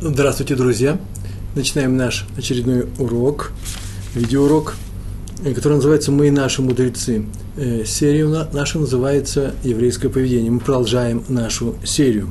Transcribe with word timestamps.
Здравствуйте, 0.00 0.56
друзья! 0.56 0.98
Начинаем 1.54 1.96
наш 1.96 2.26
очередной 2.36 2.88
урок, 2.98 3.52
видеоурок, 4.16 4.74
э, 5.44 5.54
который 5.54 5.74
называется 5.74 6.10
«Мы 6.10 6.26
и 6.26 6.30
наши 6.32 6.62
мудрецы». 6.62 7.24
Э, 7.56 7.84
серия 7.86 8.26
наша 8.52 8.80
называется 8.80 9.54
«Еврейское 9.62 10.08
поведение». 10.08 10.50
Мы 10.50 10.58
продолжаем 10.58 11.22
нашу 11.28 11.76
серию. 11.84 12.28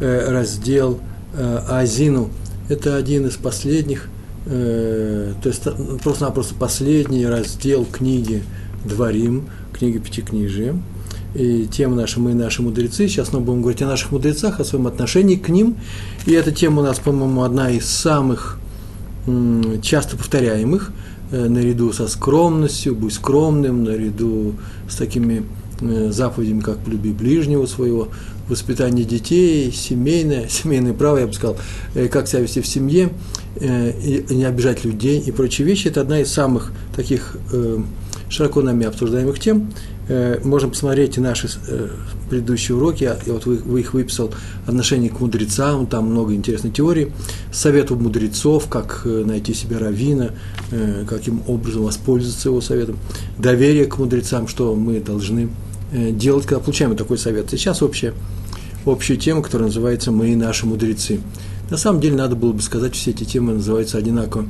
Э, 0.00 0.30
раздел 0.30 1.00
Азину– 1.36 2.30
это 2.68 2.94
один 2.94 3.26
из 3.26 3.34
последних, 3.34 4.08
то 4.44 5.34
есть 5.44 5.62
просто-напросто 6.04 6.54
последний 6.54 7.26
раздел 7.26 7.84
книги 7.84 8.44
«Дворим», 8.84 9.48
книги 9.72 9.98
Пятикнижия– 9.98 10.80
и 11.34 11.66
тема 11.66 11.96
наша 11.96 12.20
«Мы 12.20 12.34
наши 12.34 12.62
мудрецы». 12.62 13.08
Сейчас 13.08 13.32
мы 13.32 13.40
будем 13.40 13.60
говорить 13.60 13.82
о 13.82 13.86
наших 13.86 14.12
мудрецах, 14.12 14.60
о 14.60 14.64
своем 14.64 14.86
отношении 14.86 15.36
к 15.36 15.48
ним. 15.48 15.76
И 16.26 16.32
эта 16.32 16.52
тема 16.52 16.82
у 16.82 16.84
нас, 16.84 16.98
по-моему, 16.98 17.42
одна 17.42 17.70
из 17.70 17.86
самых 17.86 18.58
часто 19.82 20.16
повторяемых, 20.16 20.92
э, 21.30 21.48
наряду 21.48 21.92
со 21.92 22.08
скромностью, 22.08 22.94
будь 22.94 23.14
скромным, 23.14 23.84
наряду 23.84 24.54
с 24.88 24.96
такими 24.96 25.44
э, 25.80 26.10
заповедями, 26.12 26.60
как 26.60 26.78
«люби 26.86 27.10
ближнего 27.10 27.66
своего», 27.66 28.08
воспитание 28.48 29.06
детей, 29.06 29.72
семейное, 29.72 30.48
семейное 30.50 30.92
право, 30.92 31.16
я 31.16 31.26
бы 31.26 31.32
сказал, 31.32 31.56
э, 31.94 32.08
как 32.08 32.28
себя 32.28 32.40
вести 32.40 32.60
в 32.60 32.66
семье, 32.66 33.10
и 33.60 34.26
не 34.30 34.44
обижать 34.44 34.84
людей 34.84 35.20
и 35.20 35.30
прочие 35.30 35.64
вещи. 35.64 35.86
Это 35.86 36.00
одна 36.00 36.18
из 36.18 36.32
самых 36.32 36.72
таких 36.96 37.36
широко 38.28 38.62
нами 38.62 38.84
обсуждаемых 38.84 39.38
тем. 39.38 39.70
Э, 40.06 40.38
можно 40.44 40.68
посмотреть 40.68 41.16
и 41.16 41.20
наши 41.20 41.48
э, 41.66 41.88
предыдущие 42.28 42.76
уроки, 42.76 43.04
я 43.04 43.16
вот 43.26 43.46
вы 43.46 43.80
их 43.80 43.94
выписал, 43.94 44.32
отношение 44.66 45.08
к 45.10 45.20
мудрецам, 45.20 45.86
там 45.86 46.10
много 46.10 46.34
интересной 46.34 46.70
теории, 46.70 47.12
совету 47.52 47.96
мудрецов, 47.96 48.68
как 48.68 49.02
э, 49.04 49.24
найти 49.24 49.54
себе 49.54 49.78
равина, 49.78 50.30
каким 51.08 51.42
образом 51.46 51.84
воспользоваться 51.84 52.48
его 52.48 52.60
советом, 52.60 52.98
доверие 53.38 53.86
к 53.86 53.98
мудрецам, 53.98 54.48
что 54.48 54.74
мы 54.74 55.00
должны 55.00 55.48
делать, 55.92 56.46
когда 56.46 56.60
получаем 56.60 56.96
такой 56.96 57.16
совет. 57.18 57.50
Сейчас 57.50 57.80
общая, 57.80 58.12
общая 58.84 59.16
тема, 59.16 59.42
которая 59.42 59.68
называется 59.68 60.10
«Мы 60.10 60.32
и 60.32 60.36
наши 60.36 60.66
мудрецы». 60.66 61.20
На 61.70 61.76
самом 61.76 62.00
деле, 62.00 62.16
надо 62.16 62.34
было 62.34 62.52
бы 62.52 62.60
сказать, 62.60 62.96
все 62.96 63.12
эти 63.12 63.22
темы 63.22 63.54
называются 63.54 63.98
одинаково. 63.98 64.46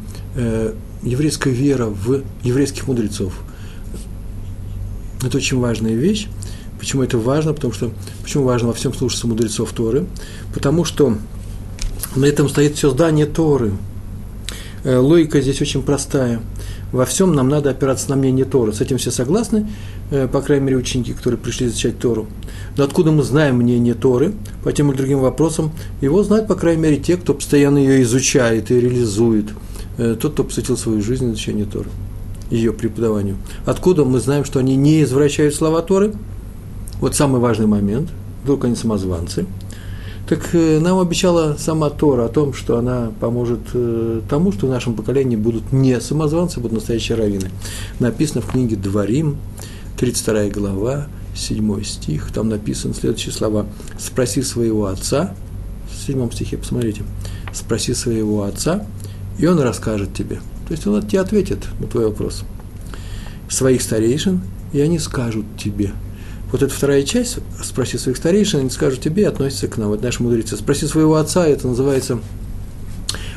Еврейская 1.02 1.50
вера 1.50 1.86
в 1.86 2.22
еврейских 2.42 2.86
мудрецов– 2.86 3.34
это 5.26 5.36
очень 5.36 5.58
важная 5.58 5.94
вещь. 5.94 6.28
Почему 6.78 7.02
это 7.02 7.18
важно? 7.18 7.54
Потому 7.54 7.72
что, 7.72 7.90
почему 8.22 8.44
важно 8.44 8.68
во 8.68 8.74
всем 8.74 8.92
слушаться 8.92 9.26
мудрецов 9.26 9.72
Торы? 9.72 10.06
Потому 10.52 10.84
что 10.84 11.16
на 12.16 12.24
этом 12.26 12.48
стоит 12.48 12.76
все 12.76 12.90
здание 12.90 13.26
Торы. 13.26 13.72
Э, 14.84 14.98
логика 14.98 15.40
здесь 15.40 15.60
очень 15.60 15.82
простая. 15.82 16.40
Во 16.92 17.06
всем 17.06 17.34
нам 17.34 17.48
надо 17.48 17.70
опираться 17.70 18.10
на 18.10 18.16
мнение 18.16 18.44
Торы. 18.44 18.72
С 18.72 18.80
этим 18.80 18.98
все 18.98 19.10
согласны, 19.10 19.68
э, 20.10 20.28
по 20.28 20.42
крайней 20.42 20.66
мере, 20.66 20.76
ученики, 20.76 21.12
которые 21.12 21.38
пришли 21.38 21.66
изучать 21.66 21.98
Тору. 21.98 22.26
Но 22.76 22.84
откуда 22.84 23.10
мы 23.10 23.22
знаем 23.22 23.56
мнение 23.56 23.94
Торы 23.94 24.34
по 24.62 24.72
тем 24.72 24.90
или 24.90 24.98
другим 24.98 25.20
вопросам? 25.20 25.72
Его 26.00 26.22
знают, 26.22 26.46
по 26.46 26.54
крайней 26.54 26.82
мере, 26.82 26.96
те, 26.98 27.16
кто 27.16 27.34
постоянно 27.34 27.78
ее 27.78 28.02
изучает 28.02 28.70
и 28.70 28.80
реализует. 28.80 29.46
Э, 29.96 30.16
тот, 30.20 30.34
кто 30.34 30.44
посвятил 30.44 30.76
свою 30.76 31.02
жизнь 31.02 31.26
изучению 31.26 31.66
Торы 31.66 31.88
ее 32.54 32.72
преподаванию. 32.72 33.36
Откуда 33.66 34.04
мы 34.04 34.20
знаем, 34.20 34.44
что 34.44 34.60
они 34.60 34.76
не 34.76 35.02
извращают 35.02 35.54
слова 35.54 35.82
Торы? 35.82 36.14
Вот 37.00 37.14
самый 37.14 37.40
важный 37.40 37.66
момент. 37.66 38.10
Вдруг 38.44 38.64
они 38.64 38.76
самозванцы. 38.76 39.46
Так 40.28 40.54
э, 40.54 40.78
нам 40.80 40.98
обещала 41.00 41.56
сама 41.58 41.90
Тора 41.90 42.26
о 42.26 42.28
том, 42.28 42.54
что 42.54 42.78
она 42.78 43.12
поможет 43.20 43.60
э, 43.74 44.22
тому, 44.28 44.52
что 44.52 44.66
в 44.66 44.70
нашем 44.70 44.94
поколении 44.94 45.36
будут 45.36 45.72
не 45.72 46.00
самозванцы, 46.00 46.60
будут 46.60 46.76
настоящие 46.76 47.18
раввины. 47.18 47.50
Написано 48.00 48.40
в 48.40 48.46
книге 48.46 48.76
«Дворим», 48.76 49.36
32 49.98 50.48
глава, 50.48 51.08
7 51.34 51.82
стих, 51.84 52.30
там 52.32 52.48
написаны 52.48 52.94
следующие 52.94 53.32
слова. 53.32 53.66
«Спроси 53.98 54.40
своего 54.40 54.86
отца», 54.86 55.34
в 55.92 56.06
7 56.06 56.30
стихе, 56.30 56.56
посмотрите, 56.56 57.02
«спроси 57.52 57.92
своего 57.92 58.44
отца, 58.44 58.86
и 59.38 59.46
он 59.46 59.60
расскажет 59.60 60.14
тебе». 60.14 60.40
То 60.66 60.72
есть 60.72 60.86
он 60.86 61.06
тебе 61.06 61.20
ответит 61.20 61.58
на 61.78 61.86
твой 61.86 62.06
вопрос. 62.06 62.44
Своих 63.48 63.82
старейшин, 63.82 64.40
и 64.72 64.80
они 64.80 64.98
скажут 64.98 65.46
тебе. 65.58 65.92
Вот 66.50 66.62
эта 66.62 66.72
вторая 66.72 67.02
часть, 67.02 67.38
спроси 67.62 67.98
своих 67.98 68.16
старейшин, 68.16 68.60
они 68.60 68.70
скажут 68.70 69.00
тебе, 69.00 69.28
относится 69.28 69.68
к 69.68 69.76
нам. 69.76 69.88
Вот 69.88 70.02
наши 70.02 70.22
мудрецы. 70.22 70.56
Спроси 70.56 70.86
своего 70.86 71.16
отца, 71.16 71.46
это 71.46 71.66
называется 71.68 72.20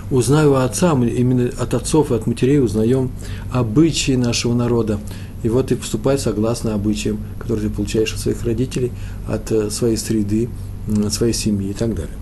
узнаю 0.10 0.56
отца, 0.56 0.96
мы 0.96 1.08
именно 1.08 1.50
от 1.60 1.74
отцов 1.74 2.12
и 2.12 2.16
от 2.16 2.28
матерей 2.28 2.60
узнаем 2.60 3.12
обычаи 3.52 4.14
нашего 4.14 4.54
народа. 4.54 5.00
И 5.44 5.50
вот 5.50 5.68
ты 5.68 5.76
поступай 5.76 6.18
согласно 6.18 6.74
обычаям, 6.74 7.20
которые 7.40 7.70
ты 7.70 7.76
получаешь 7.76 8.14
от 8.14 8.20
своих 8.20 8.44
родителей, 8.44 8.92
от 9.28 9.52
э, 9.52 9.70
своей 9.70 9.98
среды, 9.98 10.50
от 11.06 11.14
своей 11.14 11.34
семьи 11.34 11.70
и 11.70 11.74
так 11.74 11.94
далее. 11.94 12.14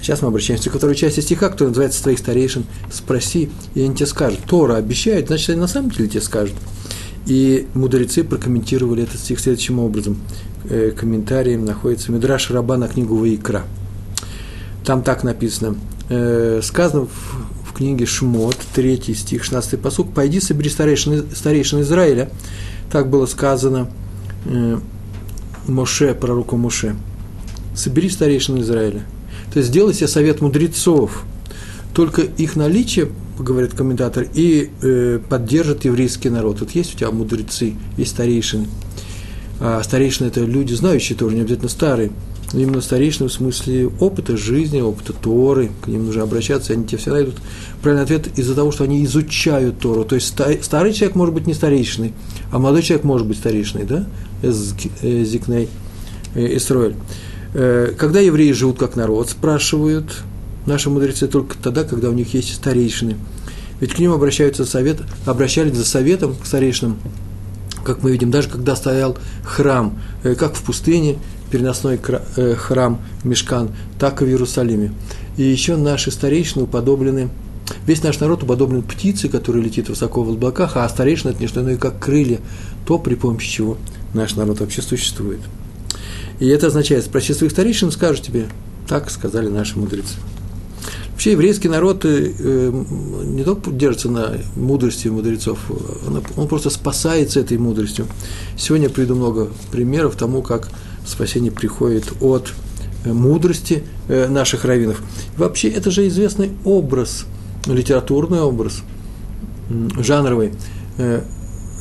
Сейчас 0.00 0.22
мы 0.22 0.28
обращаемся 0.28 0.70
ко 0.70 0.78
второй 0.78 0.94
части 0.94 1.20
стиха, 1.20 1.48
которая 1.48 1.70
называется 1.70 2.02
«Твоих 2.02 2.18
старейшин 2.18 2.64
спроси, 2.92 3.50
и 3.74 3.82
они 3.82 3.94
тебе 3.94 4.06
скажут». 4.06 4.40
Тора 4.46 4.76
обещает, 4.76 5.26
значит, 5.26 5.50
они 5.50 5.60
на 5.60 5.66
самом 5.66 5.90
деле 5.90 6.08
тебе 6.08 6.20
скажут. 6.20 6.54
И 7.26 7.66
мудрецы 7.74 8.24
прокомментировали 8.24 9.02
этот 9.02 9.20
стих 9.20 9.40
следующим 9.40 9.78
образом. 9.78 10.18
Э, 10.64 10.92
комментарием 10.96 11.64
находится 11.64 12.12
Мидраш 12.12 12.50
Раба 12.50 12.76
на 12.76 12.88
книгу 12.88 13.16
Ваикра. 13.16 13.62
Там 14.84 15.02
так 15.02 15.22
написано. 15.22 15.76
Э, 16.08 16.60
сказано 16.62 17.06
в, 17.06 17.68
в 17.68 17.72
книге 17.72 18.06
Шмот, 18.06 18.56
3 18.74 19.14
стих, 19.14 19.44
16 19.44 19.80
посук, 19.80 20.12
«Пойди, 20.12 20.40
собери 20.40 20.70
старейшин, 20.70 21.26
старейшин 21.34 21.82
Израиля». 21.82 22.30
Так 22.90 23.08
было 23.08 23.26
сказано 23.26 23.88
э, 24.46 24.78
Моше, 25.68 26.14
пророку 26.14 26.56
Моше. 26.56 26.96
«Собери 27.74 28.08
старейшин 28.08 28.60
Израиля». 28.60 29.04
То 29.52 29.58
есть 29.58 29.70
сделай 29.70 29.94
себе 29.94 30.08
совет 30.08 30.40
мудрецов. 30.40 31.24
Только 31.94 32.22
их 32.22 32.56
наличие, 32.56 33.08
говорит 33.38 33.74
комментатор, 33.74 34.26
и 34.32 34.70
э, 34.82 35.18
поддержит 35.28 35.84
еврейский 35.84 36.30
народ. 36.30 36.60
Вот 36.60 36.70
есть 36.72 36.94
у 36.94 36.98
тебя 36.98 37.10
мудрецы, 37.10 37.74
есть 37.96 38.12
старейшины. 38.12 38.68
А 39.60 39.82
старейшины– 39.82 40.26
это 40.28 40.40
люди, 40.40 40.72
знающие 40.72 41.16
тоже, 41.16 41.36
не 41.36 41.42
обязательно 41.42 41.68
старые. 41.68 42.10
Но 42.52 42.60
именно 42.60 42.80
старейшины 42.80 43.28
в 43.28 43.32
смысле 43.32 43.88
опыта 44.00 44.36
жизни, 44.36 44.80
опыта 44.80 45.12
Торы, 45.12 45.70
к 45.82 45.86
ним 45.86 46.06
нужно 46.06 46.22
обращаться, 46.22 46.72
они 46.72 46.84
тебе 46.84 46.98
всегда 46.98 47.16
найдут 47.16 47.36
правильный 47.80 48.04
ответ 48.04 48.28
из-за 48.36 48.54
того, 48.54 48.72
что 48.72 48.84
они 48.84 49.04
изучают 49.04 49.78
Тору. 49.78 50.04
То 50.04 50.16
есть 50.16 50.34
старый 50.62 50.92
человек 50.92 51.14
может 51.14 51.34
быть 51.34 51.46
не 51.46 51.54
старейшиной, 51.54 52.12
а 52.50 52.58
молодой 52.58 52.82
человек 52.82 53.04
может 53.04 53.26
быть 53.26 53.38
старейшиной, 53.38 53.84
да? 53.84 54.06
Зикней 54.42 55.68
э, 56.34 56.56
Исроэль. 56.56 56.96
Э, 57.54 57.92
когда 57.96 58.20
евреи 58.20 58.52
живут 58.52 58.78
как 58.78 58.96
народ, 58.96 59.30
спрашивают 59.30 60.24
наши 60.70 60.88
мудрецы 60.88 61.26
только 61.26 61.56
тогда, 61.58 61.84
когда 61.84 62.08
у 62.08 62.12
них 62.12 62.32
есть 62.32 62.54
старейшины. 62.54 63.16
Ведь 63.80 63.94
к 63.94 63.98
ним 63.98 64.12
обращаются 64.12 64.64
совет, 64.64 64.98
обращались 65.26 65.76
за 65.76 65.84
советом 65.84 66.34
к 66.34 66.46
старейшинам, 66.46 66.98
как 67.84 68.02
мы 68.02 68.12
видим, 68.12 68.30
даже 68.30 68.48
когда 68.48 68.76
стоял 68.76 69.16
храм, 69.42 69.98
э, 70.22 70.34
как 70.34 70.54
в 70.54 70.62
пустыне, 70.62 71.18
переносной 71.50 71.98
э, 72.36 72.54
храм 72.54 73.00
Мешкан, 73.24 73.70
так 73.98 74.22
и 74.22 74.24
в 74.24 74.28
Иерусалиме. 74.28 74.92
И 75.36 75.42
еще 75.42 75.76
наши 75.76 76.10
старейшины 76.10 76.64
уподоблены, 76.64 77.30
весь 77.86 78.02
наш 78.02 78.20
народ 78.20 78.42
уподоблен 78.42 78.82
птице, 78.82 79.28
которая 79.28 79.62
летит 79.62 79.88
высоко 79.88 80.22
в 80.22 80.30
облаках, 80.30 80.76
а 80.76 80.88
старейшина– 80.88 81.30
это 81.32 81.40
не 81.40 81.48
что 81.48 81.62
иное, 81.62 81.76
как 81.76 81.98
крылья, 81.98 82.38
то, 82.86 82.98
при 82.98 83.14
помощи 83.14 83.50
чего 83.50 83.78
наш 84.14 84.36
народ 84.36 84.60
вообще 84.60 84.82
существует. 84.82 85.40
И 86.38 86.46
это 86.46 86.68
означает, 86.68 87.04
спроси 87.04 87.32
своих 87.34 87.52
старейшин, 87.52 87.90
скажут 87.90 88.24
тебе, 88.24 88.46
так 88.86 89.10
сказали 89.10 89.48
наши 89.48 89.78
мудрецы. 89.78 90.14
Вообще 91.20 91.32
еврейский 91.32 91.68
народ 91.68 92.06
э, 92.06 92.32
э, 92.38 92.84
не 93.24 93.44
только 93.44 93.70
держится 93.70 94.08
на 94.08 94.38
мудрости 94.56 95.08
мудрецов, 95.08 95.58
он, 96.34 96.48
просто 96.48 96.70
спасается 96.70 97.40
этой 97.40 97.58
мудростью. 97.58 98.06
Сегодня 98.56 98.86
я 98.86 98.90
приведу 98.90 99.16
много 99.16 99.50
примеров 99.70 100.16
тому, 100.16 100.40
как 100.40 100.70
спасение 101.06 101.52
приходит 101.52 102.10
от 102.22 102.54
э, 103.04 103.12
мудрости 103.12 103.84
наших 104.08 104.64
раввинов. 104.64 105.02
Вообще 105.36 105.68
это 105.68 105.90
же 105.90 106.08
известный 106.08 106.52
образ, 106.64 107.26
литературный 107.66 108.40
образ, 108.40 108.80
жанровый. 109.98 110.52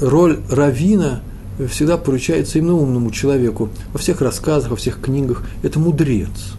Роль 0.01 0.39
равина 0.51 1.21
всегда 1.69 1.95
поручается 1.95 2.59
именно 2.59 2.73
умному 2.73 3.09
человеку. 3.11 3.69
Во 3.93 3.99
всех 3.99 4.19
рассказах, 4.19 4.71
во 4.71 4.75
всех 4.75 4.99
книгах 4.99 5.43
это 5.63 5.79
мудрец. 5.79 6.58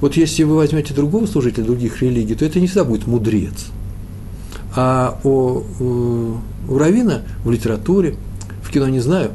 Вот 0.00 0.16
если 0.16 0.42
вы 0.42 0.56
возьмете 0.56 0.94
другого 0.94 1.26
служителя 1.26 1.64
других 1.64 2.02
религий, 2.02 2.34
то 2.34 2.44
это 2.44 2.60
не 2.60 2.66
всегда 2.66 2.84
будет 2.84 3.06
мудрец. 3.06 3.66
А 4.74 5.18
у, 5.24 5.62
у 5.80 6.78
Равина 6.78 7.22
в 7.44 7.50
литературе, 7.50 8.16
в 8.62 8.70
кино 8.70 8.88
не 8.88 9.00
знаю, 9.00 9.30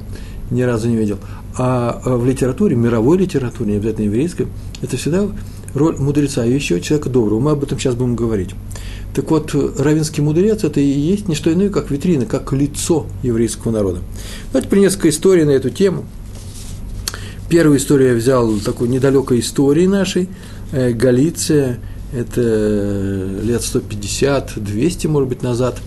ни 0.51 0.61
разу 0.61 0.87
не 0.87 0.97
видел, 0.97 1.17
а 1.57 2.01
в 2.05 2.25
литературе, 2.25 2.75
мировой 2.75 3.17
литературе, 3.17 3.71
не 3.71 3.77
обязательно 3.77 4.05
еврейской, 4.05 4.47
это 4.81 4.97
всегда 4.97 5.27
роль 5.73 5.97
мудреца 5.97 6.45
и 6.45 6.53
еще 6.53 6.79
человека 6.79 7.09
доброго. 7.09 7.39
Мы 7.39 7.51
об 7.51 7.63
этом 7.63 7.79
сейчас 7.79 7.95
будем 7.95 8.15
говорить. 8.15 8.51
Так 9.13 9.29
вот, 9.29 9.53
равинский 9.53 10.23
мудрец– 10.23 10.63
это 10.63 10.79
и 10.79 10.85
есть 10.85 11.27
не 11.27 11.35
что 11.35 11.51
иное, 11.51 11.69
как 11.69 11.91
витрина, 11.91 12.25
как 12.25 12.53
лицо 12.53 13.07
еврейского 13.23 13.71
народа. 13.71 13.99
Давайте 14.53 14.69
при 14.69 14.79
несколько 14.79 15.09
историй 15.09 15.43
на 15.43 15.51
эту 15.51 15.69
тему. 15.69 16.05
Первую 17.51 17.79
историю 17.79 18.11
я 18.11 18.15
взял 18.15 18.49
такой 18.59 18.87
недалекой 18.87 19.41
истории 19.41 19.85
нашей. 19.85 20.29
Э, 20.71 20.91
Галиция– 20.93 21.79
это 22.13 22.39
лет 23.43 23.59
150-200, 23.59 25.09
может 25.09 25.27
быть, 25.27 25.43
назад, 25.43 25.77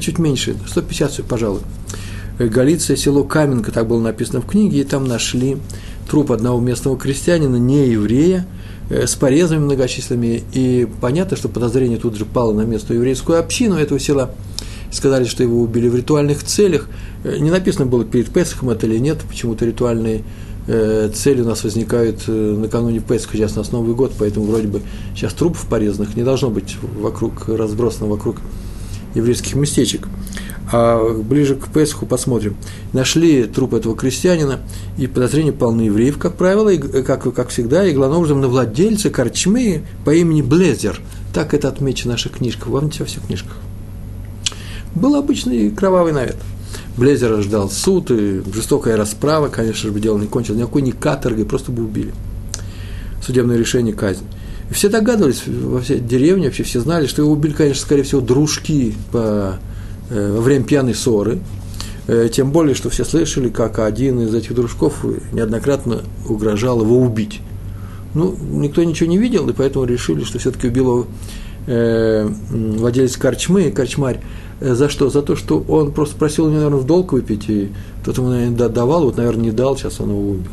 чуть 0.00 0.18
меньше, 0.18 0.56
150, 0.66 1.24
пожалуй. 1.24 1.60
Галиция, 2.40 2.96
село 2.96 3.22
Каменка, 3.22 3.70
так 3.70 3.86
было 3.86 4.00
написано 4.00 4.40
в 4.40 4.46
книге, 4.46 4.80
и 4.80 4.84
там 4.84 5.04
нашли 5.04 5.58
труп 6.10 6.32
одного 6.32 6.58
местного 6.58 6.98
крестьянина, 6.98 7.54
не 7.54 7.86
еврея, 7.90 8.44
э, 8.90 9.06
с 9.06 9.14
порезами 9.14 9.60
многочисленными, 9.60 10.42
и 10.52 10.88
понятно, 11.00 11.36
что 11.36 11.48
подозрение 11.48 11.98
тут 11.98 12.16
же 12.16 12.24
пало 12.24 12.52
на 12.52 12.62
местную 12.62 12.98
еврейскую 12.98 13.38
общину 13.38 13.76
этого 13.76 14.00
села. 14.00 14.34
Сказали, 14.90 15.24
что 15.26 15.44
его 15.44 15.62
убили 15.62 15.88
в 15.88 15.94
ритуальных 15.94 16.42
целях. 16.42 16.88
Э, 17.22 17.38
не 17.38 17.52
написано 17.52 17.86
было 17.86 18.04
перед 18.04 18.30
Песхом 18.30 18.70
это 18.70 18.88
или 18.88 18.98
нет, 18.98 19.18
почему-то 19.28 19.64
ритуальные 19.64 20.18
Э, 20.18 20.51
цели 20.66 21.42
у 21.42 21.44
нас 21.44 21.64
возникают 21.64 22.22
э, 22.28 22.32
накануне 22.32 23.00
Песха, 23.00 23.36
сейчас 23.36 23.54
у 23.54 23.56
нас 23.58 23.72
Новый 23.72 23.94
год, 23.94 24.12
поэтому 24.18 24.46
вроде 24.46 24.68
бы 24.68 24.80
сейчас 25.14 25.32
трупов 25.32 25.66
порезанных 25.66 26.16
не 26.16 26.22
должно 26.22 26.50
быть 26.50 26.76
вокруг, 26.80 27.48
разбросано 27.48 28.06
вокруг 28.06 28.36
еврейских 29.14 29.54
местечек. 29.56 30.06
А 30.70 31.12
ближе 31.14 31.56
к 31.56 31.68
Песху 31.68 32.06
посмотрим. 32.06 32.56
Нашли 32.92 33.44
труп 33.44 33.74
этого 33.74 33.96
крестьянина, 33.96 34.60
и 34.96 35.08
подозрения 35.08 35.52
полны 35.52 35.82
евреев, 35.82 36.16
как 36.16 36.36
правило, 36.36 36.68
и, 36.68 36.78
э, 36.78 37.02
как, 37.02 37.34
как 37.34 37.48
всегда, 37.48 37.84
и 37.84 37.92
главным 37.92 38.18
образом 38.18 38.40
на 38.40 38.48
владельца 38.48 39.10
корчмы 39.10 39.82
по 40.04 40.14
имени 40.14 40.42
Блезер. 40.42 41.00
Так 41.34 41.54
это 41.54 41.68
отмечено 41.68 42.12
в 42.12 42.14
наших 42.14 42.32
книжках, 42.32 42.68
во 42.68 42.88
всех 42.88 43.26
книжках. 43.26 43.56
Был 44.94 45.16
обычный 45.16 45.70
кровавый 45.70 46.12
навет– 46.12 46.36
Блезера 46.96 47.40
ждал 47.40 47.70
суд, 47.70 48.10
и 48.10 48.42
жестокая 48.52 48.96
расправа, 48.96 49.48
конечно 49.48 49.90
же, 49.90 50.00
дело 50.00 50.18
не 50.18 50.26
кончилось, 50.26 50.60
никакой 50.60 50.82
не 50.82 50.92
каторгой, 50.92 51.46
просто 51.46 51.72
бы 51.72 51.84
убили. 51.84 52.12
Судебное 53.24 53.56
решение, 53.56 53.94
казнь. 53.94 54.24
И 54.70 54.74
все 54.74 54.88
догадывались, 54.88 55.42
во 55.46 55.80
всей 55.80 56.00
деревне 56.00 56.46
вообще 56.46 56.64
все 56.64 56.80
знали, 56.80 57.06
что 57.06 57.22
его 57.22 57.32
убили, 57.32 57.52
конечно, 57.52 57.82
скорее 57.82 58.02
всего, 58.02 58.20
дружки 58.20 58.94
по, 59.10 59.58
э, 60.10 60.32
во 60.36 60.42
время 60.42 60.64
пьяной 60.64 60.94
ссоры. 60.94 61.40
Э, 62.08 62.28
тем 62.32 62.50
более, 62.52 62.74
что 62.74 62.90
все 62.90 63.04
слышали, 63.04 63.48
как 63.48 63.78
один 63.78 64.20
из 64.20 64.34
этих 64.34 64.54
дружков 64.54 65.04
неоднократно 65.32 66.02
угрожал 66.28 66.82
его 66.82 66.98
убить. 66.98 67.40
Ну, 68.14 68.36
никто 68.38 68.84
ничего 68.84 69.08
не 69.08 69.18
видел, 69.18 69.48
и 69.48 69.52
поэтому 69.52 69.86
решили, 69.86 70.24
что 70.24 70.38
все-таки 70.38 70.68
убил 70.68 70.84
его 70.84 71.06
э, 71.66 72.28
владелец 72.50 73.16
корчмы, 73.16 73.70
корчмарь, 73.70 74.20
Э, 74.62 74.74
за 74.74 74.88
что? 74.88 75.10
За 75.10 75.22
то, 75.22 75.34
что 75.36 75.58
он 75.68 75.92
просто 75.92 76.16
просил 76.16 76.46
него, 76.46 76.56
наверное, 76.56 76.78
в 76.78 76.86
долг 76.86 77.12
выпить, 77.12 77.48
и 77.48 77.72
тот 78.04 78.16
ему, 78.16 78.28
наверное, 78.28 78.68
давал, 78.68 79.04
вот, 79.04 79.16
наверное, 79.16 79.44
не 79.44 79.50
дал, 79.50 79.76
сейчас 79.76 80.00
он 80.00 80.10
его 80.10 80.30
убил. 80.30 80.52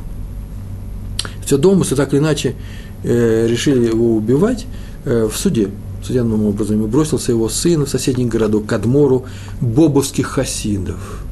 Все 1.45 1.57
домыслы 1.57 1.95
так 1.95 2.13
или 2.13 2.19
иначе 2.19 2.55
э, 3.03 3.47
решили 3.47 3.87
его 3.87 4.15
убивать 4.15 4.65
э, 5.05 5.29
в 5.31 5.37
суде, 5.37 5.69
судебным 6.03 6.45
образом, 6.45 6.83
и 6.83 6.87
бросился 6.87 7.31
его 7.31 7.49
сын 7.49 7.85
в 7.85 7.89
соседний 7.89 8.25
городок, 8.25 8.65
к 8.65 8.73
Адмору 8.73 9.25
бобовских 9.61 10.25
хасидов, 10.25 11.23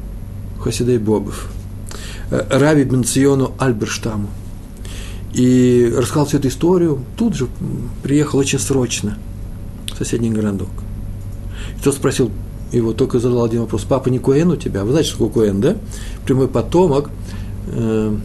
хасидей 0.60 0.98
бобов, 0.98 1.50
э, 2.30 2.44
Рави 2.50 2.84
Бенциону 2.84 3.52
Альберштаму. 3.58 4.28
И 5.34 5.92
рассказал 5.96 6.26
всю 6.26 6.38
эту 6.38 6.48
историю, 6.48 7.00
тут 7.16 7.34
же 7.34 7.48
приехал 8.02 8.38
очень 8.38 8.58
срочно 8.60 9.18
соседний 9.98 10.30
городок. 10.30 10.70
И 11.78 11.82
тот 11.82 11.94
спросил, 11.94 12.30
вот 12.72 12.96
только 12.96 13.18
задал 13.18 13.44
один 13.44 13.62
вопрос. 13.62 13.84
Папа 13.88 14.08
не 14.08 14.18
Куэн 14.18 14.50
у 14.50 14.56
тебя? 14.56 14.84
Вы 14.84 14.90
знаете, 14.90 15.10
что 15.10 15.26
такое 15.26 15.46
Куэн, 15.46 15.60
да? 15.60 15.76
Прямой 16.24 16.48
потомок, 16.48 17.10
э, 17.68 18.16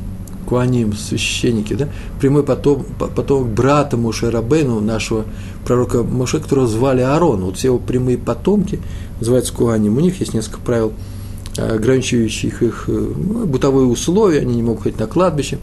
Куаним, 0.46 0.94
священники, 0.94 1.74
да? 1.74 1.90
Прямой 2.20 2.44
потом, 2.44 2.86
потомок 2.98 3.48
брата 3.48 3.98
Муше 3.98 4.30
Рабейну, 4.30 4.82
нашего 4.82 5.26
пророка 5.66 6.04
Муше, 6.04 6.40
которого 6.40 6.68
звали 6.68 7.02
Аарон. 7.02 7.42
Вот 7.46 7.58
все 7.58 7.70
его 7.70 7.80
прямые 7.80 8.18
потомки 8.18 8.80
называются 9.20 9.54
Куаним. 9.54 9.98
У 9.98 10.02
них 10.02 10.20
есть 10.20 10.34
несколько 10.34 10.60
правил, 10.60 10.94
ограничивающих 11.58 12.64
их 12.64 12.86
э, 12.88 12.92
ну, 12.92 13.46
бытовые 13.46 13.88
условия, 13.88 14.40
они 14.40 14.56
не 14.56 14.64
могут 14.64 14.84
ходить 14.84 15.00
на 15.00 15.08
кладбище. 15.08 15.60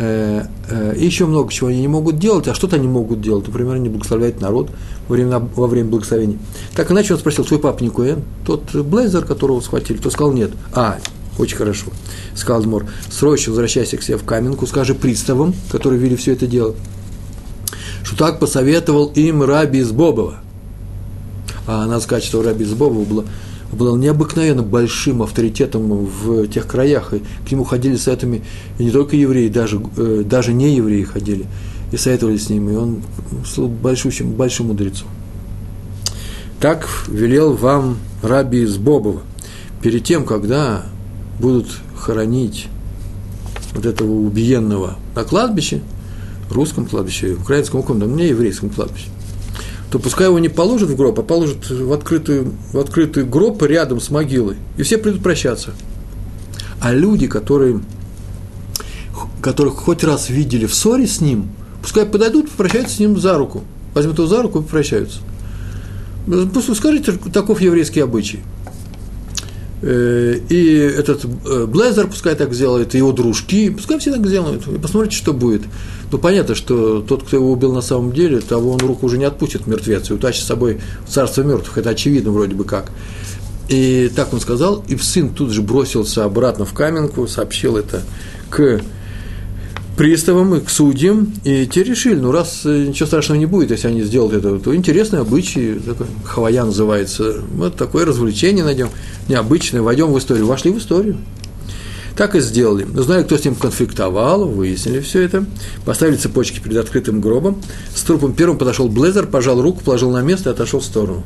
Э, 0.00 0.44
э, 0.68 0.94
и 0.96 1.04
еще 1.04 1.26
много 1.26 1.52
чего 1.52 1.68
они 1.68 1.80
не 1.80 1.88
могут 1.88 2.18
делать, 2.18 2.46
а 2.46 2.54
что-то 2.54 2.76
они 2.76 2.86
могут 2.86 3.20
делать. 3.20 3.46
Например, 3.48 3.74
они 3.74 3.88
благословляют 3.88 4.40
народ 4.40 4.70
во 5.08 5.14
время, 5.14 5.40
во 5.40 5.66
время 5.66 5.90
благословения. 5.90 6.38
Так 6.76 6.92
иначе 6.92 7.14
он 7.14 7.20
спросил, 7.20 7.44
твой 7.44 7.58
папа 7.58 7.82
не 7.82 7.90
Куэн? 7.90 8.22
Тот 8.46 8.72
блейзер, 8.72 9.24
которого 9.24 9.60
схватили, 9.60 9.98
тот 9.98 10.12
сказал 10.12 10.32
нет. 10.32 10.52
А, 10.72 10.98
очень 11.36 11.56
хорошо, 11.56 11.86
сказал 12.36 12.62
Дмор. 12.62 12.86
Срочно 13.10 13.50
возвращайся 13.50 13.96
к 13.96 14.02
себе 14.02 14.18
в 14.18 14.24
каменку, 14.24 14.68
скажи 14.68 14.94
приставам, 14.94 15.52
которые 15.72 16.00
вели 16.00 16.14
все 16.14 16.32
это 16.32 16.46
дело, 16.46 16.76
что 18.04 18.16
так 18.16 18.38
посоветовал 18.38 19.06
им 19.16 19.42
Раби 19.42 19.80
из 19.80 19.90
Бобова. 19.90 20.36
А 21.66 21.86
надо 21.86 22.00
сказать, 22.00 22.22
что 22.22 22.40
Раби 22.42 22.64
из 22.64 22.72
Бобова 22.72 23.04
было 23.04 23.24
был 23.72 23.96
необыкновенно 23.96 24.62
большим 24.62 25.22
авторитетом 25.22 26.06
в 26.06 26.48
тех 26.48 26.66
краях, 26.66 27.12
и 27.12 27.22
к 27.46 27.50
нему 27.50 27.64
ходили 27.64 27.96
советами 27.96 28.42
и 28.78 28.84
не 28.84 28.90
только 28.90 29.16
евреи, 29.16 29.48
даже, 29.48 29.80
э, 29.96 30.22
даже 30.24 30.52
не 30.52 30.74
евреи 30.74 31.02
ходили 31.02 31.46
и 31.92 31.96
советовались 31.96 32.46
с 32.46 32.50
ним, 32.50 32.70
и 32.70 32.74
он 32.74 33.02
стал 33.46 33.68
большущим, 33.68 34.32
большим 34.32 34.68
мудрецом. 34.68 35.08
Так 36.60 36.88
велел 37.08 37.54
вам 37.54 37.98
раби 38.22 38.62
из 38.62 38.78
Бобова, 38.78 39.22
перед 39.82 40.04
тем, 40.04 40.24
когда 40.24 40.86
будут 41.38 41.68
хоронить 41.96 42.66
вот 43.74 43.86
этого 43.86 44.10
убиенного 44.10 44.96
на 45.14 45.24
кладбище, 45.24 45.82
русском 46.50 46.86
кладбище, 46.86 47.34
украинском, 47.34 47.82
каком-то, 47.82 48.06
не 48.06 48.28
еврейском 48.28 48.70
кладбище, 48.70 49.06
то 49.90 49.98
пускай 49.98 50.26
его 50.26 50.38
не 50.38 50.48
положат 50.48 50.90
в 50.90 50.96
гроб, 50.96 51.18
а 51.18 51.22
положат 51.22 51.70
в 51.70 51.92
открытую, 51.92 52.52
в 52.72 52.78
открытый 52.78 53.24
гроб 53.24 53.62
рядом 53.62 54.00
с 54.00 54.10
могилой. 54.10 54.56
И 54.76 54.82
все 54.82 54.98
придут 54.98 55.22
прощаться. 55.22 55.72
А 56.80 56.92
люди, 56.92 57.26
которые, 57.26 57.80
которых 59.40 59.74
хоть 59.74 60.04
раз 60.04 60.28
видели 60.28 60.66
в 60.66 60.74
ссоре 60.74 61.06
с 61.06 61.20
ним, 61.20 61.48
пускай 61.80 62.04
подойдут, 62.04 62.50
попрощаются 62.50 62.96
с 62.96 62.98
ним 62.98 63.18
за 63.18 63.38
руку. 63.38 63.64
Возьмут 63.94 64.18
его 64.18 64.28
за 64.28 64.42
руку 64.42 64.60
и 64.60 64.62
попрощаются. 64.62 65.20
Пусть 66.52 66.76
скажите, 66.76 67.12
таков 67.32 67.60
еврейский 67.62 68.00
обычай. 68.00 68.40
Э, 69.80 70.38
и 70.48 70.74
этот 70.74 71.24
э, 71.24 71.66
Блезер 71.66 72.08
пускай 72.08 72.34
так 72.34 72.52
сделает, 72.52 72.94
и 72.94 72.98
его 72.98 73.12
дружки, 73.12 73.70
пускай 73.70 73.98
все 73.98 74.12
так 74.12 74.26
сделают, 74.26 74.66
и 74.66 74.78
посмотрите, 74.78 75.16
что 75.16 75.32
будет. 75.32 75.62
Ну, 76.10 76.18
понятно, 76.18 76.54
что 76.54 77.00
тот, 77.00 77.24
кто 77.24 77.36
его 77.36 77.52
убил 77.52 77.72
на 77.72 77.82
самом 77.82 78.12
деле, 78.12 78.40
того 78.40 78.72
он 78.72 78.78
руку 78.78 79.06
уже 79.06 79.18
не 79.18 79.24
отпустит, 79.24 79.66
мертвец, 79.66 80.10
и 80.10 80.14
утащит 80.14 80.42
с 80.42 80.46
собой 80.46 80.80
в 81.06 81.10
царство 81.10 81.42
мертвых, 81.42 81.76
это 81.76 81.90
очевидно 81.90 82.30
вроде 82.30 82.54
бы 82.54 82.64
как. 82.64 82.90
И 83.68 84.10
так 84.16 84.32
он 84.32 84.40
сказал, 84.40 84.82
и 84.88 84.96
сын 84.96 85.28
тут 85.28 85.50
же 85.50 85.60
бросился 85.60 86.24
обратно 86.24 86.64
в 86.64 86.72
каменку, 86.72 87.26
сообщил 87.26 87.76
это 87.76 88.02
к 88.48 88.80
приставам 89.98 90.54
и 90.54 90.60
к 90.60 90.70
судьям, 90.70 91.34
и 91.44 91.66
те 91.66 91.82
решили, 91.82 92.14
ну, 92.14 92.30
раз 92.30 92.62
э, 92.64 92.86
ничего 92.86 93.06
страшного 93.06 93.38
не 93.38 93.46
будет, 93.46 93.72
если 93.72 93.88
они 93.88 94.02
сделают 94.02 94.32
это, 94.32 94.58
то 94.58 94.74
интересный 94.74 95.18
обычай, 95.18 95.74
такой, 95.74 96.06
хавая 96.24 96.64
называется, 96.64 97.42
вот 97.52 97.74
такое 97.74 98.06
развлечение 98.06 98.64
найдем, 98.64 98.90
необычное, 99.28 99.82
войдем 99.82 100.12
в 100.12 100.18
историю, 100.18 100.46
вошли 100.46 100.70
в 100.70 100.78
историю. 100.78 101.18
Так 102.18 102.34
и 102.34 102.40
сделали. 102.40 102.82
Узнали, 102.82 103.22
кто 103.22 103.38
с 103.38 103.44
ним 103.44 103.54
конфликтовал, 103.54 104.48
выяснили 104.48 104.98
все 104.98 105.22
это, 105.22 105.44
поставили 105.84 106.16
цепочки 106.16 106.58
перед 106.58 106.78
открытым 106.78 107.20
гробом. 107.20 107.62
С 107.94 108.02
трупом 108.02 108.32
первым 108.32 108.58
подошел 108.58 108.88
Блезер, 108.88 109.28
пожал 109.28 109.62
руку, 109.62 109.84
положил 109.84 110.10
на 110.10 110.20
место 110.20 110.50
и 110.50 110.52
отошел 110.52 110.80
в 110.80 110.84
сторону. 110.84 111.22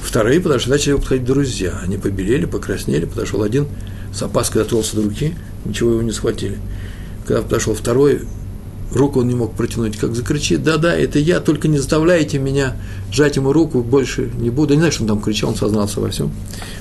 Вторые 0.00 0.40
подошли, 0.40 0.70
начали 0.70 0.94
подходить 0.94 1.24
друзья. 1.24 1.80
Они 1.82 1.98
побелели, 1.98 2.44
покраснели, 2.44 3.06
подошел 3.06 3.42
один, 3.42 3.66
с 4.14 4.22
опаской 4.22 4.62
дотронулся 4.62 4.94
до 4.94 5.02
руки, 5.02 5.34
ничего 5.64 5.90
его 5.90 6.02
не 6.02 6.12
схватили. 6.12 6.58
Когда 7.26 7.42
подошел 7.42 7.74
второй, 7.74 8.20
руку 8.92 9.18
он 9.18 9.26
не 9.26 9.34
мог 9.34 9.56
протянуть, 9.56 9.96
как 9.96 10.14
закричит, 10.14 10.62
да-да, 10.62 10.94
это 10.94 11.18
я, 11.18 11.40
только 11.40 11.66
не 11.66 11.78
заставляйте 11.78 12.38
меня 12.38 12.76
сжать 13.10 13.34
ему 13.34 13.52
руку, 13.52 13.82
больше 13.82 14.30
не 14.38 14.50
буду. 14.50 14.74
Я 14.74 14.76
не 14.76 14.80
знаю, 14.82 14.92
что 14.92 15.02
он 15.02 15.08
там 15.08 15.20
кричал, 15.20 15.50
он 15.50 15.56
сознался 15.56 16.00
во 16.00 16.10
всем. 16.10 16.30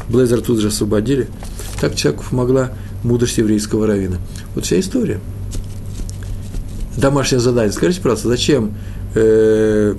Блейзер 0.07 0.41
тут 0.41 0.59
же 0.59 0.67
освободили. 0.67 1.27
Так 1.79 1.95
человеку 1.95 2.23
помогла 2.29 2.71
мудрость 3.03 3.37
еврейского 3.37 3.87
равина. 3.87 4.17
Вот 4.53 4.65
вся 4.65 4.79
история. 4.79 5.19
Домашнее 6.97 7.39
задание. 7.39 7.71
Скажите, 7.71 8.01
пожалуйста, 8.01 8.29
зачем 8.29 8.73
э, 9.13 9.95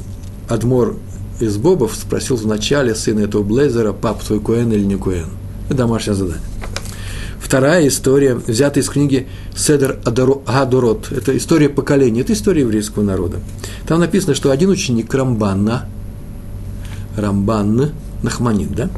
Адмор 0.48 0.96
из 1.40 1.56
Бобов 1.58 1.94
спросил 1.94 2.36
вначале 2.36 2.94
сына 2.94 3.20
этого 3.20 3.42
Блейзера, 3.42 3.92
пап 3.92 4.22
твой 4.22 4.40
Куэн 4.40 4.72
или 4.72 4.84
не 4.84 4.96
Куэн? 4.96 5.26
Это 5.68 5.78
домашнее 5.78 6.14
задание. 6.14 6.42
Вторая 7.38 7.86
история, 7.86 8.34
взята 8.34 8.80
из 8.80 8.88
книги 8.88 9.28
Седер 9.54 10.00
Гадорот. 10.04 11.12
Это 11.12 11.36
история 11.36 11.68
поколений, 11.68 12.22
это 12.22 12.32
история 12.32 12.62
еврейского 12.62 13.04
народа. 13.04 13.36
Там 13.86 14.00
написано, 14.00 14.34
что 14.34 14.50
один 14.50 14.70
ученик 14.70 15.14
Рамбанна, 15.14 15.86
Рамбан, 17.16 17.92
Нахманит, 18.22 18.74
да? 18.74 18.90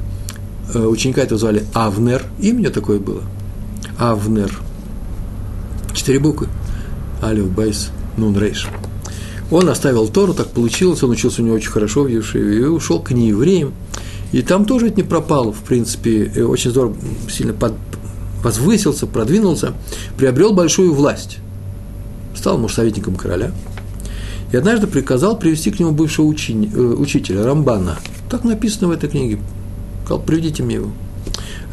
Э, 0.75 0.85
ученика 0.87 1.23
этого 1.23 1.39
звали 1.39 1.65
Авнер, 1.73 2.25
имя 2.41 2.71
такое 2.71 2.99
было. 2.99 3.23
Авнер. 3.99 4.53
Четыре 5.95 6.19
буквы. 6.19 6.49
Алиф, 7.23 7.51
Байс, 7.51 7.91
Нун, 8.17 8.39
Рейш. 8.39 8.69
Он 9.51 9.69
оставил 9.71 10.09
Тору, 10.09 10.35
так 10.35 10.49
получилось, 10.49 11.03
он 11.03 11.11
учился 11.11 11.41
у 11.41 11.45
него 11.45 11.57
очень 11.57 11.71
хорошо 11.71 12.03
в 12.03 12.09
Евшиве, 12.09 12.59
и 12.59 12.65
ушел 12.65 13.01
к 13.01 13.13
неевреям. 13.13 13.73
И 14.31 14.43
там 14.43 14.67
тоже 14.67 14.89
это 14.89 14.97
не 14.97 15.03
пропало, 15.03 15.53
в 15.53 15.61
принципе, 15.61 16.31
очень 16.45 16.71
здорово, 16.71 16.95
сильно 17.31 17.55
под, 17.55 17.73
возвысился, 18.43 19.07
продвинулся, 19.07 19.73
приобрел 20.19 20.53
большую 20.53 20.93
власть. 20.93 21.39
Стал, 22.37 22.59
может, 22.59 22.77
советником 22.77 23.17
короля. 23.17 23.53
И 24.53 24.57
однажды 24.57 24.87
приказал 24.87 25.39
привести 25.39 25.71
к 25.71 25.81
нему 25.81 25.93
бывшего 25.93 26.27
учени, 26.27 26.71
э, 26.73 26.79
учителя, 26.79 27.45
Рамбана. 27.45 27.99
Так 28.31 28.45
написано 28.45 28.89
в 28.89 28.91
этой 28.91 29.09
книге. 29.09 29.39
Сказал, 30.09 30.23
приведите 30.25 30.63
мне 30.63 30.77
его. 30.77 30.91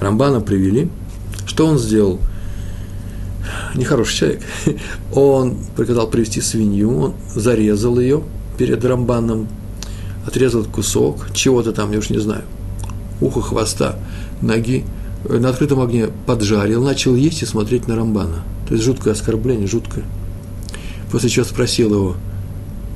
Рамбана 0.02 0.42
привели. 0.42 0.90
Что 1.46 1.68
он 1.68 1.80
сделал? 1.80 2.20
Нехороший 3.76 4.18
человек. 4.18 4.42
Он 5.14 5.56
приказал 5.78 6.10
привести 6.10 6.42
свинью, 6.42 7.00
он 7.00 7.14
зарезал 7.34 7.98
ее 7.98 8.24
перед 8.58 8.84
Рамбаном, 8.84 9.48
отрезал 10.28 10.66
кусок, 10.66 11.28
чего-то 11.34 11.72
там, 11.72 11.94
я 11.94 12.00
уж 12.00 12.10
не 12.10 12.18
знаю, 12.18 12.42
ухо, 13.22 13.42
хвоста, 13.42 13.98
ноги, 14.42 14.84
на 15.24 15.48
открытом 15.48 15.80
огне 15.80 16.10
поджарил, 16.26 16.84
начал 16.84 17.16
есть 17.16 17.42
и 17.42 17.46
смотреть 17.46 17.88
на 17.88 17.96
Рамбана. 17.96 18.44
То 18.68 18.74
есть 18.74 18.84
жуткое 18.84 19.14
оскорбление, 19.14 19.68
жуткое. 19.68 20.04
После 21.10 21.30
чего 21.30 21.46
спросил 21.46 21.94
его, 21.94 22.16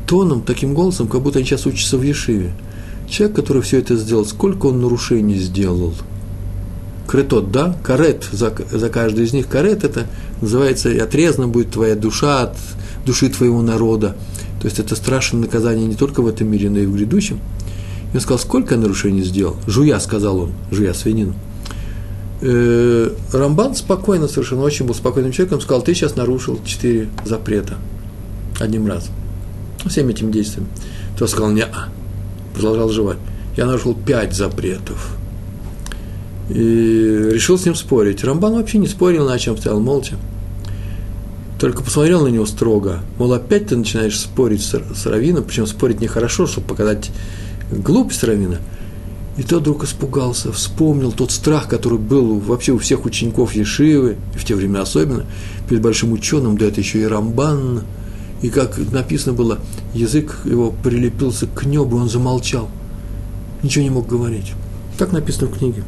тоном, 0.05 0.41
таким 0.41 0.73
голосом, 0.73 1.07
как 1.07 1.21
будто 1.21 1.39
они 1.39 1.47
сейчас 1.47 1.65
учатся 1.65 1.97
в 1.97 2.01
Ешиве. 2.01 2.51
Человек, 3.09 3.35
который 3.35 3.61
все 3.61 3.79
это 3.79 3.95
сделал, 3.95 4.25
сколько 4.25 4.67
он 4.67 4.81
нарушений 4.81 5.37
сделал? 5.37 5.93
Кретот, 7.07 7.51
да? 7.51 7.75
Карет, 7.83 8.29
за, 8.31 8.53
за 8.71 8.89
каждый 8.89 9.25
из 9.25 9.33
них 9.33 9.47
карет, 9.47 9.83
это 9.83 10.05
называется, 10.41 10.89
и 10.89 10.99
отрезана 10.99 11.47
будет 11.47 11.71
твоя 11.71 11.95
душа 11.95 12.43
от 12.43 12.57
души 13.05 13.29
твоего 13.29 13.61
народа. 13.61 14.15
То 14.61 14.65
есть 14.65 14.79
это 14.79 14.95
страшное 14.95 15.41
наказание 15.41 15.87
не 15.87 15.95
только 15.95 16.21
в 16.21 16.27
этом 16.27 16.49
мире, 16.49 16.69
но 16.69 16.79
и 16.79 16.85
в 16.85 16.93
грядущем. 16.93 17.39
И 18.13 18.15
он 18.15 18.21
сказал, 18.21 18.39
сколько 18.39 18.75
я 18.75 18.81
нарушений 18.81 19.23
сделал? 19.23 19.55
Жуя, 19.65 19.99
сказал 19.99 20.39
он, 20.39 20.51
жуя 20.71 20.93
свинину. 20.93 21.33
Э, 22.41 23.09
Рамбан 23.33 23.75
спокойно, 23.75 24.27
совершенно 24.27 24.61
очень 24.61 24.85
был 24.85 24.93
спокойным 24.93 25.31
человеком, 25.31 25.61
сказал, 25.61 25.81
ты 25.81 25.93
сейчас 25.95 26.15
нарушил 26.15 26.59
четыре 26.63 27.09
запрета 27.25 27.77
одним 28.59 28.87
разом 28.87 29.13
всеми 29.87 30.11
этими 30.11 30.31
действиями. 30.31 30.67
Тот 31.17 31.29
сказал, 31.29 31.51
не 31.51 31.63
а 31.63 31.89
продолжал 32.59 32.89
жевать. 32.89 33.17
Я 33.55 33.65
нарушил 33.65 33.95
пять 33.95 34.33
запретов. 34.33 35.15
И 36.49 37.29
решил 37.31 37.57
с 37.57 37.65
ним 37.65 37.75
спорить. 37.75 38.23
Рамбан 38.23 38.55
вообще 38.55 38.79
не 38.79 38.87
спорил, 38.87 39.27
на 39.27 39.39
чем 39.39 39.57
стоял 39.57 39.79
молча. 39.79 40.15
Только 41.59 41.83
посмотрел 41.83 42.23
на 42.23 42.27
него 42.27 42.45
строго. 42.45 42.99
Мол, 43.17 43.33
опять 43.33 43.67
ты 43.67 43.77
начинаешь 43.77 44.19
спорить 44.19 44.61
с, 44.61 44.81
с 44.93 45.05
Равином, 45.05 45.43
причем 45.43 45.67
спорить 45.67 46.01
нехорошо, 46.01 46.47
чтобы 46.47 46.67
показать 46.67 47.11
глупость 47.71 48.23
Равина. 48.23 48.57
И 49.37 49.43
тот 49.43 49.61
вдруг 49.61 49.85
испугался, 49.85 50.51
вспомнил 50.51 51.13
тот 51.13 51.31
страх, 51.31 51.69
который 51.69 51.97
был 51.97 52.39
вообще 52.39 52.73
у 52.73 52.77
всех 52.77 53.05
учеников 53.05 53.53
Ешивы, 53.55 54.17
в 54.35 54.43
те 54.43 54.55
времена 54.55 54.81
особенно, 54.81 55.25
перед 55.69 55.81
большим 55.81 56.11
ученым, 56.11 56.57
да 56.57 56.65
это 56.65 56.81
еще 56.81 56.99
и 56.99 57.05
Рамбан– 57.05 57.83
и 58.41 58.49
как 58.49 58.77
написано 58.91 59.33
было, 59.33 59.59
язык 59.93 60.39
его 60.45 60.71
прилепился 60.71 61.45
к 61.47 61.65
небу, 61.65 61.97
он 61.97 62.09
замолчал. 62.09 62.69
Ничего 63.63 63.83
не 63.83 63.89
мог 63.89 64.07
говорить. 64.07 64.53
Так 64.97 65.11
написано 65.11 65.47
в 65.47 65.57
книге. 65.57 65.83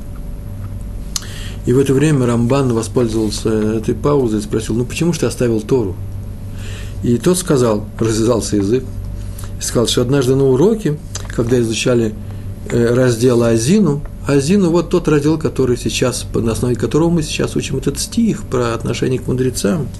И 1.65 1.73
в 1.73 1.79
это 1.79 1.93
время 1.93 2.25
Рамбан 2.25 2.73
воспользовался 2.73 3.49
этой 3.49 3.95
паузой 3.95 4.39
и 4.39 4.43
спросил, 4.43 4.75
ну 4.75 4.83
почему 4.83 5.13
же 5.13 5.21
ты 5.21 5.25
оставил 5.27 5.61
Тору? 5.61 5.95
И 7.03 7.17
тот 7.17 7.37
сказал, 7.37 7.85
развязался 7.99 8.57
язык, 8.57 8.83
и 9.59 9.61
сказал, 9.61 9.87
что 9.87 10.01
однажды 10.01 10.35
на 10.35 10.45
уроке, 10.45 10.97
когда 11.29 11.59
изучали 11.59 12.13
э, 12.69 12.93
раздел 12.93 13.43
Азину, 13.43 14.03
Азину 14.27 14.71
вот 14.71 14.89
тот 14.89 15.07
раздел, 15.07 15.37
который 15.37 15.77
сейчас, 15.77 16.25
на 16.33 16.51
основе 16.51 16.75
которого 16.75 17.09
мы 17.09 17.23
сейчас 17.23 17.55
учим 17.55 17.77
этот 17.77 17.99
стих 17.99 18.43
про 18.43 18.73
отношение 18.73 19.19
к 19.19 19.27
мудрецам– 19.27 19.87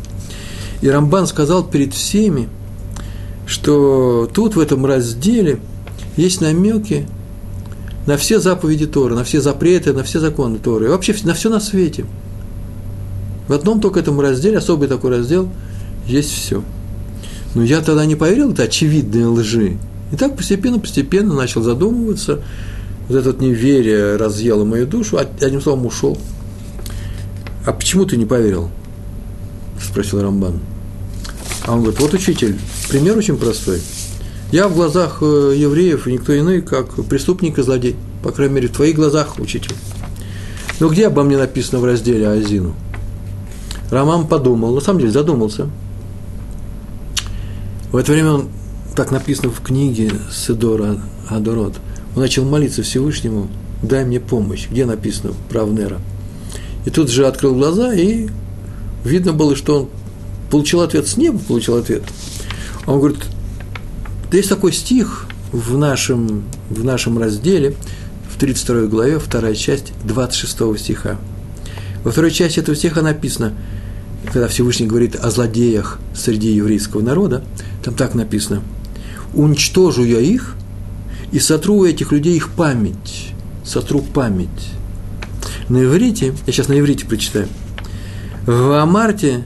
и 0.82 0.90
Рамбан 0.90 1.28
сказал 1.28 1.64
перед 1.64 1.94
всеми, 1.94 2.50
что 3.46 4.30
тут 4.34 4.56
в 4.56 4.60
этом 4.60 4.86
разделе 4.86 5.60
есть 6.18 6.42
намеки 6.42 7.08
на 8.08 8.18
все 8.18 8.40
заповеди 8.40 8.88
Торы, 8.88 9.16
на 9.16 9.24
все 9.24 9.42
запреты, 9.42 9.94
на 9.94 10.04
все 10.04 10.20
законы 10.20 10.58
Торы, 10.58 10.86
и 10.86 10.90
вообще 10.90 11.16
на 11.24 11.34
все 11.34 11.50
на 11.50 11.60
свете. 11.60 12.06
В 13.48 13.54
одном 13.54 13.80
только 13.82 14.00
этом 14.00 14.20
разделе, 14.20 14.58
особый 14.58 14.88
такой 14.88 15.12
раздел, 15.12 15.50
есть 16.08 16.32
все. 16.32 16.64
Но 17.54 17.64
я 17.64 17.82
тогда 17.82 18.06
не 18.06 18.16
поверил, 18.16 18.52
это 18.52 18.64
очевидные 18.64 19.28
лжи. 19.28 19.78
И 20.12 20.16
так 20.16 20.36
постепенно-постепенно 20.36 21.34
начал 21.34 21.62
задумываться. 21.62 22.42
Вот 23.08 23.18
это 23.18 23.32
вот 23.32 23.42
неверие 23.42 24.16
разъело 24.16 24.64
мою 24.64 24.88
душу, 24.88 25.18
а 25.18 25.28
одним 25.42 25.62
словом 25.62 25.86
ушел. 25.86 26.18
А 27.66 27.74
почему 27.74 28.06
ты 28.06 28.18
не 28.18 28.26
поверил? 28.26 28.70
Спросил 29.82 30.22
Рамбан. 30.22 30.60
А 31.65 31.74
он 31.74 31.82
говорит, 31.82 32.00
вот 32.00 32.13
учитель, 32.13 32.58
пример 32.89 33.18
очень 33.18 33.38
простой. 33.38 33.82
Я 34.51 34.68
в 34.68 34.75
глазах 34.75 35.20
э, 35.22 35.53
евреев 35.56 36.08
никто 36.08 36.38
иной, 36.38 36.62
как 36.62 37.06
преступник 37.06 37.58
и 37.58 37.63
злодей. 37.63 37.96
По 38.24 38.32
крайней 38.32 38.56
мере, 38.56 38.68
в 38.68 38.74
твоих 38.74 38.96
глазах, 38.96 39.39
учитель. 39.39 39.75
Но 40.80 40.89
где 40.89 41.08
обо 41.08 41.24
мне 41.24 41.38
написано 41.38 41.80
в 41.80 41.86
разделе 41.86 42.27
Азину? 42.27 42.74
Роман 43.91 44.27
подумал, 44.27 44.74
на 44.74 44.82
самом 44.82 45.00
деле 45.00 45.12
задумался. 45.12 45.70
В 47.91 47.98
это 47.98 48.12
время 48.12 48.32
он, 48.32 48.50
так 48.96 49.12
написано 49.12 49.51
в 49.51 49.62
книге 49.62 50.12
Седора 50.32 51.00
Адорот, 51.30 51.75
он 52.15 52.22
начал 52.22 52.44
молиться 52.46 52.84
Всевышнему, 52.84 53.48
дай 53.84 54.06
мне 54.06 54.20
помощь. 54.20 54.68
Где 54.70 54.86
написано 54.86 55.34
про 55.50 55.62
Авнера? 55.62 56.00
И 56.86 56.89
тут 56.89 57.10
же 57.10 57.27
открыл 57.27 57.53
глаза, 57.53 57.94
и 57.94 58.27
видно 59.03 59.34
было, 59.34 59.56
что 59.56 59.82
он 59.82 59.89
получил 60.51 60.81
ответ 60.81 61.08
с 61.08 61.17
неба, 61.17 61.39
получил 61.39 61.77
ответ. 61.77 62.03
Он 62.86 63.00
говорит, 63.00 63.20
да 64.29 64.38
есть 64.38 64.50
такой 64.50 64.74
стих 64.74 65.25
в 65.51 65.77
нашем, 65.77 66.43
в 66.70 66.84
нашем 66.84 67.17
разделе, 67.17 67.75
в 68.29 68.38
32 68.38 68.88
главе, 68.88 69.20
вторая 69.20 69.55
часть, 69.55 69.93
26 70.03 70.79
стиха. 70.79 71.17
Во 72.03 72.12
второй 72.12 72.31
части 72.31 72.60
этого 72.60 72.75
стиха 72.75 73.01
написано, 73.01 73.53
когда 74.25 74.48
Всевышний 74.48 74.88
говорит 74.88 75.15
о 75.15 75.29
злодеях 75.31 76.00
среди 76.15 76.51
еврейского 76.51 77.01
народа, 77.01 77.43
там 77.84 77.96
так 77.96 78.13
написано, 78.13 78.62
«Уничтожу 79.34 80.03
я 80.03 80.20
их 80.20 80.55
и 81.31 81.39
сотру 81.39 81.77
у 81.77 81.86
этих 81.86 82.12
людей 82.12 82.36
их 82.36 82.50
память». 82.50 83.34
Сотру 83.63 84.01
память. 84.01 84.50
На 85.70 85.84
иврите, 85.84 86.34
я 86.48 86.53
сейчас 86.53 86.67
на 86.67 86.79
иврите 86.79 87.05
прочитаю, 87.05 87.48
в 88.46 88.81
Амарте 88.81 89.43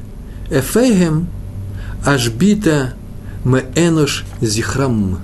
Эфейгем 0.50 1.28
Ашбита 2.06 2.94
Меэнош 3.44 4.25
Зихрам. 4.42 5.20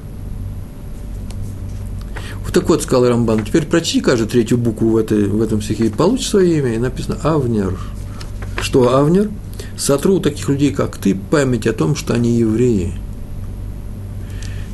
Вот 2.44 2.54
так 2.54 2.68
вот, 2.68 2.84
сказал 2.84 3.08
Рамбан, 3.08 3.46
теперь 3.46 3.66
прочти 3.66 4.02
каждую 4.02 4.28
третью 4.28 4.58
букву 4.58 4.90
в, 4.90 4.98
этой, 4.98 5.26
в 5.26 5.42
этом 5.42 5.62
стихе 5.62 5.86
и 5.86 5.90
получишь 5.90 6.30
свое 6.30 6.58
имя. 6.58 6.76
И 6.76 6.80
написано 6.80 7.18
Авнер. 7.24 7.78
Что 8.62 8.96
Авнер? 8.98 9.30
Сотру 9.78 10.20
таких 10.20 10.50
людей, 10.50 10.72
как 10.72 10.98
ты, 10.98 11.16
память 11.16 11.68
о 11.68 11.74
том, 11.74 11.96
что 11.96 12.14
они 12.14 12.38
евреи. 12.38 12.94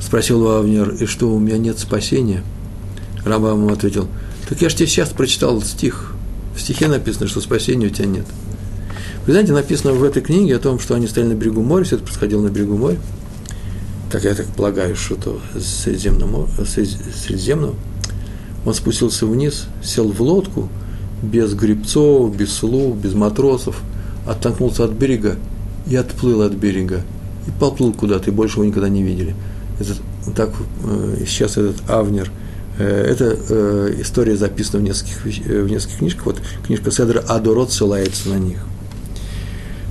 Спросил 0.01 0.47
Авнер, 0.49 0.91
и 0.91 1.05
что, 1.05 1.29
у 1.29 1.39
меня 1.39 1.57
нет 1.57 1.77
спасения? 1.77 2.43
Рамбан 3.25 3.57
ему 3.57 3.69
ответил, 3.73 4.07
так 4.47 4.61
я 4.61 4.69
же 4.69 4.75
тебе 4.75 4.87
сейчас 4.87 5.09
прочитал 5.09 5.61
стих. 5.61 6.13
В 6.55 6.61
стихе 6.61 6.87
написано, 6.87 7.27
что 7.27 7.41
спасения 7.41 7.87
у 7.87 7.89
тебя 7.89 8.07
нет. 8.07 8.25
Вы 9.27 9.33
знаете, 9.33 9.51
написано 9.51 9.91
в 9.91 10.05
этой 10.05 10.21
книге 10.21 10.55
о 10.55 10.59
том, 10.59 10.79
что 10.79 10.95
они 10.95 11.05
стояли 11.05 11.33
на 11.33 11.35
берегу 11.35 11.61
моря, 11.61 11.83
все 11.83 11.97
это 11.97 12.05
происходило 12.05 12.41
на 12.41 12.47
берегу 12.47 12.77
моря. 12.77 12.97
Так 14.09 14.23
я 14.23 14.33
так 14.33 14.45
полагаю, 14.47 14.95
что-то 14.95 15.41
Средиземного, 15.59 16.47
Средиземного. 16.65 17.75
Он 18.65 18.73
спустился 18.73 19.25
вниз, 19.25 19.65
сел 19.83 20.09
в 20.09 20.21
лодку, 20.21 20.69
без 21.21 21.53
грибцов, 21.55 22.33
без 22.37 22.53
слуг, 22.53 22.95
без 22.95 23.15
матросов, 23.15 23.81
оттолкнулся 24.25 24.85
от 24.85 24.91
берега 24.91 25.35
и 25.87 25.97
отплыл 25.97 26.43
от 26.43 26.53
берега. 26.53 27.01
И 27.47 27.51
поплыл 27.59 27.91
куда-то, 27.91 28.29
и 28.29 28.33
больше 28.33 28.55
его 28.55 28.63
никогда 28.63 28.87
не 28.87 29.03
видели. 29.03 29.35
Этот, 29.77 29.97
так 30.37 30.51
э, 30.85 31.25
сейчас 31.27 31.57
этот 31.57 31.89
Авнер 31.89 32.31
Эта 32.77 33.91
история 34.01 34.37
записана 34.37 34.79
в 34.79 34.83
нескольких, 34.83 35.25
в 35.25 35.69
нескольких 35.69 35.97
книжках. 35.97 36.25
Вот 36.27 36.41
книжка 36.65 36.91
Седра 36.91 37.19
Адорот 37.27 37.73
ссылается 37.73 38.29
на 38.29 38.35
них. 38.35 38.59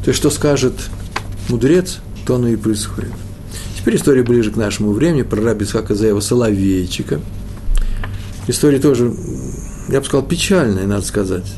То 0.07 0.11
есть, 0.11 0.21
что 0.21 0.31
скажет 0.31 0.73
мудрец, 1.49 1.99
то 2.25 2.37
оно 2.37 2.47
и 2.47 2.55
происходит. 2.55 3.11
Теперь 3.77 3.97
история 3.97 4.23
ближе 4.23 4.53
к 4.53 4.57
нашему 4.57 4.93
времени 4.93 5.23
про 5.23 5.43
раби 5.43 5.65
Исхака 5.65 5.97
Заева 5.97 6.21
Соловейчика. 6.21 7.21
История 8.47 8.79
тоже, 8.79 9.13
я 9.89 9.99
бы 9.99 10.07
сказал, 10.07 10.25
печальная, 10.25 10.87
надо 10.87 11.05
сказать. 11.05 11.53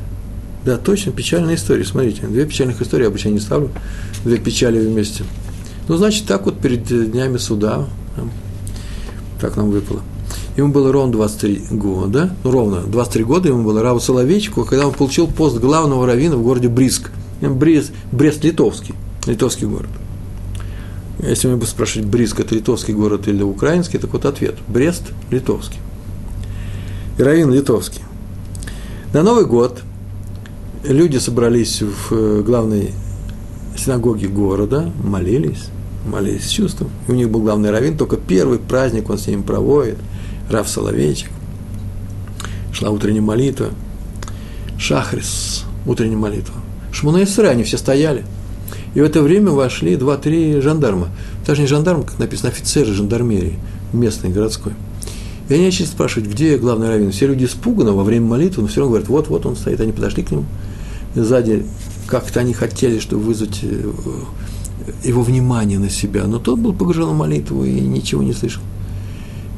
Да, 0.65 0.79
точно, 0.79 1.13
печальная 1.13 1.57
история. 1.57 1.85
Смотрите, 1.85 2.27
две 2.27 2.47
печальных 2.47 2.81
истории 2.81 3.03
я 3.03 3.09
обычно 3.09 3.29
не 3.29 3.39
ставлю, 3.39 3.69
две 4.25 4.39
печали 4.39 4.79
вместе. 4.79 5.25
Ну, 5.87 5.99
значит, 5.99 6.25
так 6.25 6.47
вот 6.47 6.59
перед 6.59 6.87
днями 6.87 7.37
суда, 7.37 7.85
так 9.43 9.59
нам 9.59 9.71
выпало. 9.71 10.01
Ему 10.57 10.73
было 10.73 10.91
ровно 10.91 11.13
23 11.13 11.67
года, 11.73 12.35
ну, 12.45 12.51
ровно 12.51 12.81
23 12.81 13.25
года 13.25 13.49
ему 13.51 13.63
было 13.63 13.83
Раву 13.83 14.01
Соловейчику, 14.01 14.65
когда 14.65 14.87
он 14.87 14.95
получил 14.95 15.27
пост 15.27 15.59
главного 15.59 16.07
раввина 16.07 16.39
в 16.39 16.43
городе 16.43 16.69
Бриск. 16.69 17.11
Брест, 17.41 17.93
Брест-Литовский, 18.13 18.95
литовский 19.27 19.67
город. 19.67 19.91
Если 21.21 21.49
меня 21.49 21.57
бы 21.57 21.67
спрашивать, 21.67 22.09
Бриск– 22.09 22.39
это 22.41 22.55
литовский 22.55 22.95
город 22.95 23.27
или 23.27 23.43
украинский, 23.43 23.99
так 23.99 24.13
вот 24.13 24.25
ответ– 24.25 24.57
Брест– 24.69 25.03
литовский. 25.31 25.79
И 27.19 27.23
раввин 27.23 27.51
литовский. 27.53 28.03
На 29.13 29.23
Новый 29.23 29.45
год 29.45 29.83
люди 30.85 31.19
собрались 31.19 31.83
в 31.83 32.13
э, 32.13 32.43
главной 32.43 32.93
синагоге 33.77 34.29
города, 34.29 34.93
молились, 35.03 35.67
молились 36.07 36.47
с 36.47 36.51
чувством. 36.51 36.91
И 37.09 37.13
у 37.13 37.15
них 37.15 37.31
был 37.31 37.43
главный 37.43 37.71
раввин, 37.71 37.97
только 37.97 38.17
первый 38.17 38.59
праздник 38.59 39.11
он 39.11 39.19
с 39.19 39.27
ними 39.27 39.43
проводит, 39.43 39.99
Рав 40.51 40.69
Соловейчик. 40.69 41.31
Шла 42.73 42.91
утренняя 42.91 43.23
молитва, 43.23 43.71
Шахрис, 44.79 45.65
утренняя 45.87 46.19
молитва. 46.19 46.55
Шмуна 46.99 47.19
и 47.19 47.41
они 47.43 47.63
все 47.65 47.79
стояли– 47.79 48.25
и 48.95 49.01
в 49.01 49.05
это 49.05 49.23
время 49.23 49.51
вошли 49.51 49.97
два-три 49.97 50.61
жандарма. 50.61 51.09
Даже 51.47 51.63
не 51.63 51.67
жандарм, 51.67 52.03
как 52.03 52.19
написано, 52.19 52.49
офицеры 52.51 52.93
жандармерии, 52.93 53.59
местной, 53.93 54.31
городской. 54.31 54.73
И 55.49 55.55
они 55.55 55.67
начали 55.67 55.87
спрашивать, 55.87 56.29
где 56.29 56.59
главный 56.59 56.89
раввин. 56.89 57.13
Все 57.13 57.27
люди 57.27 57.45
испуганы 57.45 57.93
во 57.93 58.05
время 58.05 58.27
молитвы, 58.27 58.63
но 58.63 58.69
все 58.69 58.81
равно 58.81 58.93
говорят, 58.93 59.09
вот-вот 59.09 59.47
он 59.47 59.57
стоит. 59.57 59.81
Они 59.81 59.93
подошли 59.93 60.23
к 60.23 60.31
нему. 60.31 60.45
Сзади 61.15 61.65
как-то 62.07 62.41
они 62.41 62.53
хотели, 62.53 62.99
чтобы 62.99 63.23
вызвать 63.23 63.61
э, 63.63 63.91
его 65.05 65.23
внимание 65.23 65.79
на 65.79 65.91
себя. 65.91 66.27
Но 66.27 66.39
тот 66.39 66.59
был 66.59 66.73
погружен 66.73 67.09
в 67.11 67.17
молитву 67.17 67.65
и 67.65 67.81
ничего 67.81 68.23
не 68.23 68.33
слышал. 68.33 68.63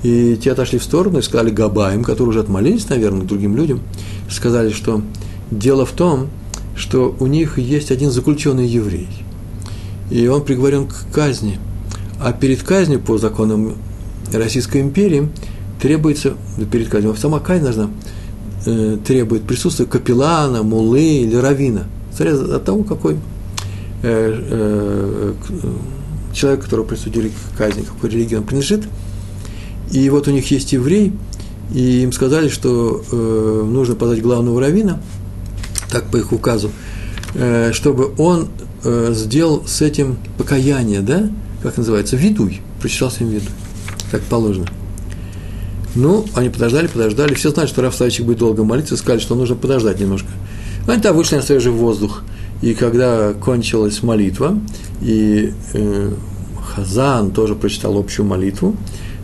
И 0.03 0.39
те 0.43 0.53
отошли 0.53 0.79
в 0.79 0.85
сторону 0.85 1.19
и 1.19 1.23
сказали 1.23 1.51
Габаем, 1.51 2.05
которые 2.05 2.31
уже 2.31 2.41
отмолились, 2.41 2.89
наверное, 2.89 3.27
другим 3.27 3.57
людям, 3.57 3.81
сказали, 4.31 4.71
что 4.71 5.03
дело 5.51 5.85
в 5.85 5.93
том, 5.93 6.29
что 6.81 7.15
у 7.21 7.27
них 7.27 7.59
есть 7.59 7.91
один 7.91 8.11
заключенный 8.11 8.67
еврей, 8.67 9.09
и 10.11 10.27
он 10.27 10.43
приговорен 10.43 10.87
к 10.89 11.07
казни. 11.13 11.61
А 12.19 12.33
перед 12.33 12.63
казнью, 12.63 13.01
по 13.01 13.19
законам 13.19 13.75
Российской 14.33 14.81
империи, 14.81 15.29
требуется, 15.81 16.35
перед 16.73 16.89
казнью, 16.89 17.15
сама 17.17 17.39
казнь 17.39 17.65
должна, 17.65 17.91
э, 18.65 18.97
требует 19.07 19.43
присутствия 19.43 19.87
капеллана, 19.87 20.63
мулы 20.63 21.03
или 21.03 21.37
равина, 21.37 21.85
смотря 22.15 22.35
от 22.35 22.65
того, 22.65 22.83
какой 22.83 23.15
э, 23.15 23.19
э, 24.03 25.33
человек, 26.33 26.65
которого 26.65 26.87
присудили 26.87 27.29
к 27.29 27.59
казни, 27.59 27.83
какой 27.83 28.09
религии 28.11 28.37
он 28.37 28.45
принадлежит. 28.45 28.85
И 29.93 30.09
вот 30.09 30.29
у 30.29 30.31
них 30.31 30.51
есть 30.51 30.73
еврей, 30.73 31.13
и 31.75 32.03
им 32.03 32.13
сказали, 32.13 32.49
что 32.49 33.03
э, 33.13 33.65
нужно 33.69 33.97
подать 33.97 34.23
главного 34.23 34.63
равина– 34.63 34.99
так 35.91 36.05
по 36.05 36.17
их 36.17 36.33
указу, 36.33 36.71
э, 37.35 37.73
чтобы 37.73 38.13
он 38.19 38.49
э, 38.85 39.13
сделал 39.15 39.65
с 39.67 39.83
этим 39.83 40.19
покаяние, 40.39 41.01
да, 41.01 41.29
как 41.63 41.77
называется, 41.77 42.17
видуй, 42.17 42.61
прочитался 42.81 43.25
им 43.25 43.31
видуй, 43.31 43.51
так 44.11 44.23
положено. 44.23 44.67
Ну, 45.95 46.25
они 46.35 46.51
подождали, 46.51 46.87
подождали, 46.87 47.35
все 47.35 47.51
знают, 47.51 47.71
что 47.71 47.83
Раф 47.83 47.95
Савичек 47.95 48.25
будет 48.25 48.39
долго 48.39 48.63
молиться, 48.63 48.97
сказали, 48.97 49.21
что 49.21 49.35
нужно 49.35 49.57
подождать 49.57 49.99
немножко. 49.99 50.29
Они 50.87 51.03
там 51.03 51.17
вышли 51.17 51.37
на 51.37 51.43
свежий 51.43 51.73
воздух, 51.73 52.23
и 52.63 52.75
когда 52.75 53.33
кончилась 53.33 54.03
молитва, 54.03 54.59
и 55.03 55.53
э, 55.75 56.13
Хазан 56.75 57.33
тоже 57.33 57.55
прочитал 57.57 57.99
общую 57.99 58.27
молитву, 58.27 58.77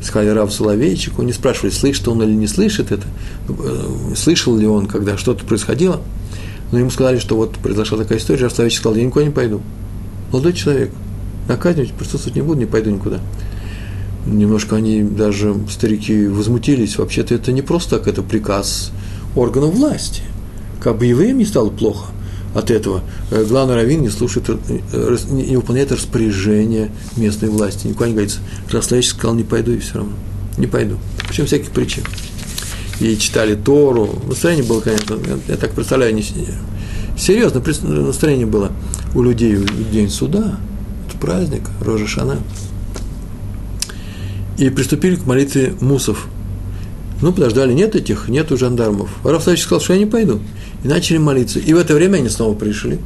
сказали 0.02 0.30
Рав 0.30 0.52
Соловейчику, 0.52 1.22
не 1.22 1.32
спрашивали, 1.32 1.70
слышит 1.70 2.06
он 2.08 2.22
или 2.22 2.32
не 2.32 2.48
слышит 2.48 2.90
это, 2.90 3.06
э, 3.48 4.14
слышал 4.16 4.56
ли 4.56 4.66
он, 4.66 4.86
когда 4.86 5.16
что-то 5.16 5.44
происходило– 5.44 6.00
но 6.72 6.78
ему 6.78 6.90
сказали, 6.90 7.18
что 7.18 7.36
вот 7.36 7.56
произошла 7.58 7.98
такая 7.98 8.18
история, 8.18 8.44
Равставич 8.44 8.76
сказал, 8.76 8.96
я 8.96 9.04
никуда 9.04 9.24
не 9.24 9.30
пойду. 9.30 9.62
Молодой 10.32 10.52
человек, 10.52 10.90
наказывать, 11.48 11.92
присутствовать 11.92 12.36
не 12.36 12.42
буду, 12.42 12.60
не 12.60 12.66
пойду 12.66 12.90
никуда. 12.90 13.20
Немножко 14.26 14.76
они, 14.76 15.02
даже 15.02 15.54
старики, 15.70 16.26
возмутились. 16.26 16.98
Вообще-то 16.98 17.34
это 17.34 17.52
не 17.52 17.62
просто 17.62 17.98
так, 17.98 18.08
это 18.08 18.22
приказ 18.22 18.90
органов 19.36 19.74
власти. 19.74 20.22
Как 20.80 20.98
бы 20.98 21.06
евреям 21.06 21.38
не 21.38 21.44
стало 21.44 21.70
плохо 21.70 22.10
от 22.52 22.72
этого. 22.72 23.02
Э, 23.30 23.44
главный 23.44 23.76
раввин 23.76 24.02
не 24.02 24.08
слушает, 24.08 24.48
э, 24.48 25.16
не 25.30 25.56
выполняет 25.56 25.92
распоряжения 25.92 26.90
местной 27.16 27.48
власти. 27.48 27.86
Никуда 27.86 28.08
не 28.08 28.14
говорится. 28.14 28.40
Равставич 28.70 29.10
сказал, 29.10 29.36
не 29.36 29.44
пойду 29.44 29.72
и 29.72 29.78
все 29.78 29.98
равно. 29.98 30.12
Не 30.58 30.66
пойду. 30.66 30.96
Причем 31.28 31.46
всяких 31.46 31.70
причин 31.70 32.02
и 33.00 33.16
читали 33.18 33.54
Тору. 33.54 34.08
Настроение 34.26 34.64
было, 34.64 34.80
конечно, 34.80 35.18
я 35.48 35.56
так 35.56 35.72
представляю, 35.72 36.14
не, 36.14 36.24
серьезно 37.18 37.62
настроение 37.82 38.46
было 38.46 38.72
у 39.14 39.22
людей 39.22 39.56
в 39.56 39.90
день 39.90 40.10
суда, 40.10 40.58
это 41.08 41.18
праздник, 41.18 41.62
Рожа 41.80 42.06
Шана. 42.06 42.38
И 44.58 44.70
приступили 44.70 45.16
к 45.16 45.26
молитве 45.26 45.74
мусов. 45.80 46.28
Ну, 47.20 47.32
подождали, 47.32 47.72
нет 47.72 47.94
этих, 47.94 48.28
нету 48.28 48.56
жандармов. 48.56 49.10
Раф 49.24 49.42
сказал, 49.42 49.80
что 49.80 49.92
я 49.92 49.98
не 49.98 50.06
пойду. 50.06 50.40
И 50.82 50.88
начали 50.88 51.18
молиться. 51.18 51.58
И 51.58 51.72
в 51.72 51.78
это 51.78 51.94
время 51.94 52.18
они 52.18 52.28
снова 52.28 52.54
пришли. 52.54 52.98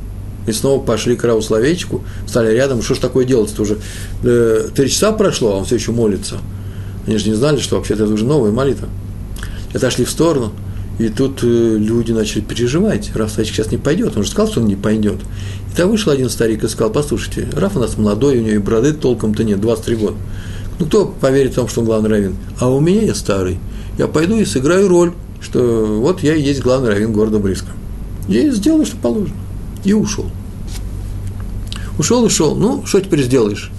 И 0.46 0.52
снова 0.52 0.82
пошли 0.82 1.16
к 1.16 1.24
Раву 1.24 1.42
стали 1.42 2.54
рядом. 2.54 2.82
Что 2.82 2.94
ж 2.94 2.98
такое 2.98 3.24
делать-то 3.24 3.62
уже? 3.62 3.78
Э, 4.22 4.68
три 4.74 4.88
часа 4.88 5.12
прошло, 5.12 5.52
а 5.52 5.56
он 5.56 5.64
все 5.64 5.76
еще 5.76 5.92
молится. 5.92 6.38
Они 7.06 7.18
же 7.18 7.28
не 7.28 7.34
знали, 7.34 7.58
что 7.58 7.76
вообще-то 7.76 8.04
это 8.04 8.12
уже 8.12 8.24
новая 8.24 8.52
молитва 8.52 8.88
отошли 9.72 10.04
в 10.04 10.10
сторону, 10.10 10.52
и 10.98 11.08
тут 11.08 11.42
э, 11.42 11.76
люди 11.78 12.12
начали 12.12 12.40
переживать. 12.40 13.10
Раф 13.14 13.32
Садик 13.32 13.54
сейчас 13.54 13.70
не 13.70 13.78
пойдет, 13.78 14.16
он 14.16 14.24
же 14.24 14.30
сказал, 14.30 14.50
что 14.50 14.60
он 14.60 14.66
не 14.66 14.76
пойдет. 14.76 15.20
И 15.72 15.76
там 15.76 15.90
вышел 15.90 16.12
один 16.12 16.28
старик 16.28 16.62
и 16.64 16.68
сказал, 16.68 16.92
послушайте, 16.92 17.48
Раф 17.54 17.76
у 17.76 17.80
нас 17.80 17.96
молодой, 17.96 18.38
у 18.38 18.42
него 18.42 18.56
и 18.56 18.58
бороды 18.58 18.92
толком-то 18.92 19.44
нет, 19.44 19.60
23 19.60 19.96
года. 19.96 20.16
Ну, 20.78 20.86
кто 20.86 21.06
поверит 21.06 21.52
в 21.52 21.56
том, 21.56 21.68
что 21.68 21.80
он 21.80 21.86
главный 21.86 22.10
раввин? 22.10 22.36
А 22.58 22.70
у 22.70 22.80
меня 22.80 23.02
я 23.02 23.14
старый. 23.14 23.58
Я 23.98 24.08
пойду 24.08 24.36
и 24.36 24.44
сыграю 24.44 24.88
роль, 24.88 25.12
что 25.40 26.00
вот 26.00 26.22
я 26.22 26.34
и 26.34 26.42
есть 26.42 26.60
главный 26.60 26.90
раввин 26.90 27.12
города 27.12 27.38
Бриска. 27.38 27.68
Я 28.28 28.50
сделаю, 28.50 28.86
что 28.86 28.96
положено. 28.96 29.34
И 29.84 29.92
ушел. 29.92 30.26
Ушел, 31.98 32.24
ушел. 32.24 32.54
Ну, 32.54 32.84
что 32.86 33.00
теперь 33.00 33.22
сделаешь? 33.22 33.70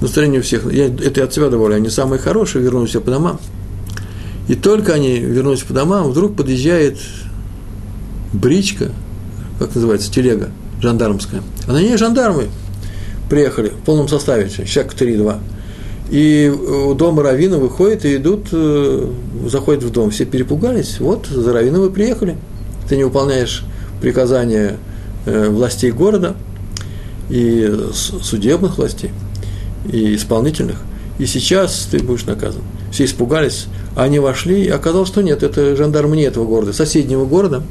Настроение 0.00 0.40
у 0.40 0.42
всех, 0.42 0.70
я, 0.72 0.86
это 0.86 1.20
я 1.20 1.24
от 1.24 1.32
себя 1.32 1.48
доволен, 1.48 1.76
они 1.76 1.88
самые 1.88 2.18
хорошие, 2.18 2.62
вернулись 2.62 2.90
все 2.90 3.00
по 3.00 3.10
домам. 3.10 3.40
И 4.48 4.54
только 4.54 4.92
они 4.92 5.18
вернулись 5.18 5.62
по 5.62 5.72
домам, 5.72 6.10
вдруг 6.10 6.36
подъезжает 6.36 6.98
бричка, 8.32 8.90
как 9.58 9.74
называется, 9.74 10.12
телега 10.12 10.50
жандармская. 10.80 11.42
А 11.66 11.72
на 11.72 11.80
ней 11.80 11.96
жандармы 11.96 12.48
приехали 13.30 13.68
в 13.68 13.84
полном 13.84 14.08
составе, 14.08 14.50
человек 14.50 14.94
3-2. 14.94 15.38
И 16.10 16.48
у 16.48 16.94
дома 16.94 17.22
Равина 17.22 17.56
выходят 17.56 18.04
и 18.04 18.16
идут, 18.16 18.48
э, 18.52 19.10
заходят 19.48 19.82
в 19.82 19.90
дом. 19.90 20.10
Все 20.10 20.26
перепугались. 20.26 21.00
Вот, 21.00 21.26
за 21.26 21.52
Равином 21.52 21.80
вы 21.80 21.90
приехали. 21.90 22.36
Ты 22.88 22.96
не 22.96 23.04
выполняешь 23.04 23.64
приказания 24.02 24.76
э, 25.24 25.48
властей 25.48 25.90
города 25.90 26.36
и 27.30 27.74
судебных 27.94 28.76
властей, 28.76 29.10
и 29.90 30.14
исполнительных. 30.14 30.76
И 31.18 31.24
сейчас 31.24 31.88
ты 31.90 32.00
будешь 32.00 32.26
наказан. 32.26 32.62
Все 32.92 33.06
испугались, 33.06 33.66
они 33.96 34.18
вошли, 34.18 34.64
и 34.64 34.68
оказалось, 34.68 35.08
что 35.08 35.22
нет, 35.22 35.42
это 35.42 35.76
жандармы 35.76 36.16
не 36.16 36.22
этого 36.22 36.44
города, 36.44 36.72
соседнего 36.72 37.24
города. 37.24 37.62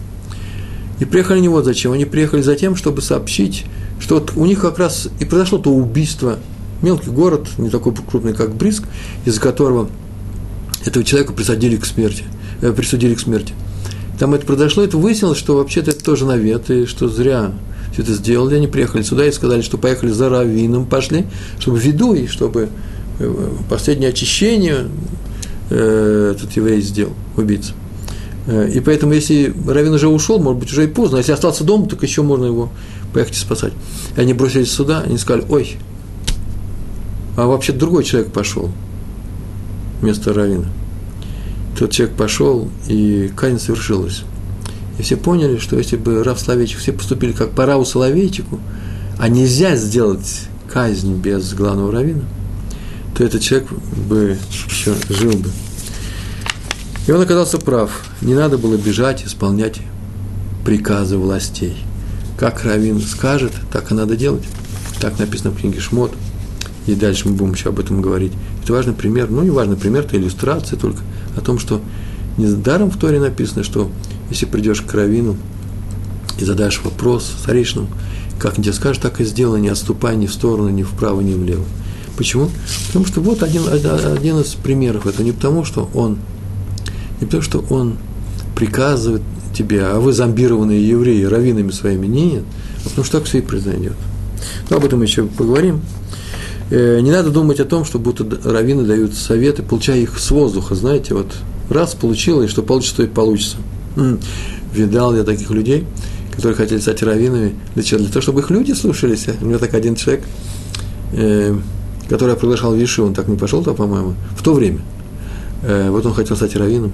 И 0.99 1.05
приехали 1.05 1.39
не 1.39 1.49
вот 1.49 1.65
зачем, 1.65 1.91
они 1.91 2.05
приехали 2.05 2.41
за 2.41 2.55
тем, 2.55 2.75
чтобы 2.75 3.01
сообщить, 3.01 3.65
что 3.99 4.15
вот 4.15 4.33
у 4.35 4.45
них 4.45 4.61
как 4.61 4.79
раз 4.79 5.09
и 5.19 5.25
произошло 5.25 5.57
то 5.57 5.71
убийство, 5.71 6.37
мелкий 6.81 7.09
город, 7.09 7.47
не 7.57 7.69
такой 7.69 7.93
крупный, 7.93 8.33
как 8.33 8.55
Бриск, 8.55 8.83
из-за 9.25 9.41
которого 9.41 9.89
этого 10.85 11.03
человека 11.03 11.33
присудили 11.33 11.77
к 11.77 11.85
смерти, 11.85 12.23
э, 12.61 12.71
присудили 12.71 13.15
к 13.15 13.19
смерти. 13.19 13.53
Там 14.19 14.33
это 14.33 14.45
произошло, 14.45 14.83
это 14.83 14.97
выяснилось, 14.97 15.37
что 15.37 15.57
вообще-то 15.57 15.91
это 15.91 16.03
тоже 16.03 16.25
навет, 16.25 16.69
и 16.69 16.85
что 16.85 17.09
зря 17.09 17.51
все 17.91 18.03
это 18.03 18.13
сделали. 18.13 18.55
Они 18.55 18.67
приехали 18.67 19.01
сюда 19.01 19.25
и 19.25 19.31
сказали, 19.31 19.61
что 19.61 19.77
поехали 19.77 20.11
за 20.11 20.29
раввином, 20.29 20.85
пошли, 20.85 21.25
чтобы 21.59 21.79
виду, 21.79 22.13
и 22.13 22.27
чтобы 22.27 22.69
э, 23.19 23.49
последнее 23.69 24.09
очищение 24.09 24.87
э, 25.69 26.33
этот 26.35 26.51
еврей 26.53 26.81
сделал, 26.81 27.13
убийца. 27.37 27.73
Э, 28.47 28.69
и 28.69 28.79
поэтому, 28.79 29.13
если 29.13 29.53
Равин 29.67 29.93
уже 29.93 30.07
ушел, 30.07 30.39
может 30.39 30.59
быть, 30.59 30.71
уже 30.71 30.85
и 30.85 30.87
поздно. 30.87 31.17
Если 31.17 31.31
остался 31.31 31.63
дома, 31.63 31.87
так 31.87 32.01
еще 32.03 32.21
можно 32.21 32.45
его 32.45 32.69
поехать 33.13 33.35
спасать. 33.35 33.73
И 34.17 34.21
они 34.21 34.33
бросились 34.33 34.71
сюда, 34.71 35.01
они 35.01 35.17
сказали, 35.17 35.45
ой, 35.49 35.77
а 37.37 37.47
вообще 37.47 37.73
другой 37.73 38.03
человек 38.03 38.31
пошел 38.31 38.69
вместо 40.01 40.33
Равина. 40.33 40.67
Тот 41.77 41.91
человек 41.91 42.15
пошел, 42.15 42.69
и 42.87 43.31
казнь 43.35 43.59
совершилась. 43.59 44.23
И 44.99 45.01
все 45.01 45.17
поняли, 45.17 45.57
что 45.57 45.77
если 45.77 45.95
бы 45.95 46.23
Рав 46.23 46.39
Соловейчик 46.39 46.79
все 46.79 46.91
поступили 46.91 47.31
как 47.31 47.51
по 47.51 47.65
Раву 47.65 47.85
Соловейчику, 47.85 48.59
а 49.17 49.27
нельзя 49.27 49.75
сделать 49.75 50.47
казнь 50.71 51.15
без 51.15 51.53
главного 51.53 51.91
равина, 51.91 52.21
то 53.15 53.23
этот 53.23 53.41
человек 53.41 53.69
бы 53.71 54.37
еще 54.69 54.93
жил 55.09 55.33
бы. 55.33 55.49
И 57.05 57.11
он 57.11 57.21
оказался 57.21 57.57
прав. 57.57 57.91
Не 58.21 58.33
надо 58.33 58.57
было 58.57 58.77
бежать, 58.77 59.25
исполнять 59.25 59.79
приказы 60.65 61.17
властей. 61.17 61.75
Как 62.37 62.63
равин 62.63 63.01
скажет, 63.01 63.51
так 63.71 63.91
и 63.91 63.93
надо 63.93 64.15
делать. 64.15 64.43
Так 64.99 65.19
написано 65.19 65.51
в 65.51 65.59
книге 65.59 65.79
Шмот. 65.79 66.13
И 66.87 66.95
дальше 66.95 67.27
мы 67.27 67.35
будем 67.35 67.53
еще 67.53 67.69
об 67.69 67.79
этом 67.79 68.01
говорить. 68.01 68.33
Это 68.63 68.73
важный 68.73 68.93
пример, 68.93 69.29
ну 69.29 69.41
не 69.41 69.49
важный 69.49 69.77
пример, 69.77 70.03
это 70.03 70.17
иллюстрация 70.17 70.77
только 70.77 71.01
о 71.35 71.41
том, 71.41 71.59
что 71.59 71.81
не 72.37 72.47
даром 72.47 72.89
в 72.89 72.97
Торе 72.97 73.19
написано, 73.19 73.63
что 73.63 73.91
если 74.29 74.45
придешь 74.45 74.81
к 74.81 74.93
равину 74.93 75.37
и 76.39 76.45
задашь 76.45 76.81
вопрос 76.83 77.29
старейшинам, 77.41 77.87
как 78.39 78.55
тебе 78.55 78.73
скажет, 78.73 79.01
так 79.01 79.21
и 79.21 79.25
сделай, 79.25 79.61
не 79.61 79.69
отступай 79.69 80.15
ни 80.15 80.25
в 80.25 80.33
сторону, 80.33 80.69
ни 80.69 80.83
вправо, 80.83 81.21
ни 81.21 81.33
влево. 81.33 81.65
Почему? 82.17 82.49
Потому 82.87 83.05
что 83.05 83.21
вот 83.21 83.43
один, 83.43 83.63
один 83.71 84.39
из 84.39 84.53
примеров. 84.53 85.07
Это 85.07 85.23
не 85.23 85.31
потому, 85.31 85.65
что 85.65 85.89
он, 85.93 86.17
не 87.19 87.25
потому, 87.25 87.43
что 87.43 87.65
он 87.69 87.97
приказывает 88.55 89.23
тебе, 89.53 89.83
а 89.83 89.99
вы 89.99 90.13
зомбированные 90.13 90.87
евреи 90.87 91.23
раввинами 91.23 91.71
своими. 91.71 92.07
Нет, 92.07 92.43
а 92.85 92.89
потому 92.89 93.05
что 93.05 93.19
так 93.19 93.27
все 93.27 93.39
и 93.39 93.41
произойдет. 93.41 93.95
Но 94.69 94.77
об 94.77 94.85
этом 94.85 95.01
еще 95.01 95.25
поговорим. 95.25 95.81
Э, 96.69 96.99
не 97.01 97.11
надо 97.11 97.29
думать 97.29 97.59
о 97.59 97.65
том, 97.65 97.85
что 97.85 97.99
будто 97.99 98.25
раввины 98.49 98.83
дают 98.83 99.13
советы, 99.13 99.63
получая 99.63 99.99
их 99.99 100.17
с 100.17 100.31
воздуха, 100.31 100.75
знаете, 100.75 101.13
вот 101.13 101.33
раз 101.69 101.93
получилось, 101.93 102.49
что 102.49 102.63
получится, 102.63 102.97
то 102.97 103.03
и 103.03 103.07
получится. 103.07 103.57
Видал 104.73 105.15
я 105.15 105.23
таких 105.23 105.51
людей, 105.51 105.85
которые 106.35 106.55
хотели 106.55 106.79
стать 106.79 107.03
раввинами. 107.03 107.55
Для 107.75 107.83
чего? 107.83 107.99
Для 107.99 108.09
того, 108.09 108.21
чтобы 108.21 108.41
их 108.41 108.49
люди 108.49 108.71
слушались. 108.71 109.27
У 109.41 109.45
меня 109.45 109.59
так 109.59 109.73
один 109.73 109.95
человек, 109.95 110.23
э, 111.13 111.55
который 112.09 112.31
я 112.31 112.35
приглашал 112.35 112.73
Виши, 112.73 113.01
он 113.01 113.13
так 113.13 113.27
не 113.27 113.37
пошел-то, 113.37 113.73
по-моему, 113.73 114.15
в 114.35 114.43
то 114.43 114.53
время. 114.53 114.79
Э, 115.63 115.89
вот 115.89 116.05
он 116.05 116.13
хотел 116.13 116.35
стать 116.35 116.55
раввином. 116.55 116.91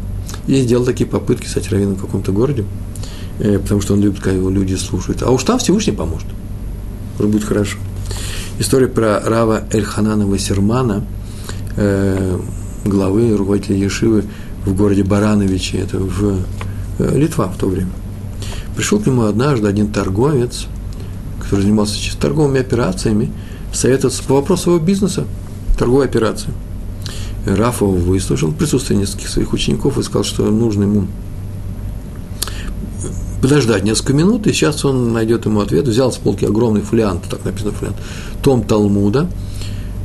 И 0.47 0.61
сделал 0.61 0.85
такие 0.85 1.09
попытки 1.09 1.47
стать 1.47 1.69
раввином 1.69 1.95
в 1.95 2.01
каком-то 2.01 2.31
городе, 2.31 2.65
э, 3.39 3.59
потому 3.59 3.81
что 3.81 3.93
он 3.93 4.01
любит, 4.01 4.19
когда 4.19 4.37
его 4.37 4.49
люди 4.49 4.75
слушают. 4.75 5.23
А 5.23 5.31
уж 5.31 5.43
там 5.43 5.59
Всевышний 5.59 5.93
поможет. 5.93 6.27
Будет 7.17 7.43
хорошо. 7.43 7.77
История 8.59 8.87
про 8.87 9.19
Рава 9.19 9.63
Эльханана 9.71 10.25
Васермана, 10.27 11.03
э, 11.75 12.39
главы, 12.85 13.35
руководителя 13.35 13.77
Ешивы 13.77 14.23
в 14.65 14.75
городе 14.75 15.03
Барановичи, 15.03 15.75
это 15.77 15.97
в 15.97 16.39
Литва 16.99 17.47
в 17.47 17.57
то 17.57 17.67
время. 17.67 17.91
Пришел 18.75 18.99
к 18.99 19.05
нему 19.05 19.23
однажды 19.23 19.67
один 19.67 19.91
торговец, 19.91 20.67
который 21.41 21.61
занимался 21.61 21.97
чисто 21.97 22.21
торговыми 22.21 22.59
операциями, 22.59 23.31
советоваться 23.73 24.23
по 24.23 24.35
вопросу 24.35 24.71
его 24.71 24.79
бизнеса, 24.79 25.25
торговой 25.77 26.05
операции. 26.05 26.51
Раф 27.45 27.81
выслушал 27.81 28.49
в 28.49 28.55
присутствии 28.55 28.95
нескольких 28.95 29.29
своих 29.29 29.53
учеников 29.53 29.97
и 29.97 30.03
сказал, 30.03 30.23
что 30.23 30.49
нужно 30.49 30.83
ему 30.83 31.07
подождать 33.41 33.83
несколько 33.83 34.13
минут, 34.13 34.47
и 34.47 34.53
сейчас 34.53 34.83
он 34.83 35.13
найдет 35.13 35.45
ему 35.45 35.61
ответ. 35.61 35.87
Взял 35.87 36.11
с 36.11 36.17
полки 36.17 36.45
огромный 36.45 36.81
фолиант, 36.81 37.23
так 37.29 37.45
написано 37.45 37.71
фолиант, 37.71 37.97
том 38.43 38.63
Талмуда, 38.63 39.29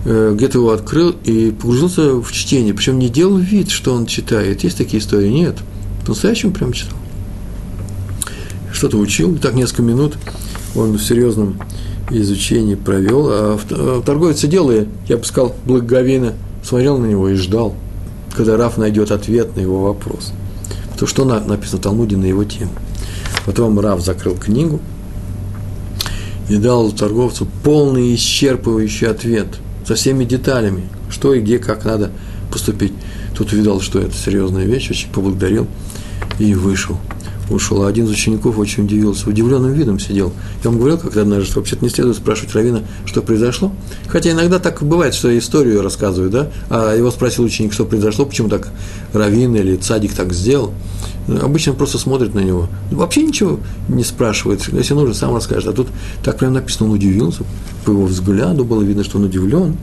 э, 0.05 0.33
где-то 0.35 0.59
его 0.59 0.71
открыл 0.71 1.11
и 1.25 1.51
погрузился 1.51 2.15
в 2.15 2.31
чтение. 2.33 2.75
Причем 2.75 2.99
не 2.99 3.09
делал 3.09 3.37
вид, 3.37 3.71
что 3.71 3.93
он 3.95 4.07
читает. 4.07 4.63
Есть 4.63 4.79
такие 4.79 5.03
истории? 5.03 5.29
Нет. 5.29 5.57
По-настоящему 6.03 6.53
прям 6.53 6.73
читал. 6.73 6.97
Что-то 8.73 8.99
учил, 8.99 9.35
и 9.35 9.39
так 9.39 9.55
несколько 9.55 9.83
минут 9.83 10.15
он 10.75 10.93
в 10.97 11.03
серьезном 11.03 11.57
изучении 12.11 12.75
провел, 12.75 13.29
а, 13.29 13.59
а 13.71 14.03
торговец 14.03 14.39
сидел 14.39 14.71
и, 14.71 14.87
я 15.09 15.17
бы 15.17 15.25
сказал, 15.25 15.55
благоговейно 15.65 16.35
смотрел 16.63 16.99
на 16.99 17.07
него 17.07 17.29
и 17.29 17.35
ждал, 17.35 17.75
когда 18.35 18.57
Раф 18.57 18.77
найдет 18.77 19.11
ответ 19.11 19.57
на 19.57 19.61
его 19.61 19.83
вопрос. 19.83 20.33
То, 20.99 21.07
что 21.07 21.25
написано 21.25 21.79
в 21.79 21.83
Талмуде 21.83 22.17
на 22.17 22.25
его 22.25 22.45
тему. 22.45 22.71
Потом 23.47 23.79
Рав 23.79 24.01
закрыл 24.01 24.37
книгу 24.37 24.81
и 26.49 26.57
дал 26.57 26.93
торговцу 26.93 27.47
полный 27.63 28.15
исчерпывающий 28.15 29.09
ответ 29.09 29.49
со 29.87 29.95
всеми 29.95 30.25
деталями, 30.25 30.89
что 31.11 31.35
и 31.35 31.41
где, 31.41 31.59
как 31.59 31.85
надо 31.85 32.11
поступить. 32.51 32.93
Тут 33.37 33.53
увидал, 33.53 33.81
что 33.81 33.99
это 33.99 34.15
серьезная 34.15 34.65
вещь, 34.65 34.91
очень 34.91 35.11
поблагодарил 35.11 35.67
и 36.39 36.55
вышел 36.55 36.97
ушел. 37.51 37.83
А 37.83 37.89
один 37.89 38.07
из 38.07 38.11
учеников 38.11 38.59
очень 38.59 38.85
удивился, 38.85 39.29
удивленным 39.29 39.73
видом 39.73 39.99
сидел. 39.99 40.33
Я 40.63 40.71
вам 40.71 40.79
говорил 40.79 40.99
когда 40.99 41.23
однажды, 41.23 41.47
что 41.47 41.61
вообще-то 41.61 41.85
не 41.85 41.91
следует 41.91 42.17
спрашивать 42.17 42.55
Равина, 42.55 42.83
что 43.05 43.23
произошло. 43.23 43.73
Хотя 44.09 44.31
иногда 44.31 44.59
так 44.59 44.83
бывает, 44.83 45.15
что 45.15 45.37
историю 45.37 45.83
рассказывают, 45.83 46.33
да, 46.33 46.51
а 46.71 46.95
его 46.95 47.11
спросил 47.11 47.45
ученик, 47.45 47.73
что 47.73 47.85
произошло, 47.85 48.27
почему 48.27 48.49
так 48.49 48.69
Равин 49.13 49.55
или 49.57 49.77
Цадик 49.77 50.15
так 50.15 50.33
сделал. 50.33 50.73
Обычно 51.29 51.73
просто 51.73 51.99
смотрит 51.99 52.35
на 52.35 52.41
него. 52.41 52.69
Вообще 52.91 53.23
ничего 53.23 53.59
не 53.89 54.05
спрашивает. 54.05 54.61
Если 54.73 54.95
нужно, 54.95 55.15
сам 55.15 55.35
расскажет. 55.35 55.69
А 55.69 55.73
тут 55.73 55.89
так 56.23 56.39
прям 56.39 56.53
написано, 56.53 56.91
он 56.91 56.97
удивился. 56.97 57.45
По 57.85 57.91
его 57.91 58.05
взгляду 58.05 58.65
было 58.65 58.83
видно, 58.83 59.05
что 59.05 59.19
он 59.19 59.25
удивлен. 59.25 59.77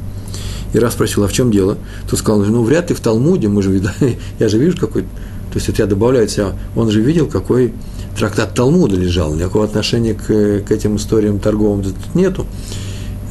И 0.73 0.79
раз 0.79 0.93
спросил, 0.93 1.23
а 1.23 1.27
в 1.27 1.33
чем 1.33 1.51
дело? 1.51 1.77
То 2.09 2.15
сказал, 2.15 2.43
ну, 2.43 2.63
вряд 2.63 2.89
ли 2.89 2.95
в 2.95 2.99
Талмуде, 3.01 3.47
мы 3.47 3.61
же 3.61 3.71
видали, 3.71 4.19
я 4.39 4.47
же 4.47 4.57
вижу 4.57 4.77
какой-то 4.77 5.07
то 5.51 5.57
есть 5.57 5.67
это 5.69 5.81
я 5.81 5.87
добавляю 5.87 6.27
себя, 6.29 6.53
он 6.75 6.89
же 6.89 7.01
видел, 7.01 7.27
какой 7.27 7.73
трактат 8.17 8.53
Талмуда 8.53 8.95
лежал, 8.95 9.33
никакого 9.33 9.65
отношения 9.65 10.13
к, 10.13 10.27
к 10.27 10.71
этим 10.71 10.95
историям 10.95 11.39
торговым 11.39 11.83
тут 11.83 11.95
нету. 12.13 12.45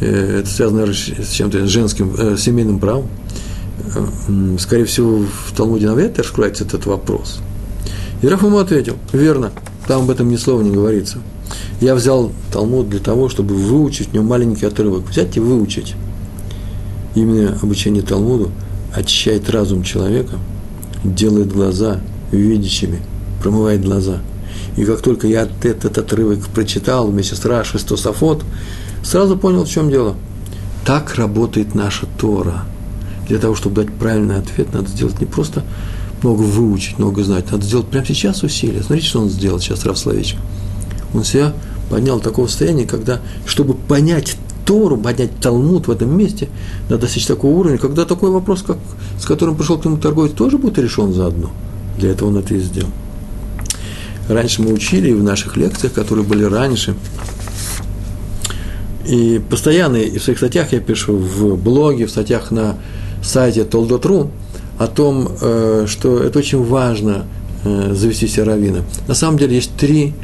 Э, 0.00 0.40
это 0.40 0.48
связано 0.48 0.92
с 0.92 1.30
чем-то 1.30 1.66
женским, 1.66 2.14
э, 2.16 2.36
семейным 2.36 2.78
правом. 2.78 3.08
Э, 3.94 4.56
скорее 4.58 4.84
всего, 4.84 5.18
в 5.18 5.56
Талмуде 5.56 5.86
навряд 5.86 6.16
ли 6.18 6.22
раскроется 6.22 6.64
этот 6.64 6.86
вопрос. 6.86 7.40
И 8.22 8.28
Раф 8.28 8.42
ему 8.42 8.58
ответил, 8.58 8.96
верно, 9.12 9.50
там 9.86 10.02
об 10.02 10.10
этом 10.10 10.28
ни 10.28 10.36
слова 10.36 10.60
не 10.62 10.70
говорится. 10.70 11.18
Я 11.80 11.94
взял 11.94 12.32
Талмуд 12.52 12.88
для 12.90 13.00
того, 13.00 13.28
чтобы 13.28 13.54
выучить 13.54 14.08
в 14.08 14.12
нем 14.12 14.26
маленький 14.26 14.66
отрывок. 14.66 15.08
Взять 15.08 15.36
и 15.36 15.40
выучить. 15.40 15.94
Именно 17.14 17.58
обучение 17.62 18.02
Талмуду 18.02 18.50
очищает 18.94 19.48
разум 19.50 19.82
человека, 19.82 20.36
делает 21.02 21.52
глаза 21.52 22.00
видящими, 22.32 23.00
промывает 23.42 23.84
глаза. 23.84 24.18
И 24.76 24.84
как 24.84 25.00
только 25.00 25.26
я 25.26 25.48
этот 25.62 25.98
отрывок 25.98 26.46
прочитал 26.48 27.08
вместе 27.08 27.34
с 27.34 27.44
Раши, 27.44 27.78
с 27.78 27.82
Тософот, 27.82 28.44
сразу 29.02 29.36
понял, 29.36 29.64
в 29.64 29.68
чем 29.68 29.90
дело. 29.90 30.16
Так 30.84 31.14
работает 31.16 31.74
наша 31.74 32.06
Тора. 32.18 32.64
Для 33.28 33.38
того, 33.38 33.54
чтобы 33.54 33.82
дать 33.82 33.94
правильный 33.94 34.38
ответ, 34.38 34.72
надо 34.72 34.88
сделать 34.88 35.20
не 35.20 35.26
просто 35.26 35.62
много 36.22 36.42
выучить, 36.42 36.98
много 36.98 37.22
знать, 37.22 37.50
надо 37.50 37.64
сделать 37.64 37.86
прямо 37.86 38.06
сейчас 38.06 38.42
усилия. 38.42 38.82
Смотрите, 38.82 39.08
что 39.08 39.20
он 39.20 39.28
сделал 39.28 39.60
сейчас, 39.60 39.84
Раф. 39.84 39.98
Он 41.12 41.24
себя 41.24 41.52
поднял 41.88 42.18
до 42.18 42.24
такого 42.24 42.46
состояния, 42.46 42.86
когда, 42.86 43.20
чтобы 43.46 43.74
понять 43.74 44.36
Тору, 44.64 44.96
поднять 44.96 45.30
Талмуд 45.40 45.88
в 45.88 45.90
этом 45.90 46.16
месте, 46.16 46.48
надо 46.88 47.02
достичь 47.02 47.26
такого 47.26 47.52
уровня, 47.58 47.78
когда 47.78 48.04
такой 48.04 48.30
вопрос, 48.30 48.62
как, 48.62 48.78
с 49.18 49.24
которым 49.24 49.56
пришел 49.56 49.78
к 49.78 49.84
нему 49.84 49.96
торговец, 49.96 50.32
тоже 50.32 50.58
будет 50.58 50.78
решен 50.78 51.12
заодно. 51.12 51.50
Для 52.00 52.10
этого 52.10 52.30
он 52.30 52.38
это 52.38 52.54
и 52.54 52.60
сделал. 52.60 52.90
Раньше 54.28 54.62
мы 54.62 54.72
учили 54.72 55.12
в 55.12 55.22
наших 55.22 55.56
лекциях, 55.56 55.92
которые 55.92 56.24
были 56.24 56.44
раньше, 56.44 56.94
и 59.06 59.40
постоянно 59.50 59.96
и 59.96 60.18
в 60.18 60.22
своих 60.22 60.38
статьях 60.38 60.72
я 60.72 60.80
пишу, 60.80 61.16
в 61.16 61.56
блоге, 61.56 62.06
в 62.06 62.10
статьях 62.10 62.50
на 62.50 62.76
сайте 63.22 63.64
Толдотру 63.64 64.30
о 64.78 64.86
том, 64.86 65.28
э, 65.40 65.86
что 65.88 66.18
это 66.18 66.38
очень 66.38 66.64
важно 66.64 67.24
э, 67.64 67.92
завести 67.94 68.28
себе 68.28 68.44
раввина. 68.44 68.84
На 69.08 69.14
самом 69.14 69.38
деле 69.38 69.56
есть 69.56 69.72
три 69.76 70.14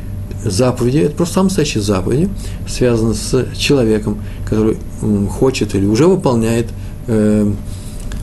заповеди, 0.45 0.99
это 0.99 1.17
просто 1.17 1.35
самые 1.35 1.49
настоящие 1.49 1.83
заповеди, 1.83 2.29
связаны 2.69 3.15
с 3.15 3.47
человеком, 3.57 4.23
который 4.49 4.77
хочет 5.31 5.75
или 5.75 5.85
уже 5.85 6.07
выполняет 6.07 6.69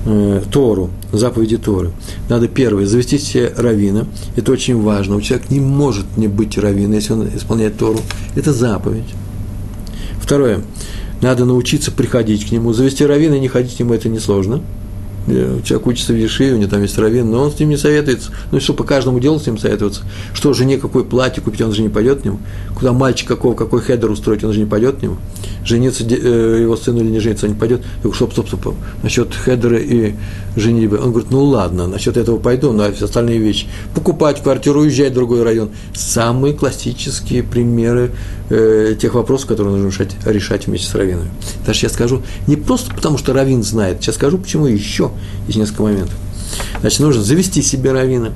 э, 0.06 0.42
Тору, 0.52 0.90
заповеди 1.12 1.58
Торы. 1.58 1.92
Надо 2.30 2.48
первое, 2.48 2.86
завести 2.86 3.18
себе 3.18 3.52
равина. 3.56 4.06
Это 4.36 4.52
очень 4.52 4.82
важно. 4.82 5.16
У 5.16 5.22
человека 5.22 5.54
не 5.54 5.60
может 5.60 6.06
не 6.18 6.28
быть 6.28 6.58
равина, 6.58 6.96
если 6.96 7.14
он 7.14 7.28
исполняет 7.36 7.78
Тору. 7.78 8.00
Это 8.36 8.54
заповедь. 8.54 9.14
Второе, 10.20 10.62
надо 11.22 11.46
научиться 11.46 11.92
приходить 11.92 12.48
к 12.48 12.52
нему. 12.52 12.74
Завести 12.74 13.06
равина 13.06 13.36
и 13.36 13.40
не 13.40 13.48
ходить 13.48 13.76
к 13.76 13.80
нему, 13.80 13.94
это 13.94 14.10
несложно. 14.10 14.58
Э, 14.58 14.83
человек 15.28 15.88
учится 15.88 16.14
в 16.14 16.18
Ешиве, 16.18 16.54
у 16.54 16.58
него 16.58 16.70
там 16.70 16.82
есть 16.82 16.98
раввин, 16.98 17.30
но 17.32 17.44
он 17.44 17.52
с 17.52 17.60
ним 17.60 17.70
не 17.70 17.78
советуется. 17.78 18.32
Ну 18.52 18.58
и 18.58 18.62
что, 18.62 18.74
по 18.74 18.84
каждому 18.84 19.20
делу 19.20 19.40
с 19.40 19.46
ним 19.46 19.58
советоваться? 19.58 20.02
Что, 20.34 20.54
жене 20.54 20.78
какое 20.78 21.04
платье 21.04 21.42
купить, 21.42 21.62
он 21.62 21.74
же 21.74 21.82
не 21.82 21.90
пойдет 21.90 22.22
к 22.22 22.26
нему. 22.26 22.40
Куда 22.76 22.94
мальчик 22.94 23.28
какого, 23.28 23.56
какой 23.56 23.82
хедер 23.82 24.12
устроить, 24.12 24.44
он 24.44 24.54
же 24.54 24.60
не 24.60 24.66
пойдет 24.66 24.98
к 24.98 25.02
нему. 25.02 25.18
Жениться 25.66 26.04
э, 26.04 26.60
его 26.62 26.76
сыну 26.76 27.02
или 27.02 27.10
не 27.10 27.20
жениться, 27.20 27.46
он 27.46 27.54
не 27.54 27.60
пойдет. 27.60 27.82
Говорю, 28.02 28.16
стоп, 28.16 28.34
стоп, 28.34 28.48
стоп, 28.48 28.76
насчет 29.02 29.34
хедера 29.34 29.78
и 29.78 30.14
женитьбы. 30.56 30.98
Он 30.98 31.12
говорит, 31.12 31.32
ну 31.32 31.44
ладно, 31.44 31.88
насчет 31.88 32.18
этого 32.18 32.38
пойду, 32.38 32.72
но 32.72 32.92
все 32.92 33.06
остальные 33.06 33.40
вещи. 33.40 33.68
Покупать 33.96 34.42
квартиру, 34.42 34.82
уезжать 34.82 35.12
в 35.12 35.16
другой 35.16 35.44
район. 35.44 35.70
Самые 35.94 36.54
классические 36.54 37.44
примеры 37.44 38.12
э, 38.50 38.96
тех 39.00 39.14
вопросов, 39.14 39.48
которые 39.48 39.76
нужно 39.76 39.88
решать, 39.88 40.16
решать 40.26 40.68
вместе 40.68 40.88
с 40.88 40.96
раввином. 40.96 41.28
Даже 41.66 41.80
сейчас 41.80 41.94
скажу, 41.94 42.22
не 42.48 42.56
просто 42.56 42.94
потому, 42.94 43.18
что 43.18 43.34
раввин 43.34 43.64
знает, 43.64 44.02
сейчас 44.02 44.16
скажу, 44.16 44.38
почему 44.38 44.68
еще 44.68 45.12
есть 45.48 45.58
несколько 45.58 45.84
моментов. 45.84 46.16
Значит, 46.82 47.00
нужно 47.00 47.24
завести 47.24 47.62
себе 47.62 47.92
равина. 47.92 48.30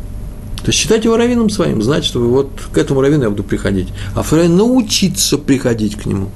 То 0.57 0.71
есть 0.71 0.79
считать 0.79 1.05
его 1.05 1.17
раввином 1.17 1.49
своим, 1.49 1.81
знать, 1.81 2.03
что 2.03 2.19
вот 2.19 2.49
к 2.73 2.77
этому 2.77 3.01
раввину 3.01 3.23
я 3.23 3.29
буду 3.29 3.43
приходить. 3.43 3.89
А 4.15 4.23
второе, 4.23 4.49
научиться 4.49 5.37
приходить 5.37 5.95
к 5.95 6.05
нему 6.05 6.29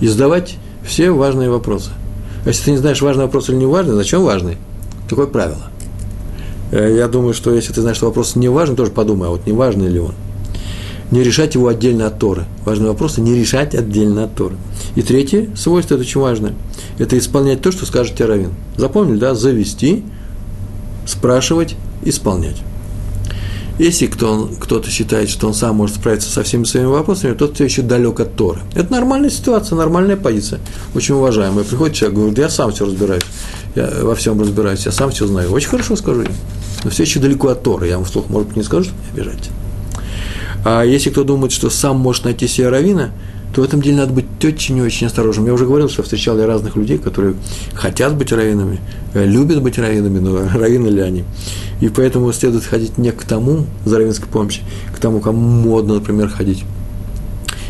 и 0.00 0.06
задавать 0.06 0.56
все 0.86 1.10
важные 1.10 1.50
вопросы. 1.50 1.90
А 2.44 2.48
если 2.48 2.64
ты 2.64 2.70
не 2.72 2.76
знаешь, 2.76 3.00
важный 3.00 3.24
вопрос 3.24 3.48
или 3.48 3.56
не 3.56 3.66
важный, 3.66 3.94
зачем 3.94 4.22
важный? 4.22 4.58
Такое 5.08 5.26
правило. 5.26 5.70
Э, 6.70 6.94
я 6.96 7.08
думаю, 7.08 7.34
что 7.34 7.54
если 7.54 7.72
ты 7.72 7.80
знаешь, 7.80 7.96
что 7.96 8.06
вопрос 8.06 8.36
не 8.36 8.48
важен, 8.48 8.76
тоже 8.76 8.90
подумай, 8.90 9.28
а 9.28 9.30
вот 9.30 9.46
не 9.46 9.52
важный 9.52 9.88
ли 9.88 10.00
он. 10.00 10.14
Не 11.10 11.22
решать 11.22 11.54
его 11.54 11.68
отдельно 11.68 12.06
от 12.06 12.18
Торы. 12.18 12.44
Важный 12.64 12.88
вопрос– 12.88 13.16
не 13.18 13.34
решать 13.34 13.74
отдельно 13.74 14.24
от 14.24 14.34
Торы. 14.34 14.56
И 14.96 15.02
третье 15.02 15.48
свойство, 15.54 15.94
это 15.94 16.02
очень 16.02 16.20
важное, 16.20 16.54
это 16.98 17.16
исполнять 17.18 17.60
то, 17.60 17.70
что 17.70 17.86
скажет 17.86 18.16
тебе 18.16 18.26
раввин. 18.26 18.50
Запомнили, 18.76 19.18
да? 19.18 19.34
Завести, 19.34 20.02
спрашивать, 21.06 21.76
исполнять. 22.02 22.56
Если 23.78 24.06
кто, 24.06 24.48
кто-то 24.60 24.88
считает, 24.88 25.28
что 25.28 25.48
он 25.48 25.54
сам 25.54 25.76
может 25.76 25.96
справиться 25.96 26.30
со 26.30 26.44
всеми 26.44 26.62
своими 26.62 26.86
вопросами, 26.86 27.34
тот 27.34 27.56
все 27.56 27.64
еще 27.64 27.82
далек 27.82 28.20
от 28.20 28.36
Торы. 28.36 28.60
Это 28.74 28.92
нормальная 28.92 29.30
ситуация, 29.30 29.74
нормальная 29.74 30.16
позиция, 30.16 30.60
очень 30.94 31.16
уважаемая. 31.16 31.64
Приходит 31.64 31.96
человек, 31.96 32.18
говорит, 32.18 32.38
я 32.38 32.48
сам 32.48 32.70
все 32.70 32.86
разбираюсь, 32.86 33.24
я 33.74 33.90
во 34.02 34.14
всем 34.14 34.40
разбираюсь, 34.40 34.86
я 34.86 34.92
сам 34.92 35.10
все 35.10 35.26
знаю. 35.26 35.50
Очень 35.52 35.68
хорошо 35.68 35.96
скажу 35.96 36.22
я. 36.22 36.30
Но 36.84 36.90
все 36.90 37.02
еще 37.02 37.20
далеко 37.20 37.48
от 37.48 37.62
Торы. 37.62 37.88
Я 37.88 37.96
вам 37.96 38.04
вслух, 38.04 38.28
может 38.28 38.48
быть, 38.48 38.56
не 38.56 38.62
скажу, 38.62 38.84
чтобы 38.84 39.00
не 39.02 39.20
обижать. 39.20 39.50
А 40.64 40.82
если 40.82 41.10
кто 41.10 41.24
думает, 41.24 41.52
что 41.52 41.70
сам 41.70 41.98
может 41.98 42.24
найти 42.24 42.46
себе 42.46 42.68
равина, 42.68 43.10
то 43.54 43.60
в 43.60 43.64
этом 43.64 43.80
деле 43.80 43.98
надо 43.98 44.12
быть 44.12 44.26
очень-очень 44.42 45.06
осторожным. 45.06 45.46
Я 45.46 45.54
уже 45.54 45.66
говорил, 45.66 45.88
что 45.88 46.02
встречал 46.02 46.38
я 46.38 46.46
разных 46.46 46.74
людей, 46.76 46.98
которые 46.98 47.34
хотят 47.74 48.16
быть 48.16 48.32
раввинами, 48.32 48.80
э, 49.12 49.24
любят 49.26 49.62
быть 49.62 49.78
раввинами, 49.78 50.18
но 50.18 50.48
раввины 50.54 50.88
ли 50.88 51.00
они. 51.00 51.24
И 51.80 51.88
поэтому 51.88 52.32
следует 52.32 52.64
ходить 52.64 52.98
не 52.98 53.12
к 53.12 53.24
тому, 53.24 53.66
за 53.84 53.98
раввинской 53.98 54.28
помощью, 54.28 54.64
к 54.94 54.98
тому, 54.98 55.20
кому 55.20 55.40
модно, 55.40 55.94
например, 55.94 56.28
ходить. 56.28 56.64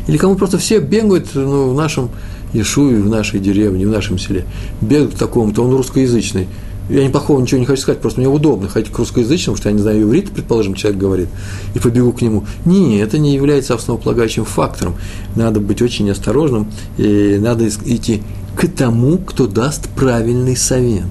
Или 0.06 0.16
кому 0.16 0.36
просто 0.36 0.58
все 0.58 0.78
бегают 0.78 1.28
ну, 1.34 1.70
в 1.70 1.74
нашем 1.74 2.10
Ишуе, 2.54 3.02
в 3.02 3.08
нашей 3.08 3.40
деревне, 3.40 3.86
в 3.86 3.90
нашем 3.90 4.18
селе. 4.18 4.44
Бегают 4.80 5.14
к 5.14 5.18
такому-то, 5.18 5.62
он 5.62 5.72
русскоязычный– 5.74 6.48
я 6.88 7.02
не 7.02 7.08
плохого 7.08 7.40
ничего 7.40 7.60
не 7.60 7.66
хочу 7.66 7.82
сказать, 7.82 8.00
просто 8.00 8.20
мне 8.20 8.28
удобно 8.28 8.68
ходить 8.68 8.92
к 8.92 8.98
русскоязычному, 8.98 9.56
что 9.56 9.70
я 9.70 9.74
не 9.74 9.80
знаю 9.80 10.02
иврит, 10.02 10.30
предположим, 10.30 10.74
человек 10.74 11.00
говорит, 11.00 11.28
и 11.74 11.78
побегу 11.78 12.12
к 12.12 12.20
нему. 12.20 12.44
Не, 12.66 12.98
это 12.98 13.16
не 13.16 13.32
является 13.34 13.74
основополагающим 13.74 14.44
фактором. 14.44 14.96
Надо 15.34 15.60
быть 15.60 15.80
очень 15.80 16.10
осторожным, 16.10 16.70
и 16.98 17.38
надо 17.40 17.68
идти 17.68 18.22
к 18.54 18.68
тому, 18.68 19.16
кто 19.16 19.46
даст 19.46 19.88
правильный 19.90 20.56
совет, 20.56 21.04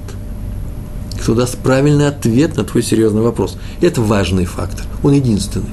кто 1.19 1.33
даст 1.33 1.57
правильный 1.57 2.07
ответ 2.07 2.55
на 2.55 2.63
твой 2.65 2.83
серьезный 2.83 3.23
вопрос. 3.23 3.57
Это 3.81 4.01
важный 4.01 4.45
фактор, 4.45 4.85
он 5.01 5.13
единственный. 5.13 5.71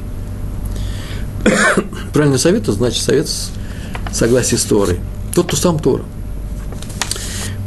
Правильный 2.15 2.39
совет– 2.39 2.63
это 2.63 2.73
значит 2.73 3.03
совет 3.03 3.29
с 3.29 3.51
согласия 4.13 4.57
с 4.57 4.63
Торой. 4.63 4.99
Тот, 5.35 5.47
кто 5.47 5.57
сам 5.57 5.79
Тора– 5.79 6.05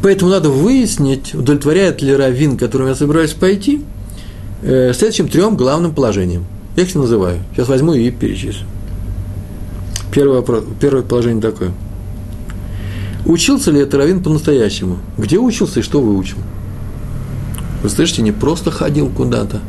Поэтому 0.03 0.31
надо 0.31 0.49
выяснить, 0.49 1.33
удовлетворяет 1.33 2.01
ли 2.01 2.13
раввин, 2.13 2.57
которым 2.57 2.89
я 2.89 2.95
собираюсь 2.95 3.31
пойти, 3.31 3.81
э, 4.61 4.91
следующим 4.93 5.29
трем 5.29 5.55
главным 5.55 5.95
положением. 5.95 6.45
Я 6.75 6.83
их 6.83 6.93
называю. 6.93 7.39
Сейчас 7.53 7.69
возьму 7.69 7.93
и 7.93 8.11
перечислю. 8.11 8.67
Первое, 10.11 10.43
первое 10.81 11.03
положение 11.03 11.41
такое. 11.41 11.71
Учился 13.25 13.71
ли 13.71 13.79
это 13.79 13.97
раввин 13.97 14.21
по-настоящему? 14.21 14.97
Где 15.17 15.39
учился 15.39 15.79
и 15.79 15.83
что 15.83 16.01
выучил? 16.01 16.37
Вы 17.81 17.87
слышите, 17.87 18.23
не 18.23 18.33
просто 18.33 18.71
ходил 18.71 19.07
куда-то. 19.07 19.61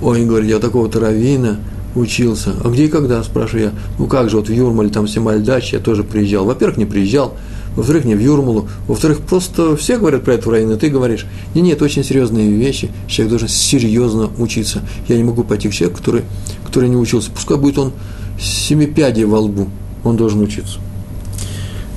Ой, 0.00 0.24
говорит, 0.24 0.48
я 0.48 0.58
такого-то 0.58 1.00
раввина 1.00 1.58
учился. 1.96 2.54
А 2.62 2.68
где 2.68 2.84
и 2.84 2.88
когда, 2.88 3.22
спрашиваю 3.24 3.64
я. 3.64 3.72
Ну 3.98 4.06
как 4.06 4.30
же, 4.30 4.36
вот 4.36 4.48
в 4.48 4.52
Юрмале, 4.52 4.90
там 4.90 5.08
Семальдач, 5.08 5.72
я 5.72 5.80
тоже 5.80 6.04
приезжал. 6.04 6.44
Во-первых, 6.44 6.76
не 6.76 6.84
приезжал 6.84 7.34
во-вторых, 7.76 8.06
не 8.06 8.14
в 8.14 8.20
Юрмалу, 8.20 8.68
во-вторых, 8.88 9.20
просто 9.20 9.76
все 9.76 9.98
говорят 9.98 10.24
про 10.24 10.34
это 10.34 10.48
в 10.48 10.50
районе, 10.50 10.76
ты 10.76 10.88
говоришь, 10.88 11.26
не, 11.54 11.60
нет, 11.60 11.82
очень 11.82 12.02
серьезные 12.02 12.50
вещи, 12.50 12.90
человек 13.06 13.30
должен 13.30 13.48
серьезно 13.48 14.30
учиться. 14.38 14.80
Я 15.08 15.16
не 15.18 15.24
могу 15.24 15.44
пойти 15.44 15.68
к 15.68 15.74
человеку, 15.74 15.98
который, 15.98 16.22
который 16.64 16.88
не 16.88 16.96
учился, 16.96 17.30
пускай 17.30 17.58
будет 17.58 17.76
он 17.76 17.92
семипядей 18.40 19.24
во 19.24 19.40
лбу, 19.40 19.68
он 20.04 20.16
должен 20.16 20.40
учиться. 20.40 20.78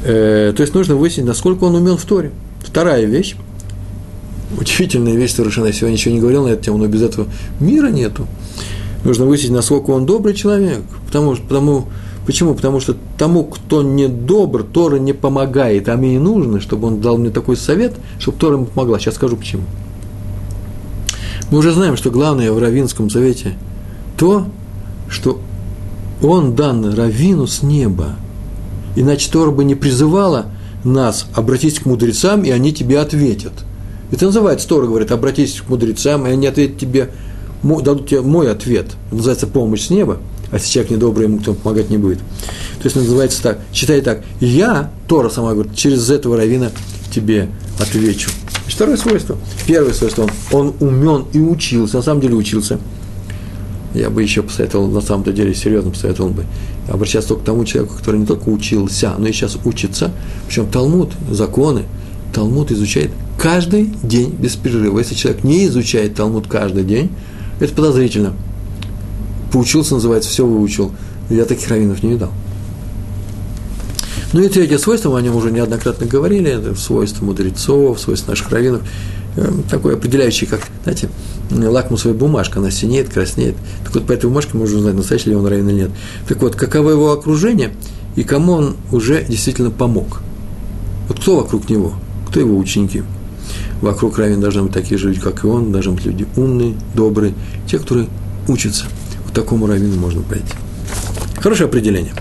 Э, 0.04 0.54
то 0.56 0.62
есть 0.62 0.74
нужно 0.74 0.96
выяснить, 0.98 1.26
насколько 1.26 1.64
он 1.64 1.76
умен 1.76 1.98
в 1.98 2.04
Торе. 2.04 2.32
Вторая 2.62 3.06
вещь, 3.06 3.36
удивительная 4.60 5.16
вещь 5.16 5.34
совершенно, 5.34 5.68
я 5.68 5.74
сегодня 5.74 5.94
ничего 5.94 6.14
не 6.14 6.20
говорил 6.20 6.44
на 6.44 6.50
эту 6.50 6.66
тему, 6.66 6.78
но 6.78 6.88
без 6.88 7.04
этого 7.04 7.28
мира 7.62 7.88
нету. 7.88 8.28
Нужно 9.04 9.26
выяснить, 9.26 9.52
насколько 9.52 9.92
он 9.92 10.06
добрый 10.06 10.34
человек, 10.34 10.82
потому, 11.06 11.36
потому 11.36 11.88
Почему? 12.30 12.54
Потому 12.54 12.80
что 12.80 12.96
тому, 13.18 13.44
кто 13.44 13.82
не 13.82 14.08
добр, 14.08 14.62
Тора 14.62 14.98
не 14.98 15.14
помогает, 15.14 15.90
а 15.90 15.98
мне 15.98 16.18
и 16.18 16.20
нужно, 16.20 16.62
чтобы 16.62 16.88
он 16.88 17.02
дал 17.02 17.18
мне 17.18 17.32
такой 17.32 17.58
совет, 17.58 17.96
чтобы 18.20 18.38
Тора 18.38 18.54
ему 18.54 18.66
помогла. 18.68 19.00
Сейчас 19.00 19.16
скажу 19.16 19.36
почему. 19.36 19.64
Мы 21.50 21.58
уже 21.58 21.72
знаем, 21.72 21.98
что 21.98 22.12
главное 22.12 22.52
в 22.52 22.60
Равинском 22.60 23.10
завете 23.10 23.56
то, 24.16 24.46
что 25.10 25.40
он 26.22 26.56
дан 26.56 26.94
Равину 26.94 27.48
с 27.48 27.64
неба. 27.64 28.10
Иначе 28.96 29.32
Тора 29.32 29.50
бы 29.50 29.64
не 29.64 29.74
призывала 29.74 30.46
нас 30.84 31.26
обратись 31.34 31.80
к 31.80 31.88
мудрецам, 31.88 32.44
и 32.44 32.52
они 32.52 32.72
тебе 32.74 33.00
ответят. 33.00 33.54
Это 34.12 34.26
называется, 34.26 34.68
Тора 34.68 34.86
говорит, 34.86 35.12
обратись 35.12 35.62
к 35.62 35.70
мудрецам, 35.70 36.28
и 36.28 36.30
они 36.30 36.46
ответят 36.46 36.78
тебе, 36.78 37.10
дадут 37.64 38.08
тебе 38.08 38.22
мой 38.22 38.52
ответ. 38.52 38.88
Называется 39.12 39.48
помощь 39.48 39.88
с 39.88 39.90
неба 39.90 40.20
а 40.52 40.56
если 40.56 40.70
человек 40.70 40.92
недобрый, 40.92 41.28
ему 41.28 41.40
кто 41.40 41.54
помогать 41.54 41.90
не 41.90 41.98
будет. 41.98 42.18
То 42.18 42.86
есть 42.86 42.96
называется 42.96 43.42
так, 43.42 43.60
читай 43.72 44.02
так, 44.02 44.24
я, 44.40 44.92
Тора 45.08 45.30
сама 45.30 45.54
говорит, 45.54 45.76
через 45.76 46.10
этого 46.10 46.38
равина 46.38 46.72
тебе 47.14 47.50
отвечу. 47.80 48.32
Второе 48.68 48.98
свойство. 48.98 49.38
Первое 49.68 49.94
свойство, 49.94 50.28
он, 50.52 50.70
он 50.70 50.76
умен 50.80 51.26
и 51.34 51.40
учился, 51.40 51.98
на 51.98 52.04
самом 52.04 52.22
деле 52.22 52.36
учился. 52.36 52.80
Я 53.94 54.10
бы 54.10 54.22
еще 54.22 54.44
посоветовал, 54.44 54.88
на 54.88 55.02
самом-то 55.02 55.32
деле, 55.34 55.54
серьезно 55.54 55.92
посоветовал 55.92 56.30
бы, 56.30 56.46
обращаться 56.88 57.30
только 57.30 57.44
к 57.44 57.46
тому 57.46 57.66
человеку, 57.66 57.96
который 57.98 58.20
не 58.20 58.26
только 58.26 58.50
учился, 58.50 59.16
но 59.18 59.28
и 59.28 59.32
сейчас 59.32 59.58
учится. 59.66 60.12
Причем 60.48 60.68
Талмуд, 60.68 61.12
законы, 61.32 61.84
Талмуд 62.34 62.72
изучает 62.72 63.10
каждый 63.40 63.92
день 64.04 64.30
без 64.30 64.56
перерыва. 64.56 65.00
Если 65.00 65.16
человек 65.16 65.44
не 65.44 65.66
изучает 65.66 66.16
Талмуд 66.16 66.48
каждый 66.48 66.84
день, 66.84 67.10
это 67.60 67.74
подозрительно– 67.74 68.34
поучился, 69.52 69.96
называется, 69.96 70.30
все 70.30 70.46
выучил. 70.46 70.92
Я 71.30 71.46
таких 71.46 71.68
раввинов 71.70 72.02
не 72.04 72.12
видал. 72.12 72.32
Ну 74.34 74.44
и 74.44 74.50
третье 74.50 74.78
свойство, 74.78 75.10
мы 75.10 75.20
о 75.20 75.22
нем 75.22 75.36
уже 75.36 75.52
неоднократно 75.52 76.06
говорили, 76.06 76.52
это 76.52 76.76
свойство 76.76 77.26
мудрецов, 77.26 78.00
свойство 78.00 78.32
наших 78.32 78.52
раввинов, 78.52 78.82
э, 79.36 79.52
такое 79.70 79.96
определяющее, 79.96 80.48
как, 80.48 80.62
знаете, 80.84 81.10
лакмусовая 81.50 82.16
бумажка, 82.16 82.60
она 82.60 82.70
синеет, 82.70 83.10
краснеет. 83.10 83.56
Так 83.84 83.96
вот, 83.96 84.06
по 84.06 84.12
этой 84.12 84.28
бумажке 84.28 84.56
можно 84.56 84.78
узнать, 84.78 84.94
настоящий 84.94 85.32
ли 85.32 85.36
он 85.36 85.48
раввин 85.48 85.70
или 85.70 85.76
нет. 85.82 85.92
Так 86.28 86.42
вот, 86.44 86.56
каково 86.56 86.92
его 86.92 87.12
окружение 87.12 87.74
и 88.16 88.24
кому 88.24 88.54
он 88.54 88.76
уже 88.92 89.24
действительно 89.24 89.72
помог. 89.72 90.22
Вот 91.08 91.20
кто 91.20 91.38
вокруг 91.38 91.68
него, 91.68 91.94
кто 92.28 92.40
его 92.40 92.56
ученики. 92.56 93.02
Вокруг 93.82 94.18
раввин 94.18 94.42
должны 94.42 94.64
быть 94.64 94.74
такие 94.74 94.98
же 94.98 95.08
люди, 95.08 95.20
как 95.20 95.44
и 95.44 95.48
он, 95.48 95.72
должны 95.72 95.94
быть 95.94 96.06
люди 96.06 96.28
умные, 96.36 96.76
добрые, 96.96 97.34
те, 97.68 97.80
которые 97.80 98.08
учатся– 98.48 98.86
к 99.30 99.32
такому 99.34 99.68
раввину 99.68 99.96
можно 99.98 100.22
пойти. 100.22 100.54
Хорошее 101.40 101.68
определение. 101.68 102.14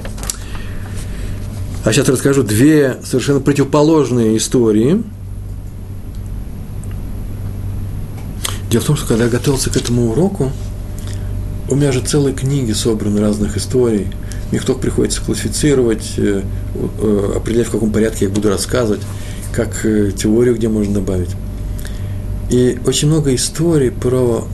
А 1.85 1.93
сейчас 1.93 2.09
расскажу 2.09 2.43
две 2.43 2.99
совершенно 3.03 3.41
противоположные 3.41 4.37
истории. 4.37 5.03
Дело 8.71 8.83
в 8.83 8.87
том, 8.87 8.97
что 8.97 9.07
когда 9.07 9.25
я 9.25 9.31
готовился 9.31 9.71
к 9.71 9.77
этому 9.77 10.11
уроку, 10.11 10.53
у 11.71 11.75
меня 11.75 11.93
же 11.93 12.01
целые 12.01 12.35
книги 12.35 12.73
собраны 12.73 13.21
разных 13.21 13.57
историй. 13.57 14.09
Мне 14.51 14.61
только 14.61 14.83
приходится 14.83 15.23
классифицировать, 15.23 16.15
э, 16.19 16.43
э, 16.75 17.33
определять, 17.37 17.69
в 17.69 17.71
каком 17.71 17.91
порядке 17.91 18.27
я 18.27 18.31
буду 18.31 18.49
рассказывать, 18.51 19.01
как 19.53 19.85
э, 19.85 20.13
теорию, 20.13 20.57
где 20.57 20.69
можно 20.69 20.95
добавить. 20.95 21.31
И 22.51 22.79
очень 22.87 23.09
много 23.09 23.35
историй 23.35 23.91
про 23.91 24.45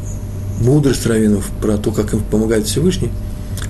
мудрость 0.61 1.07
раввинов, 1.07 1.51
про 1.61 1.77
то, 1.77 1.93
как 1.93 2.13
им 2.13 2.21
помогает 2.21 2.67
Всевышний, 2.67 3.11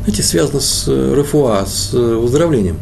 знаете, 0.04 0.22
связано 0.22 0.60
с 0.60 0.84
э, 0.86 1.14
РФУА, 1.18 1.66
с 1.66 1.94
э, 1.94 1.98
выздоровлением. 1.98 2.78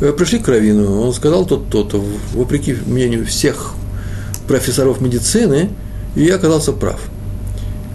Э, 0.00 0.12
пришли 0.12 0.38
к 0.38 0.48
раввину, 0.48 1.00
он 1.00 1.12
сказал 1.12 1.46
то-то, 1.46 2.04
вопреки 2.34 2.76
мнению 2.86 3.26
всех 3.26 3.74
профессоров 4.48 5.00
медицины, 5.00 5.70
и 6.16 6.24
я 6.24 6.36
оказался 6.36 6.72
прав. 6.72 7.00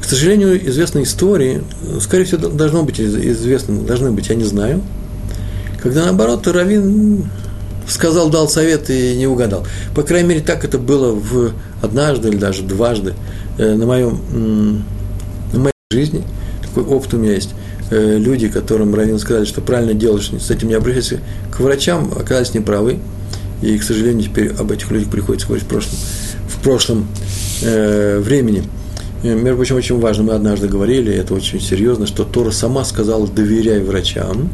К 0.01 0.05
сожалению, 0.05 0.65
известные 0.69 1.03
истории, 1.03 1.61
скорее 1.99 2.23
всего, 2.23 2.47
должно 2.47 2.83
быть 2.83 2.99
известны, 2.99 3.81
должны 3.81 4.11
быть, 4.11 4.29
я 4.29 4.35
не 4.35 4.45
знаю, 4.45 4.81
когда 5.81 6.05
наоборот 6.05 6.47
Равин 6.47 7.25
сказал, 7.87 8.29
дал 8.29 8.49
совет 8.49 8.89
и 8.89 9.15
не 9.15 9.27
угадал. 9.27 9.65
По 9.95 10.03
крайней 10.03 10.29
мере, 10.29 10.41
так 10.41 10.65
это 10.65 10.77
было 10.77 11.13
в 11.13 11.53
однажды 11.81 12.29
или 12.29 12.37
даже 12.37 12.63
дважды 12.63 13.13
на 13.57 13.85
моем 13.85 14.83
на 15.53 15.59
моей 15.59 15.73
жизни. 15.91 16.23
Такой 16.61 16.83
опыт 16.83 17.13
у 17.13 17.17
меня 17.17 17.33
есть. 17.33 17.51
Люди, 17.89 18.49
которым 18.49 18.93
Равин 18.93 19.17
сказали, 19.17 19.45
что 19.45 19.61
правильно 19.61 19.93
делаешь, 19.93 20.29
с 20.29 20.51
этим 20.51 20.67
не 20.67 20.73
обращайся 20.73 21.21
к 21.51 21.61
врачам, 21.61 22.11
оказались 22.11 22.53
неправы. 22.53 22.99
И, 23.61 23.77
к 23.77 23.83
сожалению, 23.83 24.23
теперь 24.23 24.49
об 24.49 24.71
этих 24.71 24.91
людях 24.91 25.09
приходится 25.09 25.47
говорить 25.47 25.65
в 25.65 25.69
прошлом, 25.69 25.97
в 26.47 26.61
прошлом 26.61 27.07
э, 27.63 28.19
времени. 28.19 28.63
И, 29.23 29.29
между 29.29 29.55
прочим, 29.55 29.77
очень 29.77 29.99
важно, 29.99 30.23
мы 30.25 30.33
однажды 30.33 30.67
говорили, 30.67 31.11
это 31.11 31.33
очень 31.33 31.59
серьезно, 31.59 32.05
что 32.05 32.23
Тора 32.23 32.51
сама 32.51 32.85
сказала 32.85 33.27
«доверяй 33.27 33.79
врачам», 33.79 34.49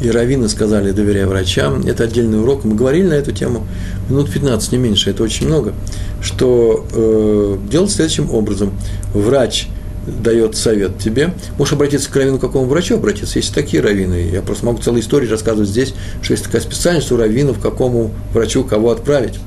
и 0.00 0.10
раввины 0.10 0.48
сказали 0.48 0.92
«доверяй 0.92 1.26
врачам». 1.26 1.82
Это 1.86 2.04
отдельный 2.04 2.40
урок, 2.40 2.64
мы 2.64 2.74
говорили 2.74 3.08
на 3.08 3.14
эту 3.14 3.32
тему 3.32 3.66
минут 4.08 4.30
15, 4.30 4.72
не 4.72 4.78
меньше, 4.78 5.10
это 5.10 5.22
очень 5.22 5.46
много, 5.46 5.74
что 6.22 6.86
э, 6.92 7.58
делать 7.70 7.90
следующим 7.90 8.30
образом. 8.30 8.72
Врач 9.12 9.68
дает 10.06 10.56
совет 10.56 10.98
тебе, 10.98 11.34
можешь 11.58 11.74
обратиться 11.74 12.10
к 12.10 12.16
раввину, 12.16 12.38
к 12.38 12.40
какому 12.40 12.66
врачу 12.66 12.94
обратиться. 12.94 13.38
Есть 13.38 13.54
такие 13.54 13.82
раввины. 13.82 14.30
Я 14.32 14.40
просто 14.40 14.64
могу 14.64 14.80
целые 14.80 15.02
истории 15.02 15.28
рассказывать 15.28 15.68
здесь, 15.68 15.94
что 16.22 16.32
есть 16.32 16.44
такая 16.44 16.62
специальность 16.62 17.12
у 17.12 17.16
раввинов, 17.16 17.58
к 17.58 17.62
какому 17.62 18.12
врачу 18.32 18.64
кого 18.64 18.90
отправить. 18.90 19.38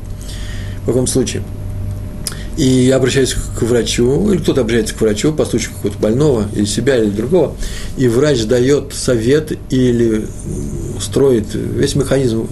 В 0.84 0.86
каком 0.88 1.08
случае– 1.08 1.44
и 2.58 2.64
я 2.64 2.98
обращаюсь 2.98 3.34
к 3.34 3.62
врачу, 3.62 4.32
или 4.32 4.40
кто-то 4.40 4.62
обращается 4.62 4.96
к 4.96 5.02
врачу 5.02 5.34
по 5.34 5.46
случаю 5.46 5.74
какого-то 5.76 6.00
больного, 6.00 6.48
или 6.54 6.66
себя, 6.66 6.98
или 6.98 7.10
другого, 7.10 7.56
и 7.98 8.08
врач 8.08 8.44
дает 8.46 8.94
совет 8.94 9.58
или 9.70 10.26
строит 11.00 11.46
весь 11.54 11.96
механизм 11.96 12.48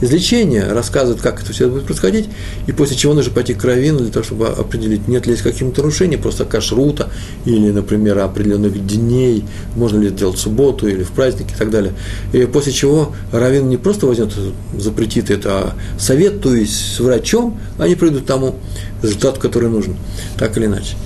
излечения, 0.00 0.72
рассказывает, 0.72 1.20
как 1.22 1.42
это 1.42 1.52
все 1.52 1.68
будет 1.68 1.84
происходить, 1.84 2.28
и 2.66 2.72
после 2.72 2.96
чего 2.96 3.14
нужно 3.14 3.32
пойти 3.32 3.54
к 3.54 3.64
раввину 3.64 3.98
для 4.00 4.10
того, 4.10 4.24
чтобы 4.24 4.48
определить, 4.48 5.08
нет 5.08 5.26
ли 5.26 5.32
есть 5.32 5.42
каких-то 5.42 5.80
нарушений, 5.80 6.16
просто 6.16 6.44
кашрута, 6.44 7.10
или, 7.44 7.70
например, 7.70 8.18
определенных 8.18 8.86
дней, 8.86 9.44
можно 9.76 9.98
ли 9.98 10.08
это 10.08 10.18
делать 10.18 10.36
в 10.36 10.40
субботу 10.40 10.88
или 10.88 11.02
в 11.02 11.10
праздники 11.10 11.52
и 11.52 11.56
так 11.56 11.70
далее. 11.70 11.92
И 12.32 12.44
после 12.46 12.72
чего 12.72 13.14
раввин 13.32 13.68
не 13.68 13.76
просто 13.76 14.06
возьмет, 14.06 14.32
запретит 14.78 15.30
это, 15.30 15.50
а 15.50 15.74
советуясь 15.98 16.74
с 16.74 17.00
врачом, 17.00 17.58
они 17.78 17.94
придут 17.94 18.26
тому 18.26 18.56
результату, 19.02 19.40
который 19.40 19.68
нужен, 19.68 19.96
так 20.38 20.56
или 20.56 20.66
иначе. 20.66 20.96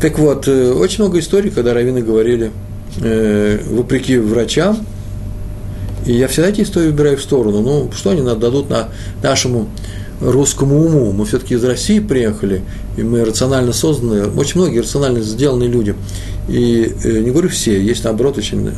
Так 0.00 0.18
вот, 0.18 0.48
э, 0.48 0.72
очень 0.72 1.04
много 1.04 1.20
историй, 1.20 1.50
когда 1.50 1.74
раввины 1.74 2.02
говорили, 2.02 2.50
э, 3.00 3.60
вопреки 3.70 4.18
врачам, 4.18 4.84
и 6.06 6.12
я 6.12 6.28
всегда 6.28 6.48
эти 6.48 6.62
истории 6.62 6.88
убираю 6.88 7.16
в 7.16 7.22
сторону. 7.22 7.60
Ну, 7.60 7.90
что 7.94 8.10
они 8.10 8.22
дадут 8.22 8.70
на 8.70 8.88
нашему 9.22 9.68
русскому 10.20 10.84
уму? 10.84 11.12
Мы 11.12 11.24
все-таки 11.26 11.54
из 11.54 11.64
России 11.64 12.00
приехали, 12.00 12.62
и 12.96 13.02
мы 13.02 13.24
рационально 13.24 13.72
созданы, 13.72 14.26
очень 14.26 14.60
многие 14.60 14.80
рационально 14.80 15.20
сделанные 15.20 15.68
люди. 15.68 15.94
И 16.48 16.94
э, 17.04 17.20
не 17.20 17.30
говорю 17.30 17.48
все, 17.48 17.80
есть 17.80 18.04
наоборот 18.04 18.38
очень 18.38 18.70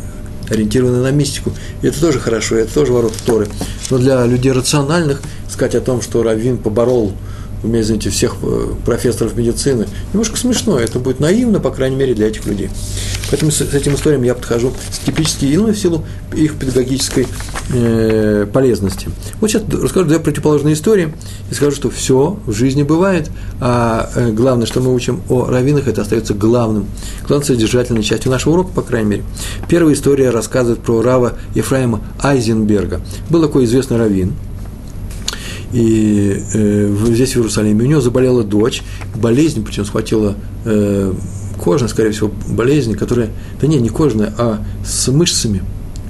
ориентированные 0.50 1.02
на 1.02 1.10
мистику. 1.10 1.52
И 1.82 1.86
это 1.86 2.00
тоже 2.00 2.18
хорошо, 2.20 2.56
это 2.56 2.72
тоже 2.72 2.92
ворот 2.92 3.14
Торы. 3.24 3.48
Но 3.90 3.98
для 3.98 4.24
людей 4.26 4.52
рациональных 4.52 5.22
сказать 5.48 5.74
о 5.74 5.80
том, 5.80 6.02
что 6.02 6.22
Равин 6.22 6.58
поборол 6.58 7.12
вы 7.64 7.80
извините, 7.80 8.10
всех 8.10 8.36
э, 8.42 8.66
профессоров 8.84 9.36
медицины. 9.36 9.86
Немножко 10.12 10.36
смешно, 10.36 10.78
это 10.78 10.98
будет 10.98 11.18
наивно, 11.18 11.60
по 11.60 11.70
крайней 11.70 11.96
мере, 11.96 12.14
для 12.14 12.28
этих 12.28 12.44
людей. 12.46 12.68
Поэтому 13.30 13.50
с, 13.50 13.56
с 13.56 13.74
этим 13.74 13.94
историям 13.94 14.22
я 14.22 14.34
подхожу 14.34 14.72
скептически 14.92 15.46
и 15.46 15.56
ну, 15.56 15.68
в 15.68 15.76
силу 15.76 16.04
их 16.34 16.56
педагогической 16.56 17.26
э, 17.72 18.46
полезности. 18.52 19.08
Вот 19.40 19.50
сейчас 19.50 19.62
расскажу 19.72 20.06
две 20.06 20.18
противоположные 20.18 20.74
истории 20.74 21.14
и 21.50 21.54
скажу, 21.54 21.74
что 21.74 21.90
все 21.90 22.38
в 22.44 22.52
жизни 22.52 22.82
бывает, 22.82 23.30
а 23.60 24.10
э, 24.14 24.30
главное, 24.30 24.66
что 24.66 24.80
мы 24.80 24.94
учим 24.94 25.22
о 25.28 25.46
раввинах, 25.46 25.88
это 25.88 26.02
остается 26.02 26.34
главным, 26.34 26.86
главной 27.26 27.46
содержательной 27.46 28.02
частью 28.02 28.30
нашего 28.30 28.54
урока, 28.54 28.72
по 28.72 28.82
крайней 28.82 29.08
мере. 29.08 29.22
Первая 29.68 29.94
история 29.94 30.30
рассказывает 30.30 30.80
про 30.80 31.00
Рава 31.00 31.32
Ефраима 31.54 32.02
Айзенберга. 32.22 33.00
Был 33.30 33.42
такой 33.42 33.64
известный 33.64 33.96
раввин, 33.96 34.34
и 35.74 36.40
э, 36.54 36.96
здесь, 37.10 37.32
в 37.32 37.38
Иерусалиме, 37.38 37.82
у 37.82 37.86
него 37.88 38.00
заболела 38.00 38.44
дочь, 38.44 38.84
болезнь, 39.16 39.64
причем 39.64 39.84
схватила 39.84 40.36
э, 40.64 41.12
кожная, 41.58 41.88
скорее 41.88 42.12
всего, 42.12 42.30
болезнь, 42.48 42.94
которая, 42.94 43.30
да 43.60 43.66
не, 43.66 43.78
не 43.78 43.88
кожная, 43.88 44.32
а 44.38 44.64
с 44.86 45.08
мышцами, 45.08 45.64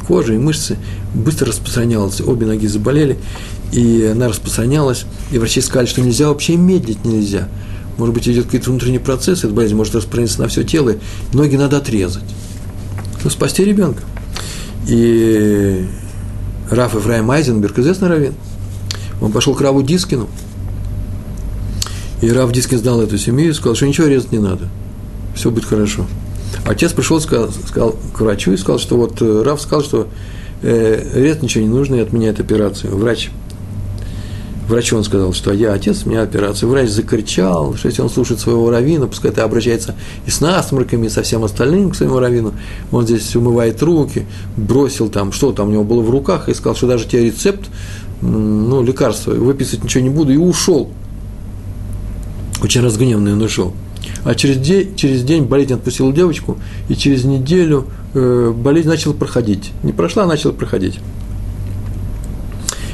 кожа 0.06 0.34
и 0.34 0.38
мышцы 0.38 0.76
быстро 1.14 1.46
распространялась, 1.46 2.20
обе 2.20 2.44
ноги 2.44 2.66
заболели, 2.66 3.16
и 3.72 4.10
она 4.12 4.28
распространялась, 4.28 5.06
и 5.32 5.38
врачи 5.38 5.62
сказали, 5.62 5.86
что 5.86 6.02
нельзя 6.02 6.28
вообще 6.28 6.58
медлить 6.58 7.02
нельзя. 7.06 7.48
Может 7.96 8.14
быть, 8.14 8.28
идет 8.28 8.44
какие-то 8.44 8.68
внутренние 8.68 9.00
процессы, 9.00 9.46
эта 9.46 9.54
болезнь 9.54 9.76
может 9.76 9.94
распространиться 9.94 10.42
на 10.42 10.48
все 10.48 10.62
тело, 10.64 10.90
и 10.90 10.98
ноги 11.32 11.56
надо 11.56 11.78
отрезать. 11.78 12.24
Ну, 13.22 13.30
спасти 13.30 13.64
ребенка. 13.64 14.02
И 14.88 15.86
Раф 16.70 16.94
Ефраим 16.94 17.30
Айзенберг, 17.30 17.78
известный 17.78 18.08
раввин, 18.08 18.34
он 19.20 19.32
пошел 19.32 19.54
к 19.54 19.60
Раву 19.60 19.82
Дискину, 19.82 20.28
и 22.20 22.30
Рав 22.30 22.52
Дискин 22.52 22.78
знал 22.78 23.02
эту 23.02 23.18
семью 23.18 23.50
и 23.50 23.52
сказал, 23.52 23.74
что 23.74 23.86
ничего 23.86 24.06
резать 24.06 24.32
не 24.32 24.38
надо, 24.38 24.68
все 25.34 25.50
будет 25.50 25.66
хорошо. 25.66 26.06
Отец 26.64 26.92
пришел, 26.92 27.20
сказал, 27.20 27.50
сказал 27.66 27.96
к 28.14 28.20
врачу 28.20 28.52
и 28.52 28.56
сказал, 28.56 28.78
что 28.78 28.96
вот 28.96 29.20
э, 29.20 29.42
Рав 29.42 29.60
сказал, 29.60 29.82
что 29.82 30.08
э, 30.62 31.10
резать 31.14 31.42
ничего 31.42 31.64
не 31.64 31.70
нужно 31.70 31.96
и 31.96 32.00
отменяет 32.00 32.40
операцию. 32.40 32.96
Врач 32.96 33.30
Врачу 34.68 34.96
он 34.96 35.04
сказал, 35.04 35.34
что 35.34 35.52
я 35.52 35.74
отец, 35.74 36.04
у 36.06 36.08
меня 36.08 36.22
операция. 36.22 36.66
Врач 36.66 36.88
закричал, 36.88 37.74
что 37.74 37.88
если 37.88 38.00
он 38.00 38.08
слушает 38.08 38.40
своего 38.40 38.70
равина, 38.70 39.06
пускай 39.06 39.30
это 39.30 39.44
обращается 39.44 39.94
и 40.26 40.30
с 40.30 40.40
насморками, 40.40 41.06
и 41.06 41.10
со 41.10 41.22
всем 41.22 41.44
остальным 41.44 41.90
к 41.90 41.96
своему 41.96 42.18
равину. 42.18 42.54
Он 42.90 43.04
здесь 43.04 43.36
умывает 43.36 43.82
руки, 43.82 44.26
бросил 44.56 45.10
там, 45.10 45.32
что 45.32 45.52
там 45.52 45.68
у 45.68 45.70
него 45.70 45.84
было 45.84 46.00
в 46.00 46.08
руках, 46.08 46.48
и 46.48 46.54
сказал, 46.54 46.74
что 46.76 46.86
даже 46.86 47.06
тебе 47.06 47.26
рецепт 47.26 47.68
ну, 48.24 48.82
лекарства, 48.82 49.32
выписывать 49.32 49.84
ничего 49.84 50.02
не 50.02 50.10
буду, 50.10 50.32
и 50.32 50.36
ушел. 50.36 50.90
Очень 52.62 52.80
разгневанный 52.80 53.34
он 53.34 53.42
ушел. 53.42 53.74
А 54.24 54.34
через 54.34 54.56
день, 54.56 54.96
через 54.96 55.22
день 55.22 55.44
болезнь 55.44 55.74
отпустила 55.74 56.12
девочку, 56.12 56.58
и 56.88 56.94
через 56.94 57.24
неделю 57.24 57.86
э, 58.14 58.52
болезнь 58.56 58.88
начала 58.88 59.12
проходить. 59.12 59.72
Не 59.82 59.92
прошла, 59.92 60.24
а 60.24 60.26
начала 60.26 60.52
проходить. 60.52 60.98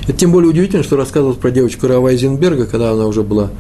Это 0.09 0.19
тем 0.19 0.33
более 0.33 0.51
удивительно, 0.51 0.83
что 0.83 0.97
рассказывал 0.97 1.35
про 1.35 1.51
девочку 1.53 1.87
Рава 1.87 2.09
Эйзенберга, 2.09 2.67
когда 2.67 2.91
она 2.91 3.07
уже 3.07 3.23
была 3.23 3.51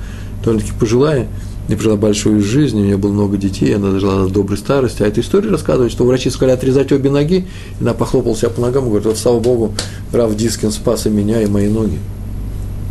довольно-таки 0.42 0.72
пожилая, 0.78 1.28
и 1.72 1.76
прожила 1.76 1.96
большую 1.96 2.42
жизнь, 2.42 2.78
у 2.78 2.84
нее 2.84 2.96
было 2.96 3.12
много 3.12 3.36
детей, 3.36 3.74
она 3.74 3.98
жила 3.98 4.24
до 4.24 4.28
доброй 4.28 4.58
старости. 4.58 5.02
А 5.02 5.06
эта 5.06 5.20
история 5.20 5.50
рассказывает, 5.50 5.92
что 5.92 6.04
врачи 6.04 6.30
сказали 6.30 6.54
отрезать 6.54 6.92
обе 6.92 7.10
ноги, 7.10 7.46
и 7.78 7.82
она 7.82 7.94
похлопала 7.94 8.36
себя 8.36 8.50
по 8.50 8.60
ногам 8.60 8.84
и 8.84 8.88
говорит, 8.88 9.06
вот 9.06 9.18
слава 9.18 9.40
Богу, 9.40 9.74
Рав 10.12 10.34
Дискин 10.34 10.70
спас 10.72 11.06
и 11.06 11.10
меня, 11.10 11.42
и 11.42 11.46
мои 11.46 11.68
ноги. 11.68 11.98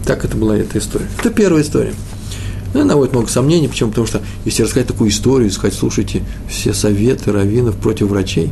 Так 0.06 0.26
это 0.26 0.38
была 0.38 0.58
эта 0.58 0.78
история. 0.78 1.08
Это 1.20 1.30
первая 1.30 1.64
история. 1.64 1.94
Ну, 2.74 2.84
наводит 2.84 3.14
много 3.14 3.28
сомнений, 3.30 3.68
почему? 3.68 3.90
Потому 3.90 4.08
что 4.08 4.22
если 4.46 4.64
рассказать 4.64 4.88
такую 4.88 5.10
историю, 5.10 5.52
сказать, 5.52 5.76
слушайте, 5.78 6.24
все 6.48 6.74
советы 6.74 7.32
раввинов 7.32 7.76
против 7.76 8.08
врачей, 8.08 8.52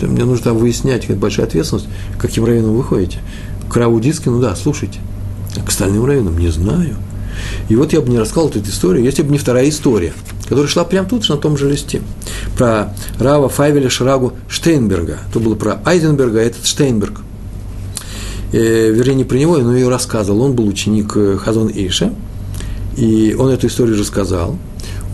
то 0.00 0.06
мне 0.06 0.24
нужно 0.24 0.44
там 0.44 0.58
выяснять, 0.58 1.04
это 1.04 1.14
большая 1.14 1.46
ответственность, 1.46 1.86
каким 2.18 2.44
раввином 2.44 2.76
вы 2.76 2.82
ходите. 2.82 3.20
К 3.70 3.76
Раву 3.76 4.00
Дискину, 4.00 4.40
да, 4.40 4.56
слушайте. 4.56 4.98
А 5.56 5.60
к 5.64 5.68
остальным 5.68 6.04
раввинам 6.04 6.36
не 6.38 6.48
знаю– 6.48 6.96
и 7.68 7.76
вот 7.76 7.92
я 7.92 8.00
бы 8.00 8.10
не 8.10 8.18
рассказал 8.18 8.48
эту 8.48 8.60
историю, 8.60 9.04
если 9.04 9.22
бы 9.22 9.32
не 9.32 9.38
вторая 9.38 9.68
история, 9.68 10.12
которая 10.44 10.66
шла 10.66 10.84
прямо 10.84 11.08
тут 11.08 11.24
же 11.24 11.32
на 11.32 11.38
том 11.38 11.56
же 11.56 11.70
листе. 11.70 12.02
Про 12.56 12.94
Рава 13.18 13.48
Файвеля 13.48 13.88
Шрагу 13.88 14.34
Штейнберга. 14.48 15.18
То 15.32 15.40
было 15.40 15.54
про 15.54 15.80
Айзенберга, 15.84 16.40
а 16.40 16.42
этот 16.42 16.66
Штейнберг. 16.66 17.20
Э, 18.52 18.90
вернее, 18.90 19.14
не 19.14 19.24
про 19.24 19.38
него, 19.38 19.56
но 19.58 19.74
ее 19.74 19.88
рассказывал. 19.88 20.42
Он 20.42 20.54
был 20.54 20.66
ученик 20.66 21.12
э, 21.16 21.38
Хазон 21.38 21.70
Иша, 21.74 22.12
и 22.96 23.34
он 23.38 23.48
эту 23.48 23.68
историю 23.68 23.98
рассказал. 23.98 24.56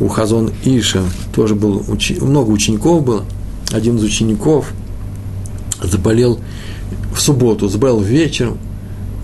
У 0.00 0.08
Хазон 0.08 0.50
Иша 0.64 1.02
тоже 1.34 1.54
было 1.54 1.82
учи, 1.88 2.18
много 2.20 2.50
учеников 2.50 3.04
было. 3.04 3.24
Один 3.70 3.96
из 3.96 4.02
учеников 4.02 4.72
заболел 5.82 6.40
в 7.14 7.20
субботу, 7.20 7.68
заболел 7.68 8.00
вечером, 8.00 8.58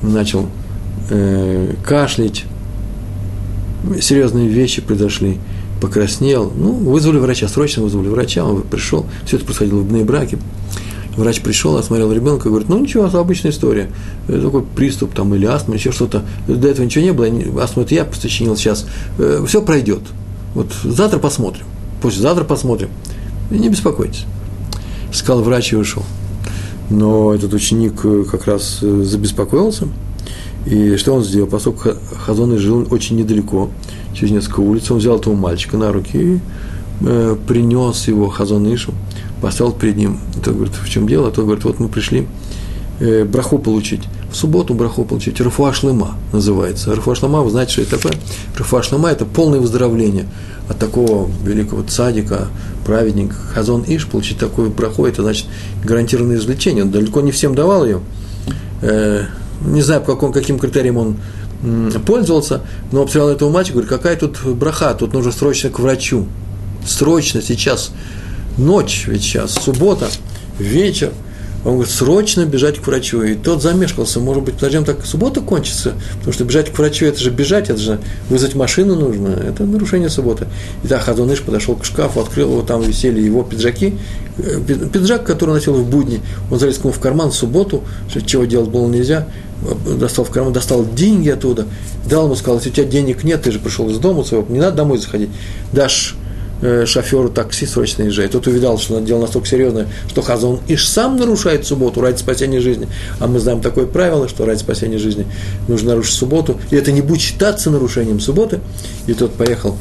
начал 0.03 0.47
э, 1.11 1.75
кашлять, 1.85 2.45
серьезные 4.01 4.49
вещи 4.49 4.83
произошли. 4.83 5.39
покраснел. 5.81 6.53
Ну, 6.57 6.73
вызвали 6.73 7.19
врача, 7.19 7.49
срочно 7.49 7.83
вызвали 7.83 8.09
врача, 8.09 8.45
он 8.45 8.63
пришел. 8.63 9.07
Все 9.27 9.37
это 9.37 9.45
происходило 9.45 9.81
в 9.81 10.05
браке. 10.05 10.39
Врач 11.17 11.43
пришел, 11.43 11.77
осмотрел 11.77 12.13
ребенка 12.13 12.49
и 12.49 12.51
говорит, 12.51 12.69
ну 12.69 12.79
ничего, 12.79 13.07
это 13.07 13.21
обычная 13.21 13.53
история. 13.53 13.91
Это 14.27 14.43
такой 14.43 14.63
приступ 14.63 15.15
там 15.15 15.33
или 15.35 15.47
астма, 15.47 15.75
еще 15.75 15.93
что-то. 15.93 16.25
До 16.49 16.69
этого 16.69 16.85
ничего 16.85 17.05
не 17.05 17.13
было, 17.13 17.63
астму 17.63 17.83
это 17.83 17.95
я 17.95 18.07
сочинил 18.21 18.57
сейчас. 18.57 18.87
Э, 19.19 19.45
Все 19.47 19.63
пройдет. 19.63 20.01
Вот 20.55 20.73
завтра 20.83 21.19
посмотрим. 21.19 21.67
Послезавтра 22.03 22.45
посмотрим. 22.45 22.89
И 23.51 23.59
не 23.59 23.69
беспокойтесь. 23.69 24.25
Сказал 25.13 25.43
врач 25.43 25.73
и 25.73 25.77
ушел. 25.77 26.03
Но 26.91 27.35
этот 27.35 27.53
ученик 27.55 28.05
э, 28.05 28.25
как 28.31 28.47
раз 28.47 28.79
э, 28.83 29.03
забеспокоился. 29.05 29.89
И 30.67 30.97
что 30.97 31.15
он 31.15 31.23
сделал? 31.23 31.49
Поскольку 31.49 31.91
Хазон 32.25 32.57
жил 32.59 32.87
очень 32.91 33.17
недалеко, 33.17 33.71
через 34.15 34.33
несколько 34.33 34.61
улиц, 34.61 34.91
он 34.91 34.99
взял 34.99 35.19
этого 35.19 35.35
мальчика 35.35 35.77
на 35.77 35.93
руки 35.93 36.17
и 36.17 36.41
э, 37.03 37.37
принес 37.47 38.09
его 38.09 38.29
Хазонышу, 38.29 38.93
поставил 39.43 39.73
перед 39.73 39.97
ним. 39.97 40.19
И 40.37 40.41
тот 40.41 40.55
говорит, 40.55 40.75
в 40.75 40.89
чем 40.89 41.07
дело? 41.07 41.29
А 41.29 41.31
тот 41.31 41.45
говорит, 41.45 41.65
вот 41.65 41.81
мы 41.81 41.89
пришли 41.89 42.27
э, 43.01 43.25
браху 43.25 43.59
получить. 43.59 44.03
В 44.31 44.37
субботу 44.37 44.75
браху 44.75 45.05
получить. 45.05 45.41
Рафуашлыма 45.41 46.17
называется. 46.33 46.95
Рафуашлыма, 46.95 47.43
вы 47.43 47.51
знаете, 47.51 47.73
что 47.73 47.83
это 47.83 47.97
такое? 47.99 48.15
Рафуашлыма– 48.57 49.09
это 49.11 49.27
полное 49.27 49.61
выздоровление 49.61 50.27
от 50.69 50.79
такого 50.79 51.31
великого 51.45 51.83
цадика, 51.83 52.49
праведника, 52.87 53.35
Хазон 53.35 53.85
Иш, 53.87 54.07
получить 54.07 54.39
такую 54.39 54.71
браху, 54.71 55.05
это 55.05 55.23
значит 55.23 55.47
гарантированное 55.85 56.37
извлечение. 56.37 56.85
Он 56.85 56.91
далеко 56.91 57.21
не 57.21 57.33
всем 57.33 57.55
давал 57.55 57.85
ее. 57.85 58.01
Э, 58.83 59.27
не 59.61 59.83
знаю, 59.83 60.03
по 60.03 60.15
каким, 60.15 60.33
каким 60.33 60.59
критериям 60.59 60.97
он 60.97 61.17
пользовался, 62.07 62.61
но 62.93 63.03
обстрелял 63.03 63.31
этого 63.31 63.51
мальчика, 63.51 63.75
говорит, 63.75 63.91
какая 63.91 64.17
тут 64.17 64.45
браха, 64.45 64.95
тут 64.95 65.13
нужно 65.13 65.33
срочно 65.33 65.71
к 65.71 65.79
врачу. 65.79 66.27
Срочно 66.87 67.41
сейчас, 67.41 67.93
ночь 68.59 69.05
ведь 69.07 69.23
сейчас, 69.23 69.55
суббота, 69.55 70.09
вечер. 70.59 71.13
Он 71.65 71.75
говорит, 71.75 71.93
срочно 71.93 72.45
бежать 72.45 72.79
к 72.79 72.87
врачу. 72.87 73.23
И 73.23 73.35
тот 73.35 73.63
замешкался, 73.63 74.21
может 74.21 74.43
быть, 74.43 74.55
подождем, 74.55 74.85
так 74.85 75.05
суббота 75.07 75.41
кончится, 75.41 75.95
потому 76.19 76.33
что 76.33 76.45
бежать 76.45 76.71
к 76.71 76.79
врачу, 76.79 77.07
это 77.07 77.19
же 77.19 77.31
бежать, 77.31 77.71
это 77.71 77.81
же 77.81 78.01
вызвать 78.29 78.55
машину 78.55 78.95
нужно, 78.97 79.29
это 79.29 79.65
нарушение 79.65 80.11
субботы. 80.11 80.47
И 80.83 80.89
так 80.89 81.03
Хазуныш 81.03 81.41
подошел 81.41 81.77
к 81.77 81.85
шкафу, 81.85 82.21
открыл 82.21 82.51
его, 82.51 82.63
там 82.63 82.83
висели 82.83 83.21
его 83.21 83.43
пиджаки, 83.43 83.97
э, 84.39 84.61
пиджак, 84.93 85.25
который 85.25 85.55
носил 85.55 85.75
в 85.75 85.89
будни, 85.89 86.21
он 86.51 86.59
залез 86.59 86.77
к 86.77 86.85
нему 86.85 86.93
в 86.93 87.01
карман 87.01 87.31
в 87.31 87.35
субботу, 87.35 87.83
чего 88.27 88.45
делать 88.45 88.69
было 88.69 88.87
нельзя, 88.87 89.27
достал 89.99 90.25
в 90.25 90.31
карман, 90.31 90.53
достал 90.53 90.85
деньги 90.85 91.31
оттуда, 91.31 91.67
дал 92.09 92.27
ему, 92.27 92.35
сказал, 92.37 92.57
если 92.57 92.71
у 92.71 92.73
тебя 92.73 92.85
денег 92.85 93.25
нет, 93.25 93.43
ты 93.43 93.51
же 93.51 93.59
пришел 93.59 93.89
из 93.89 93.99
дома 93.99 94.25
своего, 94.25 94.47
не 94.51 94.61
надо 94.61 94.77
домой 94.77 94.99
заходить, 94.99 95.31
дашь 95.73 96.15
э, 96.15 96.24
шоферу 96.87 97.29
такси 97.29 97.67
срочно 97.67 98.05
езжай. 98.05 98.29
Тот 98.29 98.47
увидал, 98.47 98.79
что 98.79 98.99
дело 99.01 99.21
настолько 99.21 99.47
серьезное, 99.49 99.89
что 100.09 100.23
Хазон 100.23 100.61
Иш 100.69 100.89
сам 100.89 101.17
нарушает 101.17 101.67
субботу 101.67 102.01
ради 102.01 102.19
спасения 102.19 102.61
жизни. 102.61 102.89
А 103.19 103.27
мы 103.27 103.39
знаем 103.39 103.61
такое 103.61 103.87
правило, 103.87 104.29
что 104.29 104.47
ради 104.47 104.61
спасения 104.61 104.99
жизни 104.99 105.27
нужно 105.69 105.91
нарушить 105.91 106.15
субботу. 106.15 106.59
И 106.71 106.77
это 106.77 106.93
не 106.93 107.03
будет 107.03 107.21
считаться 107.21 107.71
нарушением 107.71 108.21
субботы. 108.21 108.61
И 109.07 109.15
тот 109.15 109.35
поехал 109.35 109.77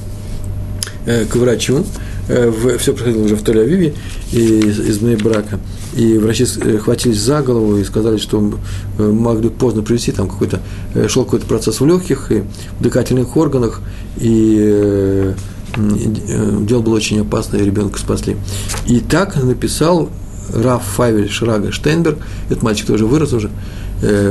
э, 1.05 1.25
к 1.25 1.35
врачу, 1.35 1.85
э, 2.27 2.49
в, 2.49 2.77
все 2.77 2.93
происходило 2.93 3.25
уже 3.25 3.35
в 3.35 3.43
Тель-Авиве, 3.43 3.93
из, 4.31 4.79
из 4.79 4.99
брака. 5.21 5.59
И 5.95 6.17
врачи 6.17 6.45
э, 6.61 6.77
хватились 6.79 7.19
за 7.19 7.41
голову 7.41 7.77
и 7.77 7.83
сказали, 7.83 8.17
что 8.17 8.59
э, 8.97 9.03
могли 9.03 9.49
поздно 9.49 9.83
привести, 9.83 10.11
там 10.11 10.27
какой-то, 10.27 10.59
э, 10.95 11.07
шел 11.07 11.23
какой-то 11.23 11.45
процесс 11.45 11.79
в 11.79 11.85
легких 11.85 12.31
и 12.31 12.43
в 12.79 12.83
дыхательных 12.83 13.37
органах, 13.37 13.81
и 14.17 15.33
дело 15.75 16.81
было 16.81 16.95
очень 16.95 17.19
опасно, 17.21 17.57
и 17.57 17.63
ребенка 17.63 17.99
спасли. 17.99 18.37
И 18.85 18.99
так 18.99 19.35
написал 19.41 20.09
Раф 20.53 20.83
Фавель 20.83 21.29
Шрага 21.29 21.71
Штейнберг, 21.71 22.17
этот 22.49 22.63
мальчик 22.63 22.87
тоже 22.87 23.05
вырос 23.05 23.33
уже, 23.33 23.49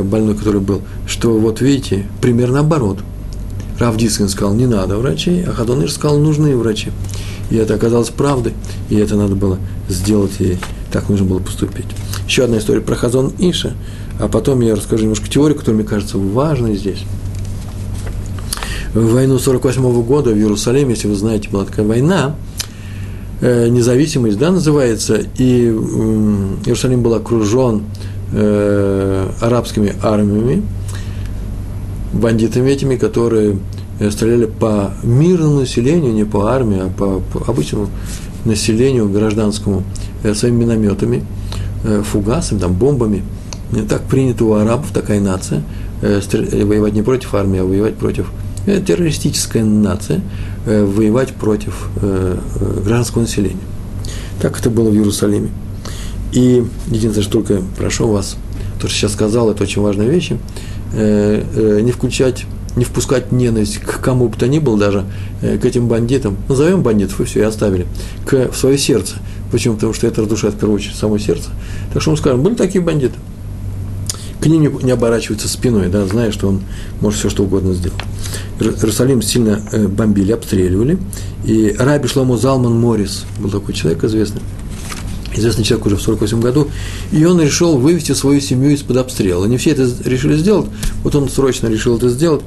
больной, 0.05 0.35
который 0.37 0.61
был, 0.61 0.83
что 1.07 1.39
вот 1.39 1.61
видите, 1.61 2.07
примерно 2.21 2.57
наоборот. 2.57 2.99
Раф 3.79 3.97
Дискин 3.97 4.29
сказал, 4.29 4.55
не 4.55 4.67
надо 4.67 4.99
врачей, 4.99 5.45
а 5.45 5.53
Хадонир 5.53 5.91
сказал, 5.91 6.19
нужны 6.19 6.57
врачи. 6.57 6.91
И 7.51 7.57
это 7.57 7.75
оказалось 7.75 8.11
правдой, 8.11 8.53
и 8.91 8.97
это 8.97 9.17
надо 9.17 9.35
было 9.35 9.59
сделать, 9.89 10.41
и 10.41 10.59
так 10.93 11.09
нужно 11.09 11.27
было 11.27 11.39
поступить. 11.39 11.87
Еще 12.27 12.45
одна 12.45 12.59
история 12.59 12.81
про 12.81 12.95
Хазон 12.95 13.33
Иша, 13.39 13.73
а 14.21 14.29
потом 14.29 14.61
я 14.61 14.77
расскажу 14.77 15.03
немножко 15.03 15.29
теорию, 15.29 15.59
которая 15.59 15.81
мне 15.81 15.89
кажется 15.89 16.19
важной 16.19 16.77
здесь. 16.77 17.05
В 18.95 19.15
войну 19.15 19.39
48 19.39 20.03
года 20.03 20.33
в 20.33 20.37
Иерусалиме, 20.37 20.91
если 20.91 21.09
вы 21.09 21.15
знаете, 21.15 21.49
была 21.49 21.65
такая 21.65 21.87
война, 21.87 22.35
э, 23.41 23.69
независимость, 23.69 24.37
да, 24.37 24.51
называется, 24.51 25.19
и 25.39 25.69
Иерусалим 26.67 27.03
был 27.03 27.15
окружен 27.15 27.85
э, 28.33 29.31
арабскими 29.41 29.95
армиями, 30.03 30.63
бандитами 32.13 32.69
этими, 32.69 32.97
которые 32.97 33.57
э, 33.99 34.11
стреляли 34.11 34.45
по 34.45 34.91
мирному 35.03 35.61
населению, 35.61 36.13
не 36.13 36.25
по 36.25 36.49
армии, 36.49 36.81
а 36.81 36.91
по, 36.91 37.21
по 37.33 37.51
обычному 37.51 37.89
населению 38.45 39.09
гражданскому 39.09 39.85
своими 40.35 40.65
минометами, 40.65 41.25
фугасами, 42.05 42.59
там, 42.59 42.75
бомбами. 42.75 43.23
Так 43.89 44.03
принято 44.03 44.45
у 44.45 44.53
арабов, 44.53 44.91
такая 44.93 45.21
нация, 45.21 45.63
воевать 46.03 46.93
не 46.93 47.03
против 47.03 47.35
армии, 47.35 47.61
а 47.61 47.65
воевать 47.65 47.95
против 47.95 48.31
террористическая 48.67 49.65
нация, 49.65 50.21
воевать 50.67 51.33
против 51.33 51.89
гражданского 52.61 53.23
населения. 53.23 53.61
Так 54.41 54.59
это 54.59 54.71
было 54.71 54.91
в 54.91 54.95
Иерусалиме. 54.95 55.51
И 56.33 56.65
единственное, 56.87 57.23
что 57.23 57.33
только 57.33 57.63
прошу 57.77 58.09
вас, 58.09 58.37
то, 58.81 58.89
что 58.89 58.97
сейчас 58.97 59.13
сказал, 59.13 59.51
это 59.51 59.65
очень 59.65 59.83
важная 59.83 60.09
вещь, 60.09 60.33
не 60.93 61.93
включать 61.93 62.47
не 62.77 62.85
впускать 62.85 63.33
ненависть 63.33 63.79
к 63.79 64.01
кому 64.01 64.29
бы 64.29 64.37
то 64.37 64.49
ни 64.49 64.59
было, 64.59 64.79
даже 64.79 65.05
э, 65.43 65.59
к 65.59 65.65
этим 65.65 65.89
бандитам, 65.89 66.37
назовем 66.49 66.83
бандитов, 66.83 67.21
и 67.21 67.25
все, 67.25 67.41
и 67.41 67.43
оставили, 67.43 67.87
к, 68.27 68.51
в 68.51 68.57
свое 68.57 68.79
сердце. 68.79 69.17
Почему? 69.51 69.75
Потому 69.75 69.93
что 69.93 70.07
это 70.07 70.23
разрушает, 70.23 70.55
в 70.55 70.59
первую 70.59 70.77
очередь, 70.77 70.97
само 70.97 71.19
сердце. 71.19 71.51
Так 71.93 72.01
что 72.01 72.13
мы 72.13 72.17
скажем, 72.17 72.43
были 72.43 72.55
такие 72.55 72.83
бандиты. 72.83 73.15
К 74.43 74.47
ним 74.47 74.63
не, 74.63 74.85
не 74.85 74.91
оборачиваются 74.91 75.47
спиной, 75.47 75.89
да, 75.89 76.05
зная, 76.05 76.33
что 76.33 76.49
он 76.49 76.63
может 77.01 77.21
все 77.21 77.31
что 77.31 77.45
угодно 77.45 77.75
сделать. 77.75 77.99
Иерусалим 78.59 79.23
сильно 79.23 79.61
э, 79.71 79.87
бомбили, 79.87 80.33
обстреливали. 80.33 80.99
И 81.45 81.77
Раби 81.79 82.09
Шломо 82.09 82.37
Залман 82.37 82.79
Морис 82.79 83.25
был 83.39 83.51
такой 83.51 83.73
человек 83.73 84.03
известный, 84.03 84.43
известный 85.35 85.65
человек 85.65 85.87
уже 85.87 85.97
в 85.97 86.03
48 86.03 86.41
году, 86.41 86.69
и 87.11 87.25
он 87.25 87.41
решил 87.41 87.77
вывести 87.77 88.13
свою 88.13 88.41
семью 88.41 88.71
из-под 88.71 88.99
обстрела. 88.99 89.45
Не 89.47 89.57
все 89.57 89.71
это 89.71 89.89
решили 90.05 90.37
сделать, 90.37 90.67
вот 91.03 91.15
он 91.15 91.29
срочно 91.29 91.67
решил 91.67 91.97
это 91.97 92.09
сделать, 92.09 92.43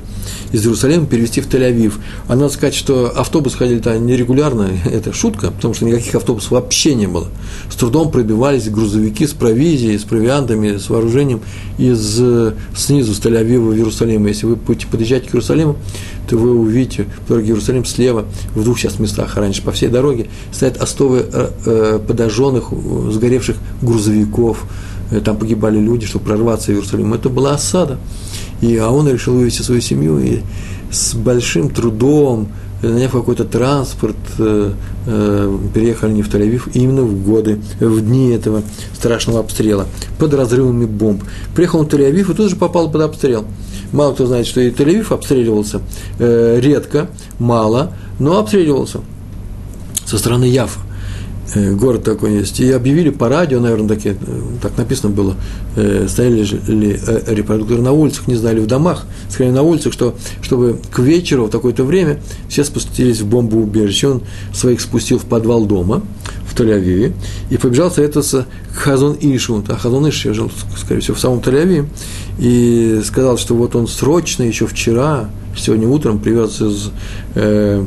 из 0.51 0.63
Иерусалима 0.63 1.05
перевести 1.05 1.41
в 1.41 1.47
Тель-Авив. 1.47 1.93
А 2.27 2.35
надо 2.35 2.49
сказать, 2.49 2.73
что 2.75 3.11
автобусы 3.15 3.57
ходили-то 3.57 3.97
нерегулярно, 3.97 4.69
это 4.85 5.13
шутка, 5.13 5.51
потому 5.51 5.73
что 5.73 5.85
никаких 5.85 6.15
автобусов 6.15 6.51
вообще 6.51 6.95
не 6.95 7.07
было. 7.07 7.27
С 7.69 7.75
трудом 7.75 8.11
пробивались 8.11 8.69
грузовики 8.69 9.27
с 9.27 9.33
провизией, 9.33 9.97
с 9.99 10.03
провиантами, 10.03 10.77
с 10.77 10.89
вооружением 10.89 11.41
из, 11.77 12.21
снизу, 12.75 13.13
с 13.13 13.19
Тель-Авива 13.19 13.69
в 13.69 13.75
Иерусалим. 13.75 14.25
Если 14.27 14.45
вы 14.45 14.55
будете 14.55 14.87
подъезжать 14.87 15.25
к 15.25 15.29
Иерусалиму, 15.29 15.77
то 16.27 16.37
вы 16.37 16.51
увидите 16.57 17.05
в 17.25 17.29
дороге 17.29 17.49
Иерусалим 17.49 17.85
слева, 17.85 18.25
в 18.55 18.63
двух 18.63 18.79
сейчас 18.79 18.99
местах, 18.99 19.35
раньше 19.35 19.61
по 19.61 19.71
всей 19.71 19.89
дороге, 19.89 20.27
стоят 20.51 20.81
остовы 20.81 21.25
э, 21.31 21.49
э 21.65 21.99
подожженных, 22.05 22.71
сгоревших 23.11 23.57
грузовиков, 23.81 24.65
э, 25.11 25.19
там 25.21 25.37
погибали 25.37 25.79
люди, 25.79 26.05
чтобы 26.05 26.25
прорваться 26.25 26.67
в 26.67 26.75
Иерусалим. 26.75 27.13
Это 27.13 27.29
была 27.29 27.53
осада. 27.53 27.97
И, 28.61 28.75
а 28.77 28.89
он 28.89 29.07
решил 29.09 29.35
вывести 29.35 29.61
свою 29.61 29.81
семью 29.81 30.19
и 30.19 30.39
с 30.91 31.13
большим 31.13 31.69
трудом, 31.69 32.47
наняв 32.81 33.11
какой-то 33.11 33.45
транспорт, 33.45 34.15
э, 34.37 34.71
э, 35.07 35.57
переехали 35.73 36.13
не 36.13 36.21
в 36.21 36.29
Тель-Авив, 36.29 36.69
именно 36.73 37.03
в 37.03 37.23
годы, 37.23 37.61
в 37.79 38.01
дни 38.01 38.29
этого 38.29 38.63
страшного 38.93 39.39
обстрела, 39.39 39.85
под 40.19 40.33
разрывами 40.33 40.85
бомб. 40.85 41.23
Приехал 41.55 41.83
в 41.83 41.87
Тель-Авив 41.87 42.31
и 42.31 42.35
тут 42.35 42.49
же 42.49 42.55
попал 42.55 42.89
под 42.91 43.01
обстрел. 43.01 43.45
Мало 43.91 44.13
кто 44.13 44.25
знает, 44.25 44.47
что 44.47 44.61
и 44.61 44.71
Тель-Авив 44.71 45.13
обстреливался 45.13 45.81
э, 46.19 46.59
редко, 46.59 47.09
мало, 47.39 47.93
но 48.19 48.37
обстреливался 48.37 49.01
со 50.05 50.17
стороны 50.17 50.45
Яфа. 50.45 50.79
Э, 51.53 51.73
город 51.73 52.03
такой 52.03 52.33
есть. 52.39 52.59
И 52.59 52.71
объявили 52.71 53.09
по 53.09 53.29
радио, 53.29 53.59
наверное, 53.59 53.89
такие, 53.89 54.15
э, 54.15 54.41
так 54.61 54.77
написано 54.77 55.13
было, 55.13 55.35
э, 55.75 56.07
стояли 56.09 56.43
ли 56.43 56.99
репродукторы 57.27 57.81
на 57.81 57.91
улицах, 57.91 58.27
не 58.27 58.35
знали, 58.35 58.59
в 58.59 58.67
домах, 58.67 59.05
сказали 59.29 59.53
на 59.53 59.61
улицах, 59.61 59.93
что, 59.93 60.15
чтобы 60.41 60.79
к 60.91 60.99
вечеру 60.99 61.45
в 61.45 61.49
такое-то 61.49 61.83
время 61.83 62.19
все 62.49 62.63
спустились 62.63 63.21
в 63.21 63.27
бомбоубежище. 63.27 64.07
Он 64.07 64.21
своих 64.53 64.81
спустил 64.81 65.19
в 65.19 65.25
подвал 65.25 65.65
дома 65.65 66.01
в 66.47 66.59
Тель-Авиве 66.59 67.13
и 67.49 67.57
побежал 67.57 67.91
советоваться 67.91 68.47
к 68.73 68.77
Хазон 68.77 69.15
Ишу. 69.19 69.63
А 69.67 69.75
Хазон 69.75 70.09
Иш 70.09 70.23
жил, 70.23 70.51
скорее 70.77 71.01
всего, 71.01 71.15
в 71.15 71.19
самом 71.19 71.39
Тель-Авиве. 71.39 71.85
И 72.39 73.01
сказал, 73.05 73.37
что 73.37 73.55
вот 73.55 73.75
он 73.75 73.87
срочно, 73.87 74.43
еще 74.43 74.65
вчера, 74.65 75.29
сегодня 75.55 75.87
утром 75.87 76.19
привез 76.19 76.61
из 76.61 76.91
э, 77.35 77.85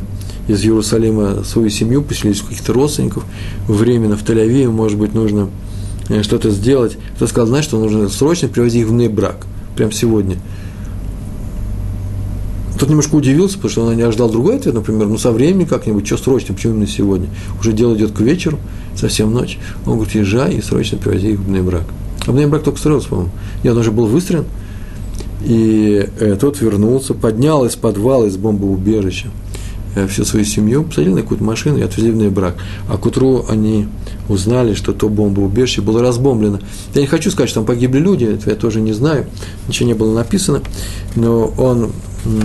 из 0.49 0.63
Иерусалима 0.63 1.43
свою 1.43 1.69
семью, 1.69 2.01
поселились 2.01 2.41
у 2.41 2.45
каких-то 2.45 2.73
родственников, 2.73 3.23
временно 3.67 4.17
в 4.17 4.23
Тель-Авиве, 4.23 4.69
может 4.71 4.97
быть, 4.97 5.13
нужно 5.13 5.49
э, 6.09 6.23
что-то 6.23 6.49
сделать. 6.49 6.97
Кто 7.15 7.27
сказал, 7.27 7.47
знаешь, 7.47 7.65
что 7.65 7.77
нужно 7.79 8.09
срочно 8.09 8.47
привозить 8.47 8.81
их 8.81 8.87
в 8.87 9.09
брак, 9.13 9.45
прямо 9.75 9.91
сегодня. 9.91 10.37
Тот 12.79 12.89
немножко 12.89 13.13
удивился, 13.15 13.57
потому 13.57 13.69
что 13.69 13.85
он 13.85 13.95
не 13.95 14.01
ожидал 14.01 14.29
другой 14.29 14.55
ответ, 14.55 14.73
например, 14.73 15.07
ну 15.07 15.19
со 15.19 15.31
временем 15.31 15.67
как-нибудь, 15.67 16.07
что 16.07 16.17
срочно, 16.17 16.55
почему 16.55 16.73
именно 16.73 16.87
сегодня? 16.87 17.29
Уже 17.59 17.71
дело 17.71 17.93
идет 17.93 18.11
к 18.11 18.19
вечеру, 18.21 18.57
совсем 18.95 19.31
ночь. 19.31 19.59
Он 19.85 19.97
говорит, 19.97 20.15
езжай 20.15 20.55
и 20.55 20.61
срочно 20.61 20.97
привози 20.97 21.33
их 21.33 21.39
в 21.39 21.63
брак. 21.63 21.83
А 22.25 22.31
брак 22.31 22.63
только 22.63 22.79
строился, 22.79 23.09
по-моему. 23.09 23.31
Нет, 23.63 23.73
он 23.73 23.79
уже 23.79 23.91
был 23.91 24.07
выстрелен, 24.07 24.45
и 25.45 26.09
э, 26.19 26.37
тот 26.39 26.59
вернулся, 26.59 27.13
поднял 27.13 27.65
из 27.65 27.75
подвала, 27.75 28.25
из 28.25 28.37
бомбоубежища 28.37 29.27
всю 30.07 30.25
свою 30.25 30.45
семью, 30.45 30.83
посадил 30.83 31.15
на 31.15 31.21
какую-то 31.21 31.43
машину 31.43 31.77
и 31.77 31.81
отвезли 31.81 32.11
в 32.11 32.33
брак. 32.33 32.55
А 32.89 32.97
к 32.97 33.05
утру 33.05 33.45
они 33.49 33.87
узнали, 34.27 34.73
что 34.73 34.93
то 34.93 35.09
бомбоубежище 35.09 35.81
было 35.81 36.01
разбомблено. 36.01 36.59
Я 36.93 37.01
не 37.01 37.07
хочу 37.07 37.31
сказать, 37.31 37.49
что 37.49 37.59
там 37.59 37.65
погибли 37.65 37.99
люди, 37.99 38.25
это 38.25 38.49
я 38.49 38.55
тоже 38.55 38.81
не 38.81 38.93
знаю, 38.93 39.27
ничего 39.67 39.87
не 39.87 39.95
было 39.95 40.13
написано, 40.13 40.61
но 41.15 41.53
он 41.57 41.91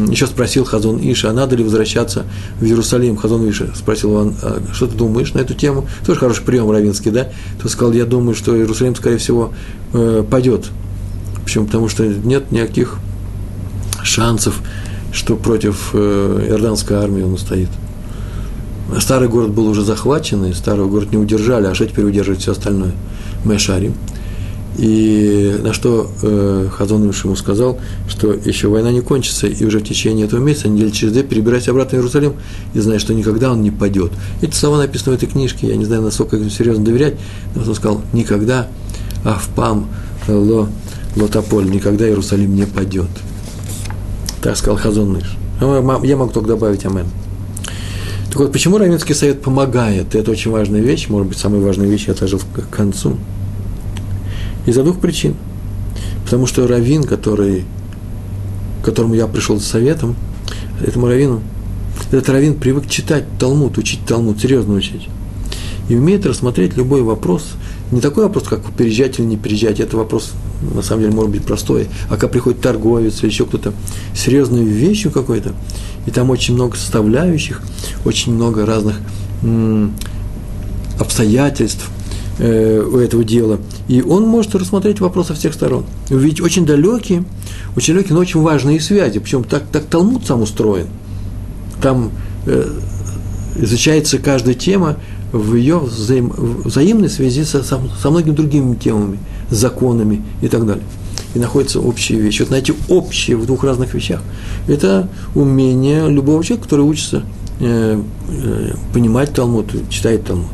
еще 0.09 0.27
спросил 0.27 0.65
Хазон 0.65 1.01
Иша, 1.03 1.31
а 1.31 1.33
надо 1.33 1.57
ли 1.57 1.65
возвращаться 1.65 2.25
в 2.61 2.65
Иерусалим. 2.65 3.17
Хазон 3.17 3.49
Иша 3.51 3.69
спросил 3.75 4.13
он, 4.13 4.35
а 4.41 4.63
что 4.73 4.87
ты 4.87 4.97
думаешь 4.97 5.35
на 5.35 5.41
эту 5.41 5.55
тему? 5.55 5.89
Тоже 6.07 6.21
хороший 6.21 6.45
прием 6.45 6.71
равинский, 6.71 7.11
да? 7.11 7.29
Ты 7.61 7.69
сказал, 7.69 7.93
я 7.93 8.05
думаю, 8.05 8.37
что 8.37 8.57
Иерусалим, 8.57 8.95
скорее 8.95 9.19
всего, 9.19 9.53
э, 9.93 10.25
пойдет 10.31 10.71
Почему? 11.45 11.67
Потому 11.67 11.89
что 11.89 12.05
нет 12.05 12.51
никаких 12.51 12.97
шансов, 14.03 14.63
что 15.15 15.37
против 15.37 15.91
э, 15.93 16.47
иорданской 16.49 16.97
армии 16.97 17.23
он 17.23 17.35
устоит. 17.35 17.69
Старый 18.99 19.29
город 19.29 19.53
был 19.53 19.67
уже 19.69 19.83
захвачен, 19.83 20.45
и 20.45 20.53
старый 20.53 20.87
город 20.87 21.13
не 21.13 21.19
удержали, 21.19 21.67
а 21.67 21.75
что 21.75 21.87
теперь 21.87 22.05
удерживает 22.05 22.43
все 22.43 22.53
остальное? 22.53 22.93
Мэшарим. 23.45 23.95
И 24.77 25.57
на 25.63 25.73
что 25.73 26.11
э, 26.23 26.69
Хазон 26.77 27.09
ему 27.09 27.37
сказал, 27.37 27.79
что 28.09 28.33
еще 28.33 28.67
война 28.67 28.91
не 28.91 29.03
кончится, 29.03 29.47
и 29.47 29.65
уже 29.65 29.79
в 29.79 29.85
течение 29.85 30.27
этого 30.27 30.41
месяца, 30.41 30.69
недели 30.69 30.91
через 30.91 31.13
две, 31.13 31.23
перебирайся 31.23 31.71
обратно 31.71 31.97
в 31.97 32.01
Иерусалим, 32.01 32.35
и 32.75 32.81
знай, 32.81 32.99
что 32.99 33.15
никогда 33.15 33.53
он 33.53 33.63
не 33.63 33.71
падет. 33.71 34.11
Эти 34.43 34.55
слова 34.57 34.79
написаны 34.79 35.13
в 35.13 35.17
этой 35.17 35.29
книжке, 35.29 35.69
я 35.69 35.77
не 35.77 35.85
знаю, 35.85 36.03
насколько 36.03 36.37
им 36.37 36.51
серьезно 36.51 36.85
доверять, 36.85 37.15
но 37.55 37.63
он 37.63 37.75
сказал, 37.77 38.03
никогда, 38.13 38.67
а 39.25 39.39
в 39.39 39.49
пам, 39.55 39.89
ло, 40.27 40.69
Лотополь, 41.15 41.71
никогда 41.71 42.09
Иерусалим 42.09 42.57
не 42.57 42.67
падет. 42.67 43.07
Так 44.45 44.59
сказал 44.59 44.77
Хазон 44.77 45.15
Ныш. 45.15 45.39
А 45.63 46.01
я 46.05 46.17
могу 46.19 46.31
только 46.31 46.49
добавить 46.49 46.85
Амен. 46.85 47.07
Так 48.29 48.37
вот, 48.37 48.53
почему 48.53 48.77
Равинский 48.77 49.15
совет 49.15 49.41
помогает? 49.41 50.15
Это 50.15 50.31
очень 50.31 50.51
важная 50.51 50.83
вещь, 50.83 51.09
может 51.09 51.29
быть, 51.29 51.39
самая 51.39 51.63
важная 51.63 51.87
вещь 51.87 52.09
я 52.09 52.13
отложил 52.13 52.41
к 52.55 52.69
концу. 52.69 53.17
Из-за 54.67 54.83
двух 54.83 55.01
причин. 55.01 55.35
Потому 56.25 56.47
что 56.47 56.67
Равин, 56.67 57.05
который, 57.05 57.65
которому 58.85 59.15
я 59.15 59.29
пришел 59.29 59.57
за 59.57 59.65
советом, 59.65 60.15
этому 60.87 61.07
Равину, 61.07 61.41
этот 62.13 62.29
Равин 62.29 62.57
привык 62.57 62.87
читать 62.87 63.25
Талмуд, 63.39 63.79
учить 63.79 64.01
Талмуд, 64.07 64.39
серьезно 64.39 64.75
учить. 64.75 65.09
И 65.89 65.97
умеет 65.97 66.27
рассмотреть 66.27 66.77
любой 66.77 67.01
вопрос. 67.01 67.53
Не 67.93 68.01
такой 68.01 68.25
вопрос, 68.25 68.45
как 68.45 68.61
переезжать 68.73 69.19
или 69.19 69.27
не 69.27 69.37
переезжать, 69.37 69.79
это 69.79 69.97
вопрос 69.97 70.33
на 70.75 70.83
самом 70.83 71.03
деле 71.03 71.15
может 71.15 71.31
быть 71.31 71.45
простое, 71.45 71.87
а 72.09 72.13
когда 72.13 72.29
приходит 72.29 72.61
торговец 72.61 73.21
или 73.21 73.31
еще 73.31 73.45
кто-то 73.45 73.73
серьезную 74.15 74.67
вещью 74.67 75.11
какой-то, 75.11 75.53
и 76.07 76.11
там 76.11 76.31
очень 76.31 76.55
много 76.55 76.77
составляющих, 76.77 77.63
очень 78.05 78.35
много 78.35 78.65
разных 78.65 78.97
обстоятельств 80.99 81.89
э, 82.39 82.81
у 82.81 82.99
этого 82.99 83.25
дела, 83.25 83.59
и 83.89 84.01
он 84.01 84.27
может 84.27 84.55
рассмотреть 84.55 85.01
вопрос 85.01 85.29
со 85.29 85.35
всех 85.35 85.53
сторон, 85.53 85.85
увидеть 86.09 86.41
очень 86.41 86.65
далекие, 86.65 87.25
очень 87.77 87.95
далекие, 87.95 88.15
но 88.15 88.21
очень 88.21 88.41
важные 88.41 88.81
связи, 88.81 89.19
причем 89.19 89.45
так, 89.45 89.65
так 89.71 89.85
Талмуд 89.85 90.27
сам 90.27 90.41
устроен, 90.41 90.87
там 91.83 92.13
э, 92.47 92.71
изучается 93.57 94.19
каждая 94.19 94.55
тема 94.55 94.97
в 95.35 95.57
ее 95.57 95.79
взаим, 95.79 96.33
взаимной 96.65 97.11
связи 97.11 97.43
со, 97.43 97.65
со, 97.65 97.81
многими 98.11 98.35
другими 98.35 98.77
темами– 98.77 99.19
законами 99.51 100.23
и 100.41 100.49
так 100.49 100.65
далее. 100.65 100.85
И 101.35 101.41
находятся 101.41 101.81
общие 101.81 102.21
вещи. 102.21 102.43
Вот 102.43 102.53
найти 102.53 102.73
общие 102.89 103.37
в 103.37 103.45
двух 103.45 103.65
разных 103.65 103.95
вещах– 103.95 104.23
это 104.69 105.09
умение 105.35 106.09
любого 106.09 106.45
человека, 106.45 106.69
который 106.69 106.83
учится 106.83 107.25
э, 107.59 108.01
э, 108.29 108.75
понимать 108.93 109.33
Талмуд, 109.35 109.73
читает 109.91 110.25
Талмуд. 110.25 110.47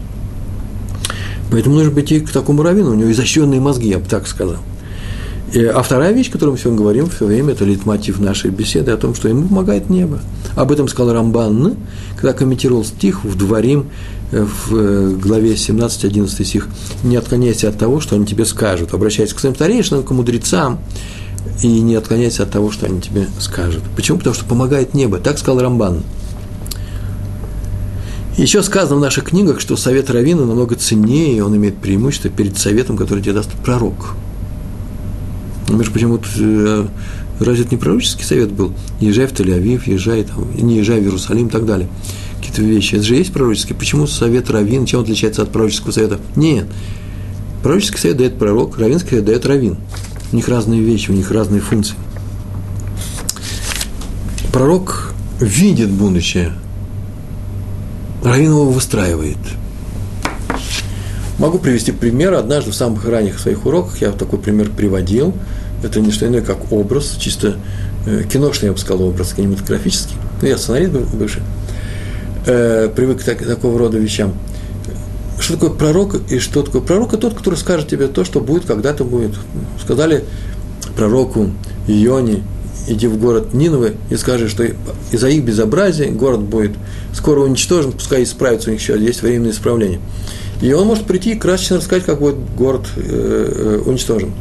Поэтому 1.50 1.76
нужно 1.76 1.90
пойти 1.92 2.20
к 2.20 2.30
такому 2.30 2.62
раввину, 2.62 2.92
у 2.92 2.94
него 2.94 3.12
изощренные 3.12 3.60
мозги, 3.60 3.90
я 3.90 3.98
бы 3.98 4.06
так 4.06 4.26
сказал. 4.26 4.58
И, 5.52 5.62
а 5.62 5.82
вторая 5.82 6.12
вещь, 6.12 6.28
о 6.30 6.32
которой 6.32 6.50
мы 6.50 6.58
сегодня 6.58 6.78
говорим 6.78 7.10
все 7.10 7.26
время, 7.26 7.52
это 7.52 7.66
литмотив 7.66 8.18
нашей 8.18 8.50
беседы 8.50 8.92
о 8.92 8.96
том, 8.96 9.14
что 9.14 9.28
ему 9.28 9.48
помогает 9.48 9.90
небо. 9.90 10.20
Об 10.56 10.72
этом 10.72 10.88
сказал 10.88 11.14
Рамбан, 11.14 11.76
когда 12.16 12.32
комментировал 12.32 12.84
стих 12.84 13.24
в 13.24 13.36
Дворим 13.36 13.86
в 14.30 14.76
э, 14.76 15.16
главе 15.16 15.54
17-11 15.54 16.44
стих, 16.44 16.68
не 17.02 17.16
отклоняйся 17.16 17.68
от 17.68 17.78
того, 17.78 18.00
что 18.00 18.16
они 18.16 18.26
тебе 18.26 18.44
скажут, 18.44 18.94
обращайся 18.94 19.34
к 19.34 19.40
своим 19.40 19.54
старейшинам, 19.54 20.02
к 20.02 20.10
мудрецам, 20.10 20.78
и 21.62 21.80
не 21.80 21.94
отклоняйся 21.94 22.44
от 22.44 22.50
того, 22.50 22.70
что 22.70 22.86
они 22.86 23.00
тебе 23.00 23.26
скажут. 23.38 23.82
Почему? 23.96 24.18
Потому 24.18 24.34
что 24.34 24.44
помогает 24.44 24.94
небо. 24.94 25.18
Так 25.18 25.38
сказал 25.38 25.60
Рамбан. 25.60 26.02
Еще 28.36 28.62
сказано 28.62 28.96
в 28.96 29.00
наших 29.00 29.24
книгах, 29.24 29.60
что 29.60 29.76
совет 29.76 30.10
Равина 30.10 30.46
намного 30.46 30.74
ценнее, 30.74 31.36
и 31.36 31.40
он 31.40 31.56
имеет 31.56 31.76
преимущество 31.76 32.30
перед 32.30 32.56
советом, 32.56 32.96
который 32.96 33.22
тебе 33.22 33.34
даст 33.34 33.50
пророк. 33.64 34.14
Между 35.68 35.92
почему 35.92 36.18
э, 36.38 36.86
разве 37.46 37.64
это 37.64 37.74
не 37.74 37.80
пророческий 37.80 38.24
совет 38.24 38.52
был? 38.52 38.72
Езжай 39.00 39.26
в 39.26 39.32
Тель-Авив, 39.32 39.82
езжай 39.86 40.24
там, 40.24 40.50
не 40.54 40.78
езжай 40.78 41.00
в 41.00 41.04
Иерусалим 41.04 41.48
и 41.48 41.50
так 41.50 41.66
далее 41.66 41.88
какие-то 42.40 42.62
вещи. 42.62 42.96
Это 42.96 43.04
же 43.04 43.16
есть 43.16 43.32
пророческий. 43.32 43.74
Почему 43.74 44.06
совет 44.06 44.50
раввин, 44.50 44.86
чем 44.86 45.00
он 45.00 45.04
отличается 45.04 45.42
от 45.42 45.52
пророческого 45.52 45.92
совета? 45.92 46.18
Нет. 46.36 46.66
Пророческий 47.62 47.98
совет 47.98 48.16
дает 48.16 48.38
пророк, 48.38 48.78
раввинский 48.78 49.10
совет 49.10 49.24
дает 49.24 49.46
раввин. 49.46 49.76
У 50.32 50.36
них 50.36 50.48
разные 50.48 50.80
вещи, 50.80 51.10
у 51.10 51.14
них 51.14 51.30
разные 51.30 51.60
функции. 51.60 51.94
Пророк 54.52 55.14
видит 55.40 55.90
будущее, 55.90 56.52
раввин 58.24 58.50
его 58.50 58.70
выстраивает. 58.70 59.38
Могу 61.38 61.58
привести 61.58 61.92
пример. 61.92 62.34
Однажды 62.34 62.70
в 62.70 62.74
самых 62.74 63.06
ранних 63.06 63.38
своих 63.38 63.64
уроках 63.64 64.00
я 64.00 64.12
такой 64.12 64.38
пример 64.38 64.70
приводил. 64.70 65.34
Это 65.82 66.00
не 66.00 66.10
что 66.10 66.26
иное, 66.26 66.42
как 66.42 66.72
образ, 66.72 67.16
чисто 67.18 67.56
э, 68.06 68.24
киношный, 68.30 68.66
я 68.66 68.72
бы 68.72 68.78
сказал, 68.78 69.06
образ, 69.06 69.32
кинематографический. 69.32 70.16
Ну, 70.42 70.48
я 70.48 70.58
сценарист 70.58 70.92
бывший 70.92 71.42
э, 72.46 72.88
привык 72.94 73.20
к 73.20 73.24
так, 73.24 73.44
такого 73.44 73.78
рода 73.78 73.98
вещам. 73.98 74.34
Что 75.38 75.54
такое 75.54 75.70
пророк 75.70 76.16
и 76.30 76.38
что 76.38 76.62
такое 76.62 76.82
пророк? 76.82 77.14
Это 77.14 77.22
тот, 77.22 77.34
который 77.34 77.54
скажет 77.54 77.88
тебе 77.88 78.08
то, 78.08 78.24
что 78.24 78.40
будет, 78.40 78.66
когда-то 78.66 79.04
будет. 79.04 79.32
Сказали 79.82 80.24
пророку 80.96 81.50
Ионе, 81.88 82.42
иди 82.86 83.06
в 83.06 83.18
город 83.18 83.54
Ниновы 83.54 83.94
и 84.10 84.16
скажи, 84.16 84.48
что 84.48 84.64
из-за 85.12 85.28
их 85.28 85.44
безобразия 85.44 86.10
город 86.10 86.40
будет 86.40 86.72
скоро 87.14 87.40
уничтожен, 87.40 87.92
пускай 87.92 88.22
исправится 88.22 88.68
у 88.68 88.72
них 88.72 88.82
еще, 88.82 88.98
есть 88.98 89.22
временное 89.22 89.52
исправление. 89.52 90.00
И 90.60 90.72
он 90.72 90.86
может 90.86 91.06
прийти 91.06 91.32
и 91.32 91.38
красочно 91.38 91.78
рассказать, 91.78 92.04
как 92.04 92.20
будет 92.20 92.36
город 92.54 92.86
э, 92.96 93.78
э 93.86 93.88
уничтожен. 93.88 94.32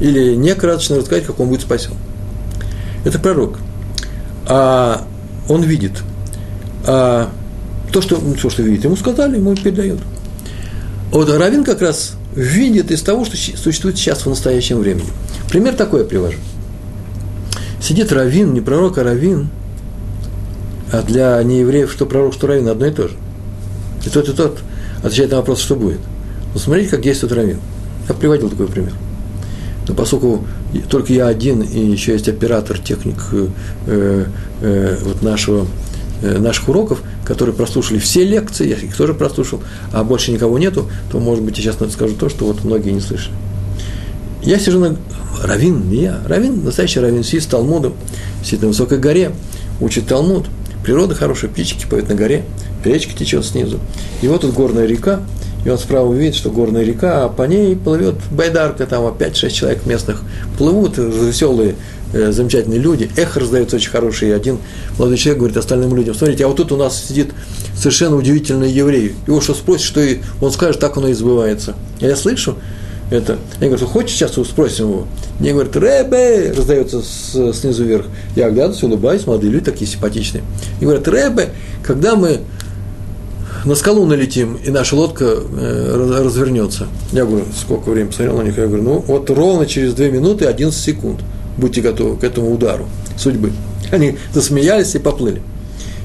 Или 0.00 0.34
не 0.34 0.54
красочно 0.54 0.96
рассказать, 0.96 1.26
как 1.26 1.38
он 1.40 1.48
будет 1.48 1.62
спасен. 1.62 1.92
Это 3.04 3.18
пророк. 3.18 3.58
А 4.46 5.06
он 5.48 5.62
видит– 5.62 5.92
а 6.84 7.30
то, 7.92 8.00
что, 8.00 8.18
ну, 8.18 8.34
то, 8.34 8.50
что 8.50 8.62
видит, 8.62 8.84
ему 8.84 8.96
сказали, 8.96 9.36
ему 9.36 9.54
передают. 9.54 10.00
Вот 11.10 11.28
Равин 11.28 11.64
как 11.64 11.82
раз 11.82 12.12
видит 12.34 12.90
из 12.90 13.02
того, 13.02 13.24
что 13.24 13.36
существует 13.36 13.98
сейчас 13.98 14.24
в 14.24 14.28
настоящем 14.28 14.78
времени. 14.78 15.08
Пример 15.48 15.74
такой 15.74 16.00
я 16.00 16.06
привожу. 16.06 16.38
Сидит 17.82 18.12
Равин, 18.12 18.54
не 18.54 18.60
пророк, 18.60 18.98
а 18.98 19.04
Равин, 19.04 19.48
а 20.92 21.02
для 21.02 21.42
неевреев, 21.42 21.90
что 21.90 22.06
пророк, 22.06 22.34
что 22.34 22.46
Равин, 22.46 22.68
одно 22.68 22.86
и 22.86 22.92
то 22.92 23.08
же. 23.08 23.16
И 24.06 24.08
тот, 24.08 24.28
и 24.28 24.32
тот 24.32 24.60
отвечает 25.02 25.30
на 25.30 25.38
вопрос, 25.38 25.60
что 25.60 25.74
будет. 25.74 26.00
Но 26.54 26.60
смотрите, 26.60 26.90
как 26.90 27.02
действует 27.02 27.32
Равин. 27.32 27.58
Я 28.08 28.14
приводил 28.14 28.50
такой 28.50 28.68
пример. 28.68 28.92
Но 29.90 29.96
поскольку 29.96 30.46
только 30.88 31.12
я 31.12 31.26
один, 31.26 31.60
и 31.60 31.78
еще 31.78 32.12
есть 32.12 32.28
оператор, 32.28 32.78
техник 32.78 33.18
э, 33.32 33.48
э, 33.86 34.24
э 34.62 34.96
вот 35.04 35.22
нашего 35.22 35.66
Э, 36.22 36.38
наших 36.38 36.68
уроков, 36.68 37.02
которые 37.24 37.54
прослушали 37.54 37.98
все 37.98 38.24
лекции, 38.24 38.68
я 38.68 38.76
их 38.76 38.94
тоже 38.94 39.14
прослушал, 39.14 39.62
а 39.90 40.04
больше 40.04 40.32
никого 40.32 40.58
нету, 40.58 40.86
то, 41.10 41.18
может 41.18 41.42
быть, 41.42 41.56
я 41.56 41.72
сейчас 41.72 41.92
скажу 41.92 42.14
то, 42.14 42.28
что 42.28 42.44
вот 42.44 42.62
многие 42.62 42.90
не 42.90 43.00
слышали. 43.00 43.34
Я 44.42 44.58
сижу 44.58 44.80
на... 44.80 44.96
Равин, 45.42 45.88
не 45.88 46.02
я. 46.02 46.20
Равин, 46.26 46.62
настоящий 46.62 47.00
Равин, 47.00 47.24
сидит 47.24 47.44
с 47.44 47.46
Талмудом, 47.46 47.94
сидит 48.44 48.60
на 48.60 48.68
высокой 48.68 48.98
горе, 48.98 49.32
учит 49.80 50.08
Талмуд. 50.08 50.44
природа 50.84 51.14
хорошая, 51.14 51.50
птички 51.50 51.86
поют 51.88 52.10
на 52.10 52.14
горе, 52.14 52.44
речка 52.84 53.16
течет 53.16 53.46
снизу. 53.46 53.80
И 54.20 54.28
вот 54.28 54.42
тут 54.42 54.52
горная 54.52 54.84
река, 54.84 55.20
и 55.64 55.68
он 55.68 55.78
справа 55.78 56.12
видит, 56.12 56.34
что 56.34 56.50
горная 56.50 56.84
река, 56.84 57.24
а 57.24 57.28
по 57.28 57.42
ней 57.42 57.76
плывет 57.76 58.16
байдарка, 58.30 58.86
там 58.86 59.04
5-6 59.06 59.50
человек 59.50 59.86
местных 59.86 60.22
плывут, 60.56 60.96
веселые, 60.96 61.74
э, 62.12 62.32
замечательные 62.32 62.78
люди. 62.78 63.10
Эхо 63.16 63.40
раздается 63.40 63.76
очень 63.76 63.90
хорошее, 63.90 64.32
и 64.32 64.34
один 64.34 64.58
молодой 64.98 65.18
человек 65.18 65.38
говорит 65.38 65.56
остальным 65.56 65.94
людям, 65.94 66.14
смотрите, 66.14 66.44
а 66.44 66.48
вот 66.48 66.56
тут 66.56 66.72
у 66.72 66.76
нас 66.76 67.04
сидит 67.04 67.32
совершенно 67.76 68.16
удивительный 68.16 68.70
еврей. 68.70 69.14
Его 69.26 69.40
что 69.40 69.54
спросит, 69.54 69.86
что 69.86 70.00
и 70.00 70.18
он 70.40 70.50
скажет, 70.50 70.80
так 70.80 70.96
оно 70.96 71.08
и 71.08 71.12
сбывается. 71.12 71.74
Я 72.00 72.16
слышу, 72.16 72.56
это. 73.10 73.38
Я 73.60 73.68
говорю, 73.68 73.86
хочешь 73.86 74.16
сейчас 74.16 74.32
спросим 74.32 74.88
его? 74.88 75.06
Мне 75.40 75.52
говорят, 75.52 75.76
Рэбе, 75.76 76.52
раздается 76.56 77.02
с, 77.02 77.52
снизу 77.54 77.84
вверх. 77.84 78.06
Я 78.36 78.46
оглядываюсь, 78.46 78.82
улыбаюсь, 78.82 79.26
молодые 79.26 79.50
люди 79.50 79.64
такие 79.64 79.90
симпатичные. 79.90 80.44
И 80.80 80.84
говорят, 80.84 81.08
Рэбе, 81.08 81.50
когда 81.82 82.14
мы 82.14 82.40
на 83.64 83.74
скалу 83.74 84.06
налетим, 84.06 84.58
и 84.64 84.70
наша 84.70 84.96
лодка 84.96 85.24
э, 85.24 86.22
развернется. 86.24 86.88
Я 87.12 87.24
говорю, 87.24 87.44
сколько 87.58 87.90
времени 87.90 88.10
посмотрел 88.10 88.38
на 88.38 88.42
них, 88.42 88.56
я 88.56 88.66
говорю, 88.66 88.82
ну 88.82 89.04
вот 89.06 89.28
ровно 89.30 89.66
через 89.66 89.94
2 89.94 90.06
минуты 90.06 90.46
11 90.46 90.78
секунд 90.78 91.20
будьте 91.56 91.80
готовы 91.80 92.16
к 92.16 92.24
этому 92.24 92.52
удару 92.52 92.86
судьбы. 93.16 93.52
Они 93.90 94.16
засмеялись 94.32 94.94
и 94.94 94.98
поплыли. 94.98 95.42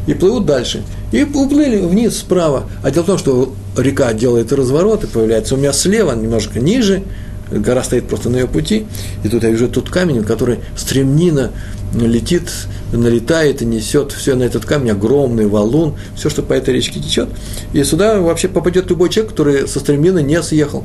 И 0.07 0.13
плывут 0.13 0.45
дальше. 0.45 0.83
И 1.11 1.23
уплыли 1.23 1.77
вниз 1.77 2.17
справа. 2.17 2.65
А 2.83 2.91
дело 2.91 3.03
в 3.03 3.07
том, 3.07 3.17
что 3.17 3.53
река 3.77 4.13
делает 4.13 4.51
разворот 4.51 5.03
и 5.03 5.07
появляется 5.07 5.55
у 5.55 5.57
меня 5.57 5.73
слева, 5.73 6.13
немножко 6.13 6.59
ниже, 6.59 7.03
гора 7.51 7.83
стоит 7.83 8.07
просто 8.07 8.29
на 8.29 8.37
ее 8.37 8.47
пути, 8.47 8.85
и 9.23 9.29
тут 9.29 9.43
я 9.43 9.49
вижу 9.49 9.67
тут 9.67 9.89
камень, 9.89 10.23
который 10.23 10.59
стремнина 10.75 11.51
летит, 11.93 12.49
налетает 12.91 13.61
и 13.61 13.65
несет 13.65 14.11
все 14.11 14.35
на 14.35 14.43
этот 14.43 14.65
камень, 14.65 14.91
огромный 14.91 15.47
валун, 15.47 15.95
все, 16.15 16.29
что 16.29 16.41
по 16.41 16.53
этой 16.53 16.73
речке 16.73 16.99
течет. 16.99 17.29
И 17.73 17.83
сюда 17.83 18.19
вообще 18.19 18.47
попадет 18.47 18.89
любой 18.89 19.09
человек, 19.09 19.31
который 19.31 19.67
со 19.67 19.79
стремнины 19.79 20.21
не 20.21 20.41
съехал. 20.41 20.83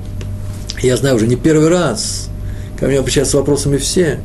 Я 0.82 0.96
знаю 0.96 1.16
уже 1.16 1.26
не 1.26 1.36
первый 1.36 1.68
раз, 1.68 2.28
ко 2.78 2.86
мне 2.86 2.98
обращаются 2.98 3.32
с 3.32 3.34
вопросами 3.34 3.76
все, 3.76 4.20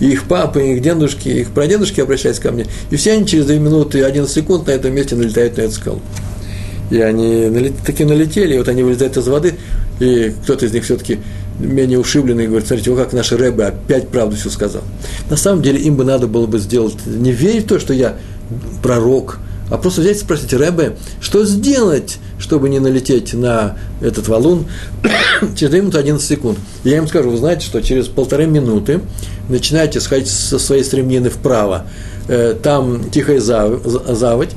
и 0.00 0.10
их 0.10 0.24
папы, 0.24 0.66
и 0.66 0.72
их 0.74 0.82
дедушки, 0.82 1.28
и 1.28 1.40
их 1.40 1.50
прадедушки 1.50 2.00
обращаются 2.00 2.42
ко 2.42 2.50
мне, 2.50 2.66
и 2.90 2.96
все 2.96 3.12
они 3.12 3.26
через 3.26 3.46
2 3.46 3.56
минуты 3.56 3.98
и 3.98 4.02
11 4.02 4.32
секунд 4.32 4.66
на 4.66 4.72
этом 4.72 4.94
месте 4.94 5.14
налетают 5.14 5.56
на 5.56 5.62
эту 5.62 5.72
скалу. 5.72 6.00
И 6.90 7.00
они 7.00 7.72
таки 7.86 8.04
налетели, 8.04 8.54
и 8.54 8.58
вот 8.58 8.68
они 8.68 8.82
вылезают 8.82 9.16
из 9.16 9.26
воды, 9.28 9.54
и 10.00 10.34
кто-то 10.42 10.66
из 10.66 10.72
них 10.72 10.84
все-таки 10.84 11.20
менее 11.58 11.98
ушибленный, 11.98 12.46
говорит, 12.46 12.66
смотрите, 12.66 12.90
вот 12.90 12.98
как 12.98 13.12
наш 13.12 13.32
Рэбе 13.32 13.64
опять 13.64 14.08
правду 14.08 14.36
все 14.36 14.50
сказал. 14.50 14.82
На 15.30 15.36
самом 15.36 15.62
деле 15.62 15.80
им 15.80 15.96
бы 15.96 16.04
надо 16.04 16.26
было 16.26 16.46
бы 16.46 16.58
сделать, 16.58 16.94
не 17.06 17.32
верить 17.32 17.64
в 17.64 17.68
то, 17.68 17.78
что 17.78 17.92
я 17.94 18.16
пророк, 18.82 19.38
а 19.70 19.78
просто 19.78 20.02
взять 20.02 20.16
и 20.16 20.20
спросить, 20.20 20.52
Рэбе, 20.52 20.96
что 21.20 21.44
сделать, 21.44 22.18
чтобы 22.38 22.68
не 22.68 22.80
налететь 22.80 23.32
на 23.34 23.76
этот 24.00 24.28
валун 24.28 24.66
через 25.56 25.70
2 25.70 25.78
минуты 25.78 25.98
11 25.98 26.26
секунд. 26.26 26.58
Я 26.82 26.98
им 26.98 27.06
скажу, 27.06 27.30
вы 27.30 27.36
знаете, 27.36 27.64
что 27.64 27.80
через 27.80 28.06
полторы 28.06 28.46
минуты 28.46 29.00
начинаете 29.48 30.00
сходить 30.00 30.28
со 30.28 30.58
своей 30.58 30.84
стремнины 30.84 31.30
вправо, 31.30 31.86
э, 32.28 32.54
там 32.62 33.10
тихая 33.10 33.40
заводь, 33.40 34.50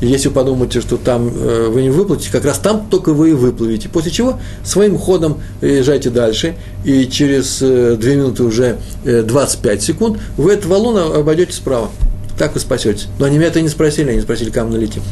и 0.00 0.06
если 0.06 0.28
вы 0.28 0.34
подумаете, 0.34 0.80
что 0.80 0.96
там 0.96 1.28
э, 1.28 1.68
вы 1.68 1.82
не 1.82 1.90
выплатите, 1.90 2.30
как 2.30 2.44
раз 2.44 2.58
там 2.58 2.86
только 2.88 3.12
вы 3.12 3.30
и 3.30 3.32
выплывете. 3.32 3.88
После 3.88 4.12
чего 4.12 4.38
своим 4.62 4.96
ходом 4.96 5.38
езжайте 5.60 6.10
дальше, 6.10 6.56
и 6.84 7.06
через 7.06 7.58
э, 7.62 7.96
2 8.00 8.10
минуты 8.10 8.44
уже 8.44 8.78
э, 9.04 9.22
25 9.22 9.82
секунд 9.82 10.18
вы 10.36 10.52
этот 10.52 10.66
валун 10.66 10.98
обойдете 10.98 11.52
справа. 11.52 11.90
Так 12.38 12.54
вы 12.54 12.60
спасетесь. 12.60 13.08
Но 13.18 13.26
они 13.26 13.38
меня 13.38 13.48
это 13.48 13.60
не 13.60 13.68
спросили, 13.68 14.10
они 14.10 14.20
спросили, 14.20 14.50
кому 14.50 14.70
налетим. 14.70 15.02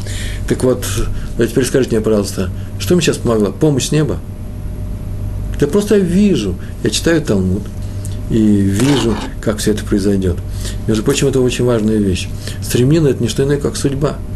Так 0.48 0.62
вот, 0.62 0.86
теперь 1.36 1.64
скажите 1.64 1.96
мне, 1.96 2.00
пожалуйста, 2.04 2.50
что 2.78 2.94
мне 2.94 3.02
сейчас 3.02 3.16
помогло? 3.16 3.50
Помощь 3.50 3.88
с 3.88 3.92
неба? 3.92 4.18
Это 5.56 5.66
просто 5.66 5.96
я 5.96 6.00
вижу, 6.00 6.54
я 6.84 6.90
читаю 6.90 7.20
Талмуд, 7.22 7.62
и 8.30 8.36
вижу, 8.36 9.16
как 9.40 9.58
все 9.58 9.72
это 9.72 9.84
произойдет. 9.84 10.36
Между 10.86 11.02
прочим, 11.02 11.26
это 11.26 11.40
очень 11.40 11.64
важная 11.64 11.96
вещь. 11.96 12.28
Стремление– 12.62 13.10
это 13.12 13.22
не 13.22 13.28
что 13.28 13.42
иное, 13.42 13.58
как 13.58 13.76
судьба– 13.76 14.18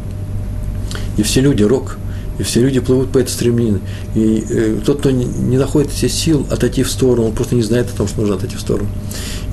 и 1.20 1.22
все 1.22 1.42
люди 1.42 1.62
рок, 1.62 1.98
и 2.38 2.42
все 2.42 2.62
люди 2.62 2.80
плывут 2.80 3.12
по 3.12 3.18
этой 3.18 3.28
стремнине. 3.28 3.80
И 4.14 4.42
э, 4.48 4.78
тот, 4.84 5.00
кто 5.00 5.10
не, 5.10 5.26
не 5.26 5.58
находит 5.58 5.90
все 5.90 6.08
сил 6.08 6.46
отойти 6.50 6.82
в 6.82 6.90
сторону, 6.90 7.26
он 7.28 7.32
просто 7.34 7.54
не 7.54 7.62
знает 7.62 7.90
о 7.90 7.96
том, 7.96 8.08
что 8.08 8.22
нужно 8.22 8.36
отойти 8.36 8.56
в 8.56 8.60
сторону. 8.60 8.88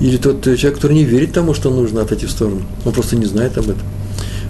Или 0.00 0.16
тот 0.16 0.46
э, 0.46 0.56
человек, 0.56 0.76
который 0.76 0.94
не 0.94 1.04
верит 1.04 1.32
тому, 1.32 1.52
что 1.52 1.68
нужно 1.68 2.00
отойти 2.00 2.24
в 2.24 2.30
сторону, 2.30 2.62
он 2.86 2.92
просто 2.92 3.16
не 3.16 3.26
знает 3.26 3.58
об 3.58 3.64
этом 3.64 3.82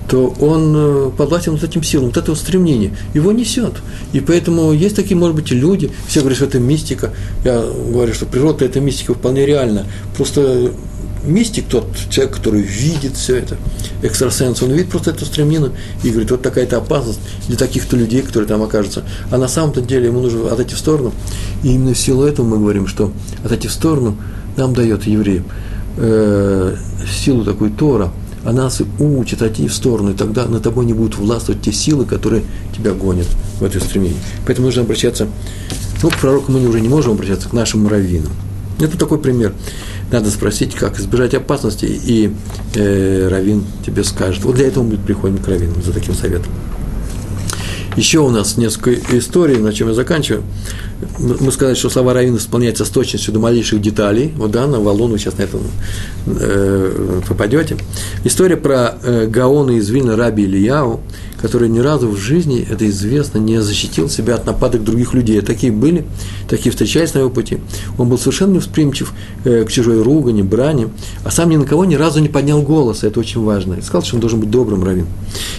то 0.08 0.34
он 0.40 0.74
э, 0.74 1.10
подвластен 1.18 1.52
вот 1.52 1.62
этим 1.62 1.82
силам, 1.82 2.06
вот 2.06 2.16
это 2.16 2.30
вот 2.30 2.40
стремление, 2.40 2.92
его 3.12 3.30
несет. 3.30 3.74
И 4.14 4.20
поэтому 4.20 4.72
есть 4.72 4.96
такие, 4.96 5.16
может 5.16 5.36
быть, 5.36 5.50
люди, 5.50 5.90
все 6.06 6.20
говорят, 6.20 6.38
что 6.38 6.46
это 6.46 6.58
мистика. 6.58 7.12
Я 7.44 7.60
говорю, 7.60 8.14
что 8.14 8.24
природа– 8.24 8.64
это 8.64 8.80
мистика 8.80 9.12
вполне 9.12 9.44
реально. 9.44 9.84
Просто 10.16 10.72
мистик, 11.28 11.66
тот 11.68 11.86
человек, 12.10 12.36
который 12.36 12.62
видит 12.62 13.16
все 13.16 13.36
это, 13.36 13.56
экстрасенс, 14.02 14.62
он 14.62 14.72
видит 14.72 14.90
просто 14.90 15.10
эту 15.10 15.24
стремнину 15.24 15.72
и 16.02 16.10
говорит, 16.10 16.30
вот 16.30 16.42
такая-то 16.42 16.78
опасность 16.78 17.20
для 17.46 17.56
таких-то 17.56 17.96
людей, 17.96 18.22
которые 18.22 18.48
там 18.48 18.62
окажутся. 18.62 19.04
А 19.30 19.38
на 19.38 19.48
самом-то 19.48 19.80
деле 19.80 20.06
ему 20.06 20.20
нужно 20.20 20.50
отойти 20.50 20.74
в 20.74 20.78
сторону. 20.78 21.12
И 21.62 21.74
именно 21.74 21.94
в 21.94 21.98
силу 21.98 22.24
этого 22.24 22.46
мы 22.46 22.58
говорим, 22.58 22.86
что 22.86 23.12
отойти 23.44 23.68
в 23.68 23.72
сторону 23.72 24.16
нам 24.56 24.74
дает 24.74 25.06
евреям 25.06 25.44
э, 25.96 26.76
силу 27.06 27.44
такой 27.44 27.70
Тора, 27.70 28.12
она 28.44 28.64
нас 28.64 28.80
учит 28.98 29.42
отойти 29.42 29.68
в 29.68 29.74
сторону, 29.74 30.12
и 30.12 30.14
тогда 30.14 30.46
на 30.46 30.60
тобой 30.60 30.86
не 30.86 30.92
будут 30.92 31.16
властвовать 31.16 31.60
те 31.60 31.72
силы, 31.72 32.04
которые 32.04 32.44
тебя 32.76 32.92
гонят 32.92 33.26
в 33.60 33.64
это 33.64 33.80
стремление. 33.80 34.18
Поэтому 34.46 34.66
нужно 34.66 34.82
обращаться, 34.82 35.26
ну, 36.02 36.10
к 36.10 36.16
пророку 36.16 36.52
мы 36.52 36.66
уже 36.66 36.80
не 36.80 36.88
можем 36.88 37.12
обращаться, 37.12 37.48
к 37.48 37.52
нашим 37.52 37.86
раввинам. 37.88 38.32
Это 38.80 38.96
такой 38.96 39.18
пример 39.18 39.52
надо 40.10 40.30
спросить, 40.30 40.74
как 40.74 40.98
избежать 40.98 41.34
опасности, 41.34 41.84
и 41.84 42.32
э, 42.74 43.28
Равин 43.28 43.64
тебе 43.84 44.04
скажет. 44.04 44.44
Вот 44.44 44.56
для 44.56 44.66
этого 44.66 44.84
мы 44.84 44.96
приходим 44.96 45.38
к 45.38 45.46
Равину 45.46 45.82
за 45.82 45.92
таким 45.92 46.14
советом. 46.14 46.52
Еще 47.96 48.20
у 48.20 48.30
нас 48.30 48.56
несколько 48.56 49.18
историй, 49.18 49.56
на 49.58 49.72
чем 49.72 49.88
я 49.88 49.94
заканчиваю. 49.94 50.44
Мы 51.18 51.50
сказали, 51.50 51.74
что 51.74 51.90
слова 51.90 52.14
Равина 52.14 52.36
исполняются 52.36 52.84
с 52.84 52.90
точностью 52.90 53.34
до 53.34 53.40
малейших 53.40 53.80
деталей. 53.80 54.32
Вот 54.36 54.52
да, 54.52 54.66
на 54.66 54.78
валун 54.78 55.10
вы 55.10 55.18
сейчас 55.18 55.36
на 55.36 55.42
это 55.42 55.58
э, 56.26 57.20
попадете. 57.28 57.76
История 58.24 58.56
про 58.56 58.94
э, 59.02 59.26
Гаона 59.26 59.72
из 59.72 59.90
Вильна 59.90 60.16
Раби 60.16 60.44
Ильяу, 60.44 61.00
который 61.40 61.68
ни 61.68 61.78
разу 61.78 62.08
в 62.08 62.16
жизни, 62.16 62.66
это 62.68 62.88
известно, 62.88 63.38
не 63.38 63.62
защитил 63.62 64.08
себя 64.08 64.34
от 64.34 64.46
нападок 64.46 64.84
других 64.84 65.14
людей. 65.14 65.40
Такие 65.40 65.72
были, 65.72 66.04
такие 66.48 66.70
встречались 66.70 67.14
на 67.14 67.20
его 67.20 67.30
пути. 67.30 67.58
Он 67.96 68.08
был 68.08 68.18
совершенно 68.18 68.52
невосприимчив 68.52 69.12
э, 69.44 69.64
к 69.64 69.70
чужой 69.70 70.02
ругани, 70.02 70.42
брани, 70.42 70.88
а 71.24 71.30
сам 71.30 71.50
ни 71.50 71.56
на 71.56 71.64
кого 71.64 71.84
ни 71.84 71.94
разу 71.94 72.20
не 72.20 72.28
поднял 72.28 72.62
голос, 72.62 73.04
это 73.04 73.20
очень 73.20 73.42
важно. 73.42 73.74
И 73.74 73.82
сказал, 73.82 74.02
что 74.02 74.16
он 74.16 74.20
должен 74.20 74.40
быть 74.40 74.50
добрым 74.50 74.82
раввин. 74.84 75.06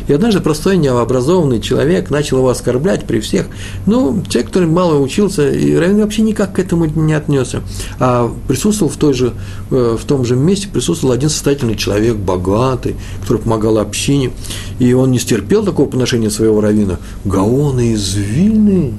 И 0.07 0.13
однажды 0.13 0.41
простой, 0.41 0.77
необразованный 0.77 1.61
человек 1.61 2.09
начал 2.09 2.38
его 2.38 2.49
оскорблять 2.49 3.05
при 3.05 3.19
всех. 3.19 3.47
Ну, 3.86 4.21
человек, 4.27 4.47
который 4.47 4.67
мало 4.67 4.99
учился, 4.99 5.49
и 5.49 5.75
раввин 5.75 6.01
вообще 6.01 6.21
никак 6.23 6.53
к 6.53 6.59
этому 6.59 6.86
не 6.86 7.13
отнесся. 7.13 7.61
А 7.99 8.32
присутствовал 8.47 8.91
в, 8.91 8.97
той 8.97 9.13
же, 9.13 9.34
э, 9.71 9.97
в 9.99 10.03
том 10.05 10.25
же 10.25 10.36
месте, 10.36 10.67
присутствовал 10.67 11.13
один 11.13 11.30
состоятельный 11.30 11.75
человек, 11.75 12.15
богатый, 12.15 12.95
который 13.21 13.41
помогал 13.41 13.77
общине, 13.77 14.32
и 14.80 14.93
он 14.93 15.11
не 15.11 15.19
стерпел 15.19 15.63
такого 15.70 15.88
поношения 15.88 16.30
своего 16.30 16.61
равина. 16.61 16.97
Гаоны 17.26 17.93
из 17.93 18.15
Вильны 18.15 18.93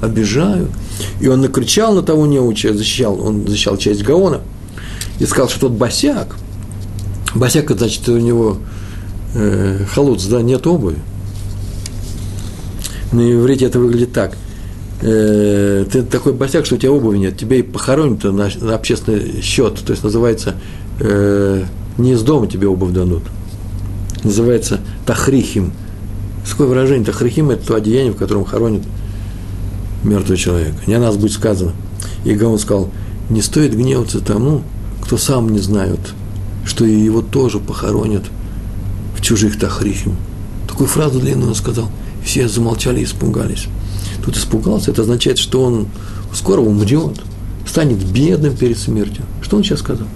обижают. 0.00 0.70
И 1.20 1.28
он 1.28 1.40
накричал 1.40 1.94
на 1.94 2.02
того 2.02 2.26
неуча, 2.26 2.74
защищал, 2.74 3.20
он 3.20 3.46
защищал 3.46 3.76
часть 3.76 4.02
Гаона, 4.02 4.40
и 5.20 5.26
сказал, 5.26 5.48
что 5.48 5.60
тот 5.60 5.72
босяк, 5.72 6.36
босяк, 7.34 7.70
это 7.70 7.80
значит, 7.80 8.08
у 8.08 8.18
него 8.18 8.58
э, 9.34 9.84
халуц, 9.92 10.24
да, 10.24 10.42
нет 10.42 10.66
обуви. 10.66 10.96
На 13.12 13.20
иврите 13.32 13.66
это 13.66 13.78
выглядит 13.78 14.12
так. 14.12 14.36
Э, 15.02 15.84
ты 15.90 16.02
такой 16.02 16.32
босяк, 16.32 16.66
что 16.66 16.74
у 16.74 16.78
тебя 16.78 16.92
обуви 16.92 17.18
нет, 17.18 17.38
тебя 17.38 17.56
и 17.56 17.62
похоронят 17.62 18.24
на, 18.24 18.50
на 18.60 18.74
общественный 18.74 19.40
счет, 19.40 19.78
то 19.84 19.92
есть 19.92 20.02
называется 20.02 20.56
э, 20.98 21.64
не 21.96 22.12
из 22.12 22.22
дома 22.22 22.48
тебе 22.48 22.66
обувь 22.66 22.92
дадут, 22.92 23.22
называется 24.24 24.80
тахрихим– 25.06 25.72
Такое 26.48 26.66
выражение 26.66 27.04
Тахрихим– 27.04 27.50
это 27.52 27.68
то 27.68 27.74
одеяние, 27.76 28.12
в 28.12 28.16
котором 28.16 28.44
хоронят 28.44 28.82
мертвого 30.02 30.36
человека. 30.36 30.78
Не 30.88 30.94
о 30.94 30.98
нас 30.98 31.16
будет 31.16 31.32
сказано. 31.32 31.72
И 32.24 32.32
Гаон 32.32 32.58
сказал, 32.58 32.90
не 33.30 33.42
стоит 33.42 33.76
гневаться 33.76 34.20
тому, 34.20 34.62
кто 35.02 35.18
сам 35.18 35.50
не 35.50 35.60
знает, 35.60 36.00
что 36.64 36.84
и 36.84 36.92
его 36.92 37.22
тоже 37.22 37.60
похоронят 37.60 38.24
в 39.16 39.20
чужих 39.20 39.58
Тахрихим. 39.58 40.16
Такую 40.66 40.88
фразу 40.88 41.20
длинную 41.20 41.50
он 41.50 41.54
сказал. 41.54 41.90
Все 42.24 42.48
замолчали 42.48 43.00
и 43.00 43.04
испугались. 43.04 43.66
Тут 44.24 44.36
испугался, 44.36 44.90
это 44.90 45.02
означает, 45.02 45.38
что 45.38 45.62
он 45.62 45.86
скоро 46.34 46.60
умрет, 46.60 47.20
станет 47.66 48.04
бедным 48.04 48.56
перед 48.56 48.78
смертью. 48.78 49.24
Что 49.42 49.56
он 49.56 49.62
сейчас 49.62 49.78
сказал? 49.78 50.08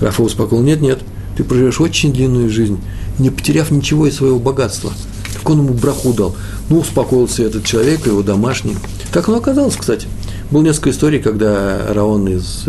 Рафа 0.00 0.22
успокоил, 0.22 0.62
нет, 0.62 0.80
нет, 0.80 1.00
ты 1.36 1.44
проживешь 1.44 1.80
очень 1.80 2.12
длинную 2.12 2.48
жизнь, 2.48 2.78
не 3.18 3.28
потеряв 3.28 3.70
ничего 3.70 4.06
из 4.06 4.16
своего 4.16 4.38
богатства. 4.38 4.90
Так 5.34 5.48
он 5.48 5.58
ему 5.58 5.74
браху 5.74 6.12
дал. 6.12 6.36
Ну, 6.68 6.78
успокоился 6.80 7.42
этот 7.42 7.64
человек, 7.64 8.06
его 8.06 8.22
домашний. 8.22 8.76
Так 9.12 9.28
оно 9.28 9.38
оказалось, 9.38 9.76
кстати. 9.76 10.06
Было 10.50 10.62
несколько 10.62 10.90
историй, 10.90 11.20
когда 11.20 11.92
Раон 11.92 12.28
из 12.28 12.64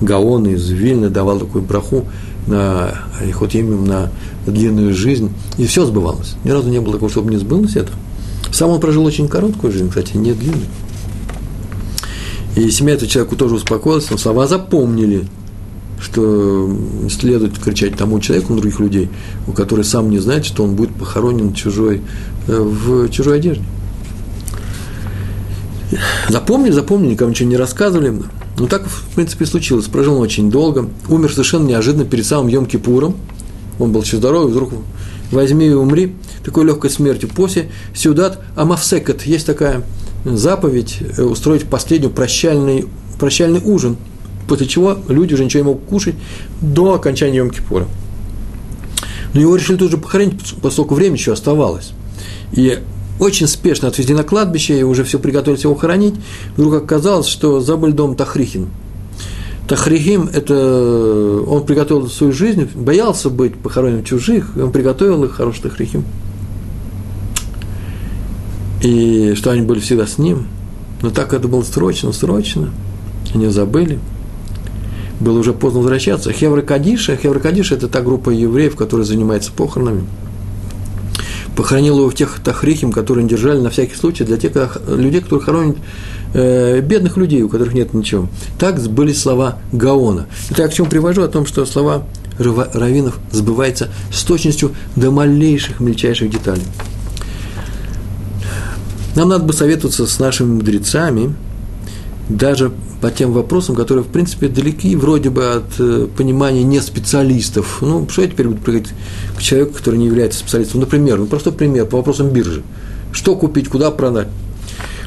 Гаона, 0.00 0.48
из 0.48 0.68
Вильны 0.70 1.10
давал 1.10 1.40
такую 1.40 1.62
браху 1.64 2.04
на 2.46 2.94
Ихотемим, 3.24 3.84
на 3.84 4.10
длинную 4.46 4.94
жизнь, 4.94 5.32
и 5.58 5.66
все 5.66 5.84
сбывалось. 5.84 6.36
Ни 6.44 6.50
разу 6.50 6.68
не 6.68 6.80
было 6.80 6.94
такого, 6.94 7.10
чтобы 7.10 7.30
не 7.30 7.36
сбылось 7.36 7.76
это. 7.76 7.92
Сам 8.52 8.70
он 8.70 8.80
прожил 8.80 9.04
очень 9.04 9.28
короткую 9.28 9.72
жизнь, 9.72 9.88
кстати, 9.88 10.16
не 10.16 10.32
длинную. 10.32 10.66
И 12.56 12.70
семья 12.70 12.94
этого 12.94 13.08
человека 13.08 13.36
тоже 13.36 13.54
успокоилась, 13.54 14.10
но 14.10 14.18
слова 14.18 14.46
запомнили, 14.46 15.26
что 16.00 16.74
следует 17.10 17.58
кричать 17.58 17.96
тому 17.96 18.20
человеку, 18.20 18.54
других 18.54 18.80
людей, 18.80 19.10
у 19.46 19.52
которых 19.52 19.86
сам 19.86 20.10
не 20.10 20.18
знает, 20.18 20.44
что 20.44 20.64
он 20.64 20.74
будет 20.74 20.94
похоронен 20.94 21.52
чужой, 21.52 22.00
э, 22.48 22.58
в 22.58 23.08
чужой 23.10 23.36
одежде. 23.36 23.62
Запомнили, 26.28 26.72
запомнили, 26.72 27.12
никому 27.12 27.30
ничего 27.30 27.48
не 27.48 27.56
рассказывали. 27.56 28.22
Ну, 28.58 28.66
так, 28.66 28.86
в 28.86 29.14
принципе, 29.14 29.46
случилось. 29.46 29.86
Прожил 29.86 30.16
он 30.16 30.22
очень 30.22 30.50
долго. 30.50 30.88
Умер 31.08 31.32
совершенно 31.32 31.66
неожиданно 31.66 32.04
перед 32.04 32.24
самым 32.24 32.48
Йом-Кипуром. 32.48 33.16
Он 33.78 33.92
был 33.92 34.02
еще 34.02 34.18
здоровый, 34.18 34.52
вдруг 34.52 34.72
возьми 35.32 35.66
и 35.66 35.72
умри 35.72 36.14
такой 36.44 36.64
легкой 36.64 36.90
смертью. 36.90 37.28
После 37.34 37.70
Сюдат 37.94 38.40
Амавсекет 38.56 39.22
есть 39.22 39.46
такая 39.46 39.82
заповедь 40.24 40.98
э, 41.16 41.22
устроить 41.22 41.64
последний 41.64 42.08
прощальный, 42.08 42.86
прощальный 43.18 43.60
ужин, 43.64 43.96
после 44.50 44.66
чего 44.66 44.98
люди 45.06 45.34
уже 45.34 45.44
ничего 45.44 45.62
не 45.62 45.66
могут 45.68 45.84
кушать 45.84 46.16
до 46.60 46.94
окончания 46.94 47.38
Йом-Кипура. 47.38 47.86
Но 49.32 49.40
его 49.40 49.54
решили 49.54 49.76
тут 49.76 49.92
же 49.92 49.96
похоронить, 49.96 50.56
поскольку 50.60 50.96
время 50.96 51.14
еще 51.14 51.32
оставалось. 51.32 51.92
И 52.50 52.80
очень 53.20 53.46
спешно 53.46 53.86
отвезли 53.86 54.12
на 54.12 54.24
кладбище, 54.24 54.80
и 54.80 54.82
уже 54.82 55.04
все 55.04 55.20
приготовились 55.20 55.62
его 55.62 55.76
хоронить. 55.76 56.16
Вдруг 56.56 56.74
оказалось, 56.74 57.28
что 57.28 57.60
забыли 57.60 57.92
дом 57.92 58.16
Тахрихин. 58.16 58.66
Тахрихим– 59.68 60.28
это 60.34 61.44
он 61.46 61.64
приготовил 61.64 62.08
свою 62.08 62.32
жизнь, 62.32 62.68
боялся 62.74 63.30
быть 63.30 63.54
похоронен 63.54 64.02
чужих, 64.02 64.50
он 64.56 64.72
приготовил 64.72 65.22
их, 65.22 65.30
хороший 65.30 65.62
Тахрихим. 65.62 66.02
И 68.82 69.34
что 69.36 69.52
они 69.52 69.62
были 69.62 69.78
всегда 69.78 70.08
с 70.08 70.18
ним. 70.18 70.48
Но 71.02 71.10
так 71.10 71.34
это 71.34 71.46
было 71.46 71.62
срочно, 71.62 72.10
срочно. 72.10 72.70
Они 73.32 73.46
забыли. 73.46 74.00
Было 75.20 75.38
уже 75.38 75.52
поздно 75.52 75.80
возвращаться. 75.80 76.32
Хевра 76.32 76.62
Кадиша, 76.62 77.16
Хевра 77.16 77.38
Кадиша– 77.38 77.74
это 77.76 77.88
та 77.88 78.00
группа 78.00 78.30
евреев, 78.30 78.74
которая 78.74 79.06
занимается 79.06 79.52
похоронами– 79.52 80.04
похоронил 81.60 81.98
его 81.98 82.08
в 82.08 82.14
тех 82.14 82.40
тахрихим, 82.42 82.90
которые 82.90 83.28
держали 83.28 83.60
на 83.60 83.68
всякий 83.68 83.94
случай 83.94 84.24
для 84.24 84.38
тех 84.38 84.52
людей, 84.88 85.20
которые 85.20 85.44
хоронят 85.44 85.76
э, 86.32 86.80
бедных 86.80 87.18
людей, 87.18 87.42
у 87.42 87.50
которых 87.50 87.74
нет 87.74 87.92
ничего. 87.92 88.28
Так 88.58 88.80
были 88.88 89.12
слова 89.12 89.58
Гаона. 89.70 90.26
Это 90.50 90.62
я 90.62 90.68
к 90.68 90.72
чему 90.72 90.88
привожу? 90.88 91.22
О 91.22 91.28
том, 91.28 91.44
что 91.44 91.66
слова 91.66 92.04
раввинов 92.38 93.18
сбываются 93.30 93.90
с 94.10 94.22
точностью 94.22 94.74
до 94.96 95.10
малейших, 95.10 95.80
мельчайших 95.80 96.30
деталей. 96.30 96.64
Нам 99.14 99.28
надо 99.28 99.44
бы 99.44 99.52
советоваться 99.52 100.06
с 100.06 100.18
нашими 100.18 100.52
мудрецами, 100.52 101.34
даже 102.30 102.70
по 103.00 103.10
тем 103.10 103.32
вопросам, 103.32 103.74
которые, 103.74 104.04
в 104.04 104.08
принципе, 104.08 104.48
далеки 104.48 104.94
вроде 104.94 105.30
бы 105.30 105.46
от 105.46 105.78
э, 105.78 106.06
понимания 106.16 106.62
не 106.62 106.80
специалистов. 106.80 107.78
Ну, 107.80 108.08
что 108.08 108.22
я 108.22 108.28
теперь 108.28 108.46
буду 108.46 108.60
приходить 108.60 108.90
к 109.36 109.42
человеку, 109.42 109.74
который 109.74 109.98
не 109.98 110.06
является 110.06 110.38
специалистом? 110.38 110.80
Например, 110.80 111.18
ну, 111.18 111.26
простой 111.26 111.52
пример 111.52 111.86
по 111.86 111.96
вопросам 111.96 112.30
биржи. 112.30 112.62
Что 113.12 113.34
купить, 113.34 113.68
куда 113.68 113.90
продать? 113.90 114.28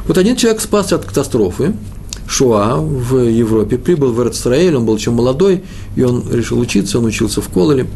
Вот 0.06 0.18
один 0.18 0.36
человек 0.36 0.60
спасся 0.60 0.96
от 0.96 1.06
катастрофы, 1.06 1.74
Шуа 2.28 2.78
в 2.78 3.18
Европе, 3.18 3.78
прибыл 3.78 4.12
в 4.12 4.22
Эрцраэль, 4.22 4.76
он 4.76 4.86
был 4.86 4.98
еще 4.98 5.12
молодой, 5.12 5.64
и 5.96 6.04
он 6.04 6.26
решил 6.32 6.60
учиться, 6.60 7.00
он 7.00 7.06
учился 7.06 7.42
в 7.42 7.48
Кололе, 7.48 7.88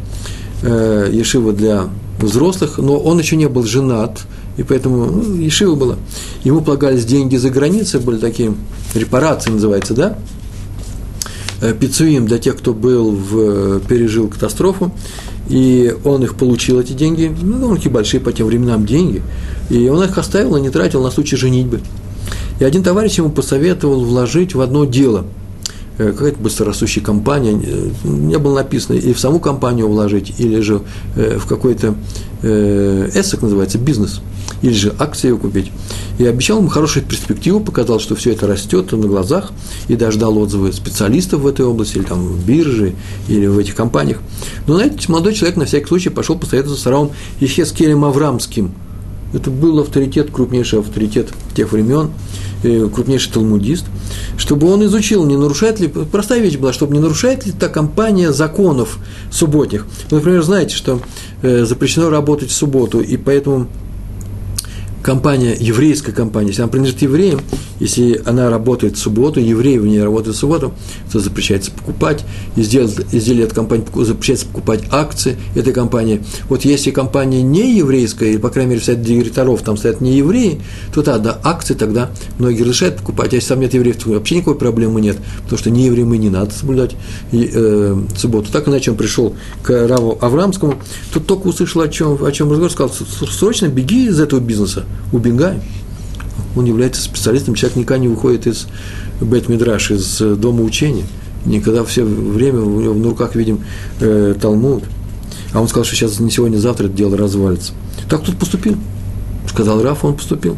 э, 0.62 1.10
Ешива 1.12 1.52
для 1.52 1.90
взрослых, 2.20 2.78
но 2.78 2.98
он 2.98 3.20
еще 3.20 3.36
не 3.36 3.48
был 3.48 3.64
женат, 3.64 4.22
и 4.58 4.64
поэтому 4.64 5.06
ну, 5.06 5.36
Ешива 5.36 5.76
была. 5.76 5.96
Ему 6.44 6.62
полагались 6.62 7.06
деньги 7.06 7.36
за 7.36 7.50
границей, 7.50 8.00
были 8.00 8.18
такие 8.18 8.54
репарации, 8.94 9.52
называется, 9.52 9.94
да? 9.94 10.18
Э, 11.62 11.74
Пицуим 11.74 12.26
для 12.26 12.38
тех, 12.38 12.58
кто 12.58 12.74
был 12.74 13.12
в, 13.12 13.80
пережил 13.82 14.28
катастрофу, 14.28 14.92
и 15.50 15.96
он 16.04 16.24
их 16.24 16.36
получил, 16.36 16.80
эти 16.80 16.94
деньги, 16.94 17.34
ну, 17.42 17.60
довольно 17.60 17.90
большие 17.90 18.20
по 18.20 18.32
тем 18.32 18.48
временам 18.48 18.86
деньги, 18.86 19.22
и 19.70 19.88
он 19.90 20.04
их 20.04 20.18
оставил 20.18 20.56
и 20.58 20.62
не 20.62 20.70
тратил 20.70 21.04
на 21.04 21.12
случай 21.12 21.36
женитьбы. 21.36 21.82
И 22.60 22.64
один 22.64 22.84
товарищ 22.84 23.18
ему 23.20 23.30
посоветовал 23.30 24.04
вложить 24.04 24.56
в 24.56 24.62
одно 24.62 24.86
дело– 24.86 25.26
Э, 25.36 25.47
какая-то 25.98 26.40
быстрорастущая 26.40 27.02
компания, 27.02 27.60
э, 27.64 27.90
не 28.04 28.38
было 28.38 28.56
написано, 28.56 28.96
и 28.96 29.14
в 29.14 29.20
саму 29.20 29.40
компанию 29.40 29.88
вложить, 29.88 30.34
или 30.40 30.60
же 30.60 30.82
э, 31.16 31.38
в 31.38 31.46
какой-то 31.48 31.96
эссек 32.44 33.42
называется, 33.42 33.80
бизнес, 33.80 34.22
или 34.62 34.74
же 34.74 34.94
акции 35.00 35.32
купить. 35.32 35.72
И 36.20 36.26
обещал 36.26 36.60
ему 36.60 36.68
хорошую 36.68 37.04
перспективу, 37.04 37.60
показал, 37.60 38.00
что 38.00 38.16
все 38.16 38.32
это 38.32 38.46
растет 38.46 38.92
на 38.92 39.08
глазах, 39.08 39.52
и 39.88 39.96
даже 39.96 40.20
дал 40.20 40.38
отзывы 40.38 40.72
специалистов 40.72 41.42
в 41.42 41.48
этой 41.48 41.66
области, 41.66 41.98
или 41.98 42.04
там 42.04 42.28
в 42.28 42.46
бирже, 42.46 42.94
или 43.28 43.48
в 43.48 43.58
этих 43.58 43.74
компаниях. 43.74 44.20
Но, 44.68 44.76
знаете, 44.76 45.00
молодой 45.08 45.34
человек 45.34 45.58
на 45.58 45.66
всякий 45.66 45.88
случай 45.88 46.10
пошел 46.10 46.38
посоветоваться 46.38 46.82
с 46.82 46.86
Равом 46.86 47.12
Ехескелем 47.40 48.06
Аврамским. 48.06 48.72
Это 49.34 49.52
был 49.52 49.80
авторитет, 49.80 50.32
крупнейший 50.32 50.80
авторитет 50.80 51.30
тех 51.56 51.72
времен– 51.72 52.12
Э, 52.64 52.90
крупнейший 52.92 53.32
талмудист, 53.32 53.86
чтобы 54.36 54.72
он 54.72 54.84
изучил, 54.86 55.24
не 55.28 55.38
нарушает 55.38 55.80
ли, 55.80 55.88
простая 55.88 56.40
вещь 56.40 56.58
была, 56.58 56.74
чтобы 56.74 56.96
не 56.96 57.00
нарушает 57.00 57.46
ли 57.46 57.52
та 57.52 57.70
компания 57.70 58.32
законов 58.32 58.98
субботних. 59.30 59.86
Вы, 60.10 60.18
например, 60.18 60.42
знаете, 60.42 60.76
что 60.76 61.00
э, 61.44 61.66
запрещено 61.66 62.10
работать 62.10 62.50
в 62.50 62.56
субботу, 62.56 63.00
и 63.00 63.16
поэтому 63.16 63.68
компания, 65.04 65.56
еврейская 65.60 66.12
компания, 66.12 66.50
если 66.50 66.62
она 66.62 66.72
принадлежит 66.72 67.02
евреям, 67.02 67.40
если 67.80 68.22
она 68.26 68.50
работает 68.50 68.98
в 68.98 69.00
субботу, 69.00 69.40
евреи 69.40 69.78
в 69.78 69.86
ней 69.86 70.02
работают 70.02 70.36
в 70.36 70.40
субботу, 70.40 70.74
то 71.12 71.20
запрещается 71.20 71.72
покупать, 71.72 72.26
изделия, 72.56 72.90
изделия 73.12 73.46
от 73.46 73.54
компании 73.54 73.86
запрещается 74.04 74.48
покупать 74.48 74.84
акции 74.92 75.38
этой 75.56 75.74
компании. 75.74 76.24
Вот 76.50 76.66
если 76.66 76.92
компания 76.92 77.42
не 77.42 77.78
еврейская, 77.78 78.32
или, 78.32 78.38
по 78.38 78.50
крайней 78.50 78.72
мере, 78.72 78.82
совет 78.84 79.02
директоров 79.02 79.62
там 79.62 79.78
стоят 79.78 80.02
не 80.02 80.18
евреи, 80.18 80.62
то 80.94 81.02
тогда 81.04 81.40
акции 81.44 81.74
тогда 81.74 82.10
многие 82.40 82.62
разрешают 82.62 82.98
покупать. 82.98 83.34
А 83.34 83.36
если 83.36 83.50
там 83.50 83.60
нет 83.60 83.74
евреев, 83.74 84.04
то 84.04 84.10
вообще 84.10 84.36
никакой 84.36 84.56
проблемы 84.56 85.02
нет, 85.02 85.18
потому 85.44 85.58
что 85.58 85.70
не 85.70 85.86
евреям 85.86 86.14
и 86.14 86.18
не 86.18 86.30
надо 86.30 86.52
соблюдать 86.52 86.96
э, 87.32 88.02
субботу. 88.18 88.52
Так 88.52 88.68
иначе 88.68 88.92
он 88.92 88.98
пришел 88.98 89.36
к 89.64 89.88
Раву 89.88 90.18
Аврамскому, 90.20 90.76
тут 91.14 91.28
только 91.28 91.48
услышал, 91.48 91.82
о 91.82 91.88
чем, 91.88 92.24
о 92.24 92.32
чем 92.32 92.50
разговор, 92.52 92.72
сказал, 92.72 92.92
срочно 93.30 93.68
беги 93.68 94.08
из 94.08 94.20
этого 94.20 94.40
бизнеса, 94.40 94.86
убегай 95.12 95.62
он 96.56 96.66
является 96.66 97.02
специалистом, 97.02 97.56
человек 97.56 97.78
никогда 97.78 98.02
не 98.02 98.08
выходит 98.08 98.48
из 98.48 98.68
Бет-Мидраш, 99.22 99.92
из 99.92 100.22
э, 100.22 100.36
дома 100.36 100.64
учения. 100.64 101.06
Никогда 101.46 101.84
все 101.84 102.04
время 102.04 102.62
у 102.62 102.82
него 102.82 102.94
на 102.94 103.10
руках 103.10 103.36
видим 103.36 103.62
э, 104.00 104.36
Талмуд. 104.40 104.84
А 105.54 105.62
он 105.62 105.68
сказал, 105.68 105.86
что 105.86 105.96
сейчас 105.96 106.20
не 106.20 106.30
сегодня, 106.30 106.58
завтра 106.58 106.88
это 106.88 106.96
дело 106.96 107.18
развалится. 107.18 107.74
Так 108.10 108.24
тут 108.24 108.38
поступил. 108.38 108.76
Сказал 109.48 109.82
Раф, 109.82 110.04
он 110.04 110.16
поступил. 110.16 110.58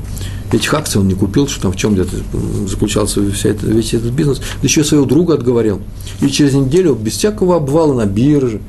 Этих 0.51 0.73
акций 0.73 0.99
он 0.99 1.07
не 1.07 1.13
купил, 1.13 1.47
что 1.47 1.61
там 1.61 1.71
в 1.71 1.75
чем 1.75 1.93
где-то 1.93 2.15
заключался 2.67 3.21
вся 3.31 3.49
это, 3.49 3.67
весь 3.67 3.93
этот 3.93 4.11
бизнес. 4.11 4.39
Да 4.39 4.63
еще 4.63 4.83
своего 4.83 5.05
друга 5.05 5.35
отговорил. 5.35 5.79
И 6.21 6.27
через 6.29 6.53
неделю 6.53 6.95
без 6.95 7.13
всякого 7.13 7.57
обвала 7.57 7.93
на 7.93 8.07
бирже, 8.07 8.59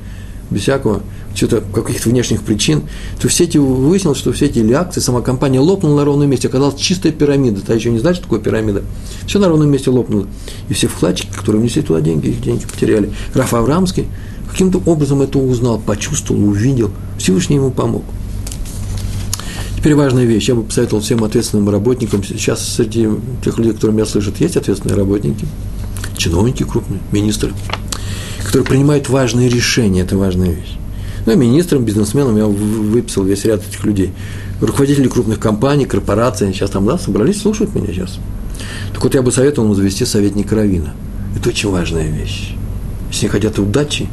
без 0.51 0.61
всякого 0.61 1.01
что-то 1.33 1.61
каких-то 1.61 2.09
внешних 2.09 2.43
причин, 2.43 2.83
то 3.19 3.27
все 3.27 3.45
эти 3.45 3.57
выяснилось, 3.57 4.17
что 4.17 4.31
все 4.33 4.45
эти 4.45 4.71
акции, 4.71 4.99
сама 4.99 5.21
компания 5.21 5.59
лопнула 5.59 5.97
на 5.97 6.05
ровном 6.05 6.29
месте, 6.29 6.47
оказалась 6.47 6.79
чистая 6.79 7.11
пирамида, 7.11 7.61
та 7.61 7.73
еще 7.73 7.91
не 7.91 7.99
знает, 7.99 8.17
что 8.17 8.25
такое 8.25 8.39
пирамида. 8.39 8.83
Все 9.27 9.39
на 9.39 9.47
ровном 9.47 9.69
месте 9.69 9.89
лопнуло. 9.89 10.27
И 10.69 10.73
все 10.73 10.87
вкладчики, 10.87 11.31
которые 11.33 11.61
внесли 11.61 11.81
туда 11.81 12.01
деньги, 12.01 12.27
их 12.27 12.41
деньги 12.41 12.65
потеряли. 12.65 13.11
Раф 13.33 13.53
Аврамский 13.53 14.07
каким-то 14.49 14.81
образом 14.85 15.21
это 15.21 15.39
узнал, 15.39 15.79
почувствовал, 15.79 16.43
увидел, 16.43 16.91
Всевышний 17.17 17.55
ему 17.55 17.71
помог. 17.71 18.03
Теперь 19.77 19.95
важная 19.95 20.25
вещь, 20.25 20.47
я 20.47 20.53
бы 20.53 20.63
посоветовал 20.63 21.01
всем 21.01 21.23
ответственным 21.23 21.69
работникам, 21.69 22.23
сейчас 22.23 22.63
среди 22.63 23.09
тех 23.43 23.57
людей, 23.57 23.73
которые 23.73 23.95
меня 23.95 24.05
слышат, 24.05 24.39
есть 24.39 24.55
ответственные 24.55 24.95
работники, 24.95 25.47
чиновники 26.17 26.63
крупные, 26.63 26.99
министры, 27.11 27.51
которые 28.45 28.67
принимают 28.67 29.09
важные 29.09 29.49
решения, 29.49 30.01
это 30.01 30.17
важная 30.17 30.51
вещь. 30.51 30.77
Ну, 31.25 31.33
и 31.33 31.35
министрам, 31.35 31.83
бизнесменам 31.85 32.37
я 32.37 32.45
выписал 32.45 33.23
весь 33.23 33.45
ряд 33.45 33.61
этих 33.67 33.83
людей. 33.83 34.11
Руководители 34.59 35.07
крупных 35.07 35.39
компаний, 35.39 35.85
корпораций, 35.85 36.47
они 36.47 36.55
сейчас 36.55 36.71
там, 36.71 36.85
да, 36.85 36.97
собрались, 36.97 37.41
слушают 37.41 37.75
меня 37.75 37.87
сейчас. 37.87 38.19
Так 38.93 39.03
вот, 39.03 39.13
я 39.13 39.21
бы 39.21 39.31
советовал 39.31 39.67
ему 39.67 39.75
завести 39.75 40.05
советника 40.05 40.55
Равина. 40.55 40.93
Это 41.35 41.49
очень 41.49 41.69
важная 41.69 42.09
вещь. 42.09 42.55
Если 43.09 43.25
они 43.25 43.31
хотят 43.31 43.59
удачи 43.59 44.07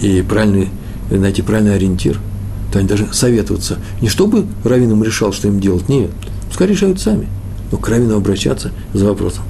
и 0.00 0.22
правильной 0.22 0.68
найти 1.10 1.42
правильный 1.42 1.74
ориентир, 1.74 2.18
то 2.72 2.78
они 2.78 2.88
должны 2.88 3.12
советоваться. 3.12 3.78
Не 4.00 4.08
чтобы 4.08 4.46
Равин 4.64 4.92
им 4.92 5.04
решал, 5.04 5.32
что 5.32 5.48
им 5.48 5.60
делать, 5.60 5.88
нет. 5.88 6.10
Пускай 6.48 6.66
решают 6.66 7.00
сами. 7.00 7.28
Но 7.70 7.78
к 7.78 7.88
Равину 7.88 8.16
обращаться 8.16 8.70
за 8.94 9.06
вопросом. 9.06 9.44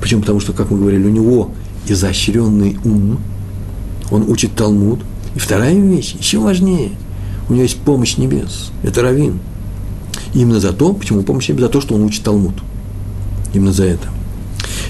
Почему? 0.00 0.22
Потому 0.22 0.40
что, 0.40 0.52
как 0.52 0.70
мы 0.70 0.78
говорили, 0.78 1.06
у 1.06 1.10
него 1.10 1.50
изощренный 1.86 2.78
ум, 2.84 3.18
он 4.10 4.28
учит 4.28 4.54
Талмуд. 4.54 5.00
И 5.34 5.38
вторая 5.38 5.74
вещь, 5.74 6.14
еще 6.18 6.38
важнее, 6.38 6.92
у 7.48 7.52
него 7.52 7.62
есть 7.62 7.78
помощь 7.78 8.16
небес. 8.16 8.70
Это 8.82 9.02
Равин. 9.02 9.40
Именно 10.34 10.60
за 10.60 10.72
то, 10.72 10.92
почему 10.92 11.22
помощь 11.22 11.48
небес? 11.48 11.62
За 11.62 11.68
то, 11.68 11.80
что 11.80 11.94
он 11.94 12.02
учит 12.02 12.22
Талмуд. 12.22 12.54
Именно 13.54 13.72
за 13.72 13.84
это. 13.84 14.08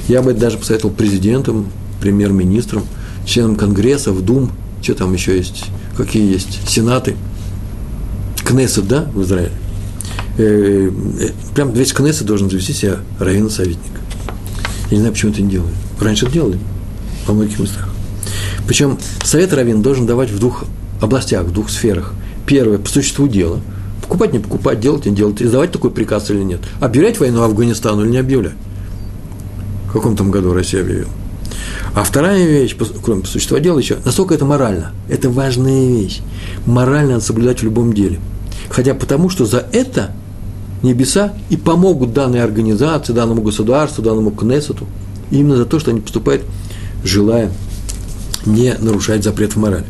Я 0.08 0.22
бы 0.22 0.32
даже 0.34 0.58
посоветовал 0.58 0.94
президентам, 0.94 1.66
премьер-министрам, 2.00 2.84
членам 3.24 3.56
Конгресса, 3.56 4.12
в 4.12 4.22
Дум, 4.22 4.50
что 4.82 4.94
там 4.94 5.12
еще 5.12 5.36
есть, 5.36 5.64
какие 5.96 6.30
есть, 6.30 6.68
сенаты, 6.68 7.16
Кнессет, 8.44 8.88
да, 8.88 9.06
в 9.14 9.22
Израиле. 9.22 9.52
Э, 10.36 10.90
э, 11.20 11.28
прям 11.54 11.72
весь 11.72 11.92
Кнессет 11.92 12.26
должен 12.26 12.50
завести 12.50 12.72
себя 12.72 12.96
раввина-советника. 13.20 14.00
Я 14.90 14.96
не 14.96 14.98
знаю, 14.98 15.12
почему 15.12 15.32
это 15.32 15.42
не 15.42 15.50
делают. 15.50 15.74
Раньше 16.00 16.26
это 16.26 16.34
делали 16.34 16.58
во 17.26 17.34
многих 17.34 17.58
местах. 17.60 17.91
Причем 18.66 18.98
совет 19.24 19.52
раввин 19.52 19.82
должен 19.82 20.06
давать 20.06 20.30
в 20.30 20.38
двух 20.38 20.64
областях, 21.00 21.44
в 21.44 21.52
двух 21.52 21.70
сферах. 21.70 22.14
Первое, 22.46 22.78
по 22.78 22.88
существу 22.88 23.28
дела. 23.28 23.60
Покупать, 24.02 24.32
не 24.32 24.38
покупать, 24.38 24.80
делать, 24.80 25.06
не 25.06 25.14
делать. 25.14 25.42
Издавать 25.42 25.72
такой 25.72 25.90
приказ 25.90 26.30
или 26.30 26.42
нет. 26.42 26.60
Объявлять 26.80 27.18
войну 27.18 27.42
Афганистану 27.42 28.04
или 28.04 28.10
не 28.10 28.18
объявлять. 28.18 28.54
В 29.88 29.92
каком 29.92 30.16
там 30.16 30.30
году 30.30 30.52
Россия 30.52 30.82
объявила. 30.82 31.10
А 31.94 32.04
вторая 32.04 32.46
вещь, 32.46 32.76
кроме 33.04 33.24
существа 33.24 33.60
дела 33.60 33.78
еще, 33.78 33.98
насколько 34.04 34.34
это 34.34 34.44
морально. 34.44 34.92
Это 35.08 35.28
важная 35.28 35.88
вещь. 35.88 36.20
Морально 36.66 37.12
надо 37.12 37.24
соблюдать 37.24 37.60
в 37.60 37.64
любом 37.64 37.92
деле. 37.92 38.18
Хотя 38.70 38.94
потому, 38.94 39.28
что 39.28 39.44
за 39.44 39.66
это 39.72 40.12
небеса 40.82 41.34
и 41.50 41.56
помогут 41.56 42.12
данной 42.12 42.42
организации, 42.42 43.12
данному 43.12 43.42
государству, 43.42 44.02
данному 44.02 44.30
Кнессету, 44.30 44.86
именно 45.30 45.56
за 45.56 45.66
то, 45.66 45.78
что 45.78 45.90
они 45.90 46.00
поступают, 46.00 46.42
желая 47.04 47.50
не 48.46 48.74
нарушать 48.78 49.24
запрет 49.24 49.54
в 49.54 49.58
морали. 49.58 49.86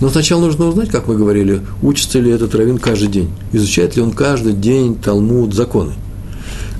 Но 0.00 0.08
сначала 0.08 0.40
нужно 0.40 0.66
узнать, 0.66 0.90
как 0.90 1.08
мы 1.08 1.16
говорили, 1.16 1.62
учится 1.82 2.20
ли 2.20 2.30
этот 2.30 2.54
раввин 2.54 2.78
каждый 2.78 3.08
день, 3.08 3.30
изучает 3.52 3.96
ли 3.96 4.02
он 4.02 4.12
каждый 4.12 4.52
день 4.52 4.94
Талмуд, 4.94 5.54
законы. 5.54 5.94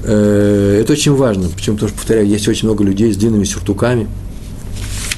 Э, 0.05 0.81
это 0.81 0.93
очень 0.93 1.15
важно, 1.15 1.49
потому 1.49 1.79
что, 1.79 1.89
повторяю, 1.89 2.29
есть 2.29 2.47
очень 2.47 2.69
много 2.69 2.85
людей 2.85 3.13
с 3.13 3.17
длинными 3.17 3.45
сюртуками. 3.45 4.09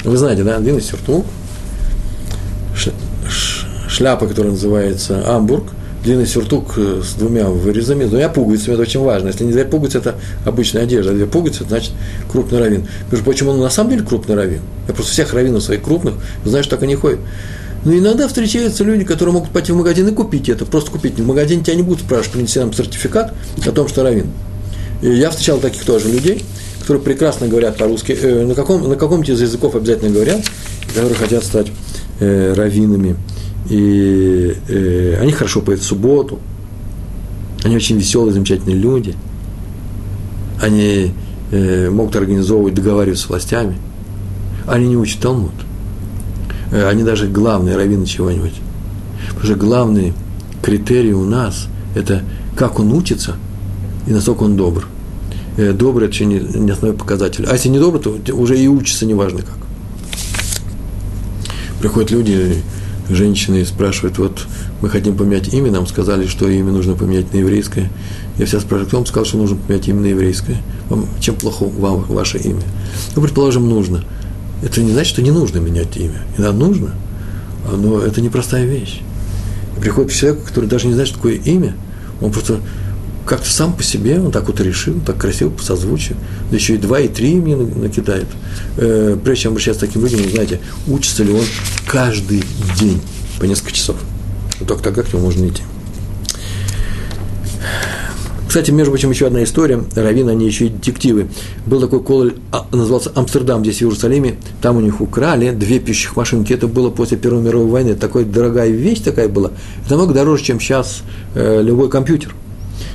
Вы 0.05 0.17
знаете, 0.17 0.45
да, 0.45 0.59
длинный 0.59 0.81
сюртук, 0.81 1.27
шляпа, 3.89 4.27
которая 4.27 4.53
называется 4.53 5.37
амбург, 5.37 5.65
длинный 6.03 6.27
сюртук 6.27 6.75
э, 6.77 7.03
с 7.05 7.15
двумя 7.15 7.49
вырезами, 7.49 8.05
с 8.05 8.09
двумя 8.09 8.29
пуговицами, 8.29 8.75
это 8.75 8.83
очень 8.83 9.01
важно. 9.01 9.29
Если 9.29 9.45
не 9.45 9.53
две 9.53 9.65
пуговицы, 9.65 9.99
это 9.99 10.17
обычная 10.45 10.83
одежда, 10.83 11.13
а 11.13 11.15
две 11.15 11.27
пуговицы, 11.27 11.65
значит 11.69 11.93
крупный 12.31 12.59
раввин. 12.59 12.89
Между 13.11 13.25
прочим, 13.25 13.49
он 13.49 13.61
на 13.61 13.71
самом 13.71 13.91
деле 13.91 14.03
крупный 14.03 14.35
раввин. 14.35 14.61
Я 14.89 14.95
просто 14.95 15.13
всех 15.13 15.33
раввинов 15.35 15.63
своих 15.63 15.83
крупных 15.83 16.15
что 16.45 16.71
так 16.71 16.83
они 16.83 16.95
ходят. 16.95 17.21
Но 17.85 17.95
иногда 17.95 18.29
встречаются 18.29 18.85
люди, 18.85 19.05
которые 19.05 19.33
могут 19.33 19.51
пойти 19.51 19.73
в 19.73 19.77
магазин 19.77 20.07
и 20.09 20.13
купить 20.13 20.49
это, 20.49 20.67
просто 20.67 20.91
купить. 20.91 21.19
В 21.19 21.27
магазине 21.27 21.63
тебя 21.63 21.77
не 21.77 21.83
будут 21.83 22.03
спрашивать, 22.03 22.33
принеси 22.33 22.59
нам 22.59 22.73
сертификат 22.73 23.33
о 23.67 23.73
том, 23.73 23.89
что 23.89 24.03
раввин. 24.03 24.27
И 25.01 25.09
я 25.09 25.31
встречал 25.31 25.59
таких 25.59 25.85
тоже 25.85 26.11
людей, 26.11 26.45
которые 26.81 27.03
прекрасно 27.03 27.49
говорят 27.49 27.79
по-русски, 27.79 28.13
э, 28.21 28.45
на, 28.45 28.55
каком, 28.55 28.87
на 28.87 28.97
каком-то 28.97 29.33
из 29.33 29.41
языков 29.41 29.75
обязательно 29.75 30.11
говорят, 30.11 30.41
которые 30.89 31.15
хотят 31.15 31.43
стать 31.45 31.69
э, 32.21 32.53
раввинами. 32.55 33.17
И 33.71 34.57
э, 34.69 35.19
они 35.21 35.33
хорошо 35.33 35.61
поют 35.61 35.81
в 35.81 35.85
субботу, 35.85 36.41
они 37.63 37.77
очень 37.77 37.97
веселые, 37.97 38.33
замечательные 38.33 38.77
люди, 38.77 39.15
они 40.61 41.13
э, 41.53 41.89
могут 41.89 42.17
организовывать, 42.17 42.75
договариваться 42.75 43.27
с 43.27 43.29
властями, 43.29 43.77
они 44.67 44.89
не 44.89 44.97
учат 44.97 45.21
Талмуд. 45.21 45.53
Э, 46.73 46.89
они 46.89 47.05
даже 47.05 47.29
главные 47.29 47.77
раввины 47.77 48.07
чего-нибудь. 48.07 48.55
Потому 49.29 49.45
что 49.45 49.55
главный 49.55 50.15
критерий 50.63 51.15
у 51.15 51.25
нас– 51.25 51.69
это 51.95 52.23
как 52.57 52.79
он 52.79 52.93
учится 52.93 53.37
и 54.07 54.11
насколько 54.11 54.43
он 54.43 54.57
добр. 54.57 54.87
Э, 55.57 55.73
добрый– 55.73 56.09
это 56.09 56.15
еще 56.15 56.27
не, 56.27 56.41
не 56.41 56.73
основной 56.73 56.97
показатель. 56.97 57.47
А 57.49 57.53
если 57.53 57.69
не 57.69 57.79
добрый, 57.79 58.03
то 58.03 58.35
уже 58.35 58.59
и 58.59 58.67
учится 58.67 59.07
неважно 59.07 59.43
как. 59.43 59.59
Приходят 61.81 62.11
люди, 62.11 62.63
женщины, 63.15 63.65
спрашивают, 63.65 64.19
вот 64.19 64.47
мы 64.81 64.89
хотим 64.89 65.17
поменять 65.17 65.53
имя, 65.53 65.71
нам 65.71 65.87
сказали, 65.87 66.27
что 66.27 66.49
имя 66.49 66.73
нужно 66.73 66.95
поменять 66.95 67.33
на 67.33 67.39
еврейское. 67.39 67.91
Я 68.39 68.47
всегда 68.47 68.61
спрашиваю, 68.61 68.87
кто 68.87 68.97
вам 68.99 69.07
сказал, 69.07 69.25
что 69.25 69.37
нужно 69.37 69.57
поменять 69.57 69.89
имя 69.89 70.01
на 70.01 70.07
еврейское? 70.07 70.57
Вам, 70.89 71.07
чем 71.21 71.35
плохо 71.35 71.65
вам 71.65 72.03
ваше 72.03 72.39
имя? 72.39 72.63
Ну, 73.15 73.23
предположим, 73.23 73.69
нужно– 73.69 74.05
это 74.63 74.83
не 74.83 74.93
значит, 74.93 75.13
что 75.13 75.23
не 75.23 75.31
нужно 75.31 75.59
менять 75.59 75.97
имя. 75.97 76.23
Иногда 76.37 76.53
нужно, 76.53 76.91
но 77.73 78.01
это 78.01 78.21
непростая 78.21 78.67
вещь. 78.67 79.01
Приходит 79.81 80.13
человек, 80.13 80.45
который 80.45 80.69
даже 80.69 80.87
не 80.87 80.93
знает, 80.93 81.09
что 81.09 81.17
такое 81.17 81.37
имя, 81.37 81.75
он 82.21 82.31
просто 82.31 82.61
как-то 83.31 83.49
сам 83.49 83.73
по 83.75 83.85
себе, 83.85 84.19
он 84.19 84.33
так 84.33 84.49
вот 84.49 84.61
решил, 84.61 85.01
так 85.07 85.17
красиво 85.17 85.51
по 85.51 85.63
созвучию, 85.63 86.17
да 86.51 86.57
еще 86.57 86.75
и 86.75 86.79
два, 86.79 86.99
и 86.99 87.07
три 87.07 87.31
имени 87.31 87.55
накидает. 87.79 88.27
Э, 88.77 89.17
прежде 89.23 89.45
чем 89.45 89.53
обращаться 89.53 89.87
к 89.87 89.89
таким 89.89 90.03
людям, 90.03 90.21
вы 90.21 90.31
знаете, 90.31 90.59
учится 90.89 91.23
ли 91.23 91.33
он 91.33 91.45
каждый 91.87 92.43
день 92.77 93.01
по 93.39 93.45
несколько 93.45 93.71
часов. 93.71 93.95
Только 94.67 94.83
тогда 94.83 95.05
к 95.05 95.13
нему 95.13 95.27
можно 95.27 95.47
идти. 95.47 95.63
Кстати, 98.49 98.73
между 98.73 98.91
прочим, 98.91 99.13
еще 99.13 99.29
одна 99.29 99.45
история. 99.45 99.81
Равин, 99.95 100.29
они 100.29 100.45
еще 100.45 100.67
и 100.67 100.69
детективы. 100.71 101.29
Был 101.67 101.81
такой 101.81 102.03
кололь, 102.03 102.35
а, 102.51 102.67
назывался 102.73 103.13
Амстердам, 103.15 103.63
здесь 103.63 103.77
в 103.77 103.83
Иерусалиме. 103.83 104.39
Там 104.61 104.77
у 104.77 104.81
них 104.81 105.01
украли 105.01 105.53
две 105.53 105.79
пищих 105.79 106.17
машинки. 106.17 106.53
Это 106.53 106.67
было 106.67 106.91
после 106.91 107.17
Первой 107.17 107.43
мировой 107.43 107.69
войны. 107.69 107.95
Такая 107.95 108.25
дорогая 108.25 108.71
вещь 108.71 109.03
такая 109.03 109.29
была. 109.29 109.53
Это 109.85 109.91
намного 109.91 110.15
дороже, 110.15 110.43
чем 110.43 110.59
сейчас 110.59 111.03
э, 111.37 111.63
любой 111.63 111.89
компьютер. 111.89 112.35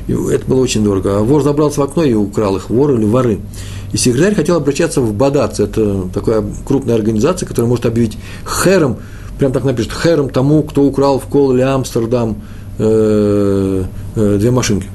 И 0.08 0.14
это 0.14 0.46
было 0.46 0.62
очень 0.62 0.84
дорого. 0.84 1.18
А 1.18 1.22
вор 1.22 1.44
забрался 1.44 1.82
в 1.82 1.84
окно 1.84 2.04
и 2.04 2.14
украл 2.14 2.56
их, 2.58 2.70
вор 2.70 2.94
или 2.94 3.06
воры. 3.06 3.40
И 3.92 3.98
секретарь 3.98 4.36
хотел 4.36 4.58
обращаться 4.58 5.02
в 5.02 5.14
БАДАЦ. 5.14 5.60
Это 5.60 6.10
такая 6.14 6.44
крупная 6.66 6.96
организация, 6.96 7.48
которая 7.48 7.70
может 7.70 7.86
объявить 7.86 8.18
хером, 8.46 8.98
прям 9.40 9.52
так 9.52 9.64
напишет, 9.64 9.92
хером 9.92 10.30
тому, 10.30 10.64
кто 10.64 10.84
украл 10.84 11.20
в 11.20 11.26
Кололе 11.26 11.64
Амстердам 11.64 12.42
э, 12.78 13.84
э, 14.16 14.38
две 14.38 14.52
машинки 14.52 14.88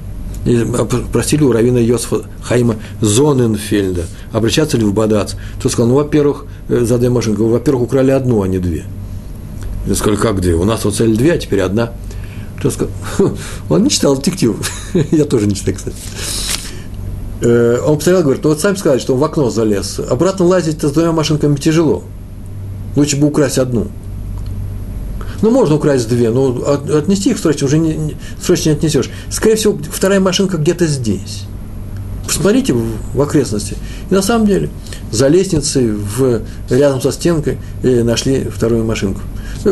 просили 1.12 1.42
у 1.42 1.52
равина 1.52 1.78
Йосифа 1.78 2.22
Хаима 2.42 2.76
Зоненфельда, 3.00 4.04
обращаться 4.32 4.76
ли 4.78 4.84
в 4.84 4.94
Бадац. 4.94 5.34
Тот 5.62 5.72
сказал, 5.72 5.88
ну, 5.88 5.96
во-первых, 5.96 6.46
э, 6.68 6.84
задай 6.84 7.10
машинку, 7.10 7.44
во-первых, 7.44 7.84
украли 7.84 8.10
одну, 8.10 8.42
а 8.42 8.48
не 8.48 8.58
две. 8.58 8.84
Я 9.86 9.94
сказал, 9.94 10.18
как 10.18 10.40
две? 10.40 10.54
У 10.54 10.64
нас 10.64 10.84
вот 10.84 10.94
цель 10.94 11.16
две, 11.16 11.32
а 11.34 11.38
теперь 11.38 11.60
одна. 11.60 11.92
Тот 12.62 12.72
сказал, 12.74 12.92
он 13.68 13.82
не 13.82 13.90
читал 13.90 14.16
детектив. 14.16 14.56
Я 15.10 15.24
тоже 15.24 15.46
не 15.46 15.54
читаю, 15.54 15.76
кстати. 15.76 15.96
Э, 17.40 17.78
он 17.86 17.96
посмотрел, 17.96 18.22
говорит, 18.22 18.44
ну 18.44 18.50
вот 18.50 18.60
сами 18.60 18.76
сказали, 18.76 18.98
что 18.98 19.14
он 19.14 19.20
в 19.20 19.24
окно 19.24 19.50
залез. 19.50 19.98
Обратно 19.98 20.44
лазить 20.44 20.82
с 20.82 20.90
двумя 20.90 21.12
машинками 21.12 21.56
тяжело. 21.56 22.02
Лучше 22.96 23.16
бы 23.16 23.28
украсть 23.28 23.58
одну. 23.58 23.88
Ну, 25.42 25.50
можно 25.50 25.76
украсть 25.76 26.06
две, 26.08 26.30
но 26.30 26.54
отнести 26.94 27.30
их 27.30 27.38
срочно 27.38 27.66
уже 27.66 27.78
не, 27.78 28.14
срочно 28.42 28.70
не 28.70 28.76
отнесешь. 28.76 29.08
Скорее 29.30 29.56
всего, 29.56 29.78
вторая 29.90 30.20
машинка 30.20 30.58
где-то 30.58 30.86
здесь. 30.86 31.44
Посмотрите 32.30 32.72
в, 32.72 33.20
окрестности. 33.20 33.76
И 34.08 34.14
на 34.14 34.22
самом 34.22 34.46
деле, 34.46 34.70
за 35.10 35.26
лестницей, 35.26 35.90
в, 35.90 36.42
рядом 36.70 37.02
со 37.02 37.10
стенкой 37.10 37.58
э, 37.82 38.04
нашли 38.04 38.44
вторую 38.44 38.84
машинку. 38.84 39.20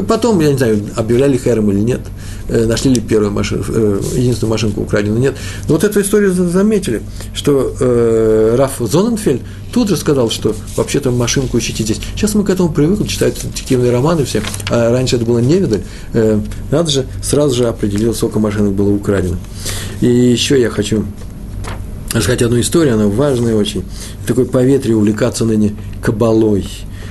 Потом, 0.09 0.40
я 0.40 0.50
не 0.50 0.59
знаю, 0.59 0.80
объявляли 0.96 1.36
хэром 1.36 1.70
или 1.70 1.78
нет, 1.78 2.00
э, 2.48 2.66
нашли 2.66 2.92
ли 2.94 3.00
первую 3.00 3.30
машину, 3.30 3.64
э, 3.68 4.00
единственную 4.16 4.50
машинку 4.50 4.80
украденную, 4.80 5.20
нет. 5.20 5.36
Но 5.68 5.74
вот 5.74 5.84
эту 5.84 6.00
историю 6.00 6.32
заметили, 6.32 7.02
что 7.32 7.76
э, 7.78 8.56
Раф 8.59 8.72
Зоненфельд 8.80 9.42
тут 9.72 9.88
же 9.88 9.96
сказал, 9.96 10.28
что 10.28 10.52
вообще-то 10.74 11.12
машинку 11.12 11.61
ищите 11.61 11.84
здесь. 11.84 12.00
Сейчас 12.16 12.34
мы 12.34 12.42
к 12.42 12.50
этому 12.50 12.70
привыкли, 12.70 13.06
читают 13.06 13.36
детективные 13.40 13.92
романы 13.92 14.24
все, 14.24 14.42
а 14.68 14.90
раньше 14.90 15.14
это 15.14 15.24
было 15.24 15.38
невидаль. 15.38 15.82
Э, 16.12 16.40
надо 16.72 16.90
же, 16.90 17.06
сразу 17.22 17.54
же 17.54 17.68
определил, 17.68 18.14
сколько 18.14 18.40
машинок 18.40 18.72
было 18.72 18.90
украдено. 18.90 19.36
И 20.00 20.09
еще 20.09 20.61
я 20.61 20.70
хочу 20.70 21.04
рассказать 22.18 22.42
одну 22.42 22.60
историю, 22.60 22.94
она 22.94 23.06
важная 23.06 23.54
очень. 23.54 23.84
Такой 24.26 24.44
поветрие 24.44 24.96
увлекаться 24.96 25.44
ныне 25.44 25.74
кабалой. 26.02 26.66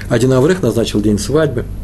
Один 0.09 0.33
Аврех 0.33 0.61
назначил 0.61 1.01
день 1.01 1.19
свадьбы– 1.19 1.65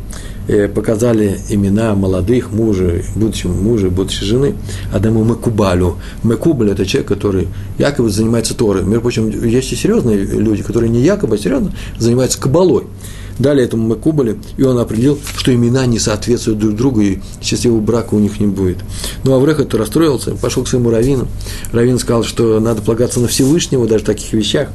Э, 0.46 0.68
показали 0.68 1.38
имена 1.48 1.96
молодых 1.96 2.52
мужа, 2.52 3.02
будущего 3.16 3.54
мужа, 3.54 3.90
будущей 3.90 4.26
жены, 4.26 4.56
Адаму 4.92 5.24
Мекубалю. 5.24 5.96
Мекубаль– 6.22 6.70
это 6.72 6.86
человек, 6.86 7.08
который 7.08 7.48
якобы 7.78 8.10
занимается 8.10 8.54
Торой. 8.54 8.84
Между 8.84 9.00
прочим, 9.00 9.30
есть 9.30 9.72
и 9.72 9.78
серьезные 9.78 10.18
люди, 10.18 10.62
которые 10.62 10.90
не 10.90 11.00
якобы, 11.00 11.36
а 11.36 11.38
серьезно 11.38 11.72
занимаются 11.98 12.42
кабалой. 12.42 12.84
Дали 13.40 13.64
этому 13.64 13.88
Макубале, 13.88 14.38
и 14.58 14.64
он 14.64 14.78
определил, 14.78 15.20
что 15.38 15.54
имена 15.54 15.86
не 15.86 16.00
соответствуют 16.00 16.60
друг 16.60 16.76
другу, 16.76 17.02
и 17.02 17.20
счастливого 17.42 17.80
брака 17.80 18.14
у 18.14 18.20
них 18.20 18.40
не 18.40 18.48
будет. 18.48 18.78
Ну, 19.24 19.34
Авреха-то 19.34 19.78
расстроился, 19.78 20.32
пошел 20.32 20.64
к 20.64 20.68
своему 20.68 20.90
раввину. 20.90 21.28
Раввин 21.72 22.00
сказал, 22.00 22.24
что 22.24 22.60
надо 22.60 22.82
полагаться 22.82 23.20
на 23.20 23.28
Всевышнего 23.28 23.88
даже 23.88 24.04
в 24.04 24.08
таких 24.08 24.34
вещах 24.34 24.70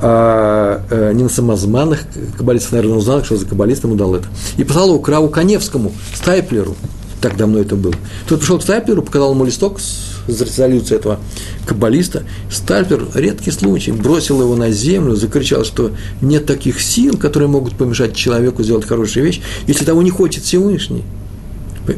а, 0.00 0.82
а 0.90 1.12
не 1.12 1.22
на 1.22 1.28
самозваных 1.28 2.04
каббалистов, 2.36 2.72
наверное, 2.72 2.98
узнал, 2.98 3.24
что 3.24 3.36
за 3.36 3.46
каббалист 3.46 3.84
ему 3.84 3.94
дал 3.94 4.14
это. 4.14 4.26
И 4.56 4.64
послал 4.64 4.88
его 4.88 4.98
к 4.98 5.08
Раву 5.08 5.28
Коневскому, 5.28 5.92
Стайплеру, 6.14 6.76
так 7.20 7.36
давно 7.36 7.58
это 7.58 7.76
было. 7.76 7.94
Тот 8.28 8.40
пришел 8.40 8.58
к 8.58 8.62
Стайплеру, 8.62 9.02
показал 9.02 9.32
ему 9.32 9.44
листок 9.44 9.80
с 9.80 10.15
резолюцией 10.28 10.98
этого 10.98 11.18
каббалиста. 11.66 12.24
Стайплер, 12.50 13.06
редкий 13.14 13.50
случай, 13.50 13.92
бросил 13.92 14.40
его 14.40 14.56
на 14.56 14.70
землю, 14.70 15.14
закричал, 15.14 15.64
что 15.64 15.92
нет 16.20 16.46
таких 16.46 16.80
сил, 16.80 17.16
которые 17.16 17.48
могут 17.48 17.74
помешать 17.74 18.14
человеку 18.14 18.62
сделать 18.62 18.86
хорошую 18.86 19.24
вещь, 19.24 19.40
если 19.66 19.84
того 19.84 20.02
не 20.02 20.10
хочет 20.10 20.44
Всевышний. 20.44 21.04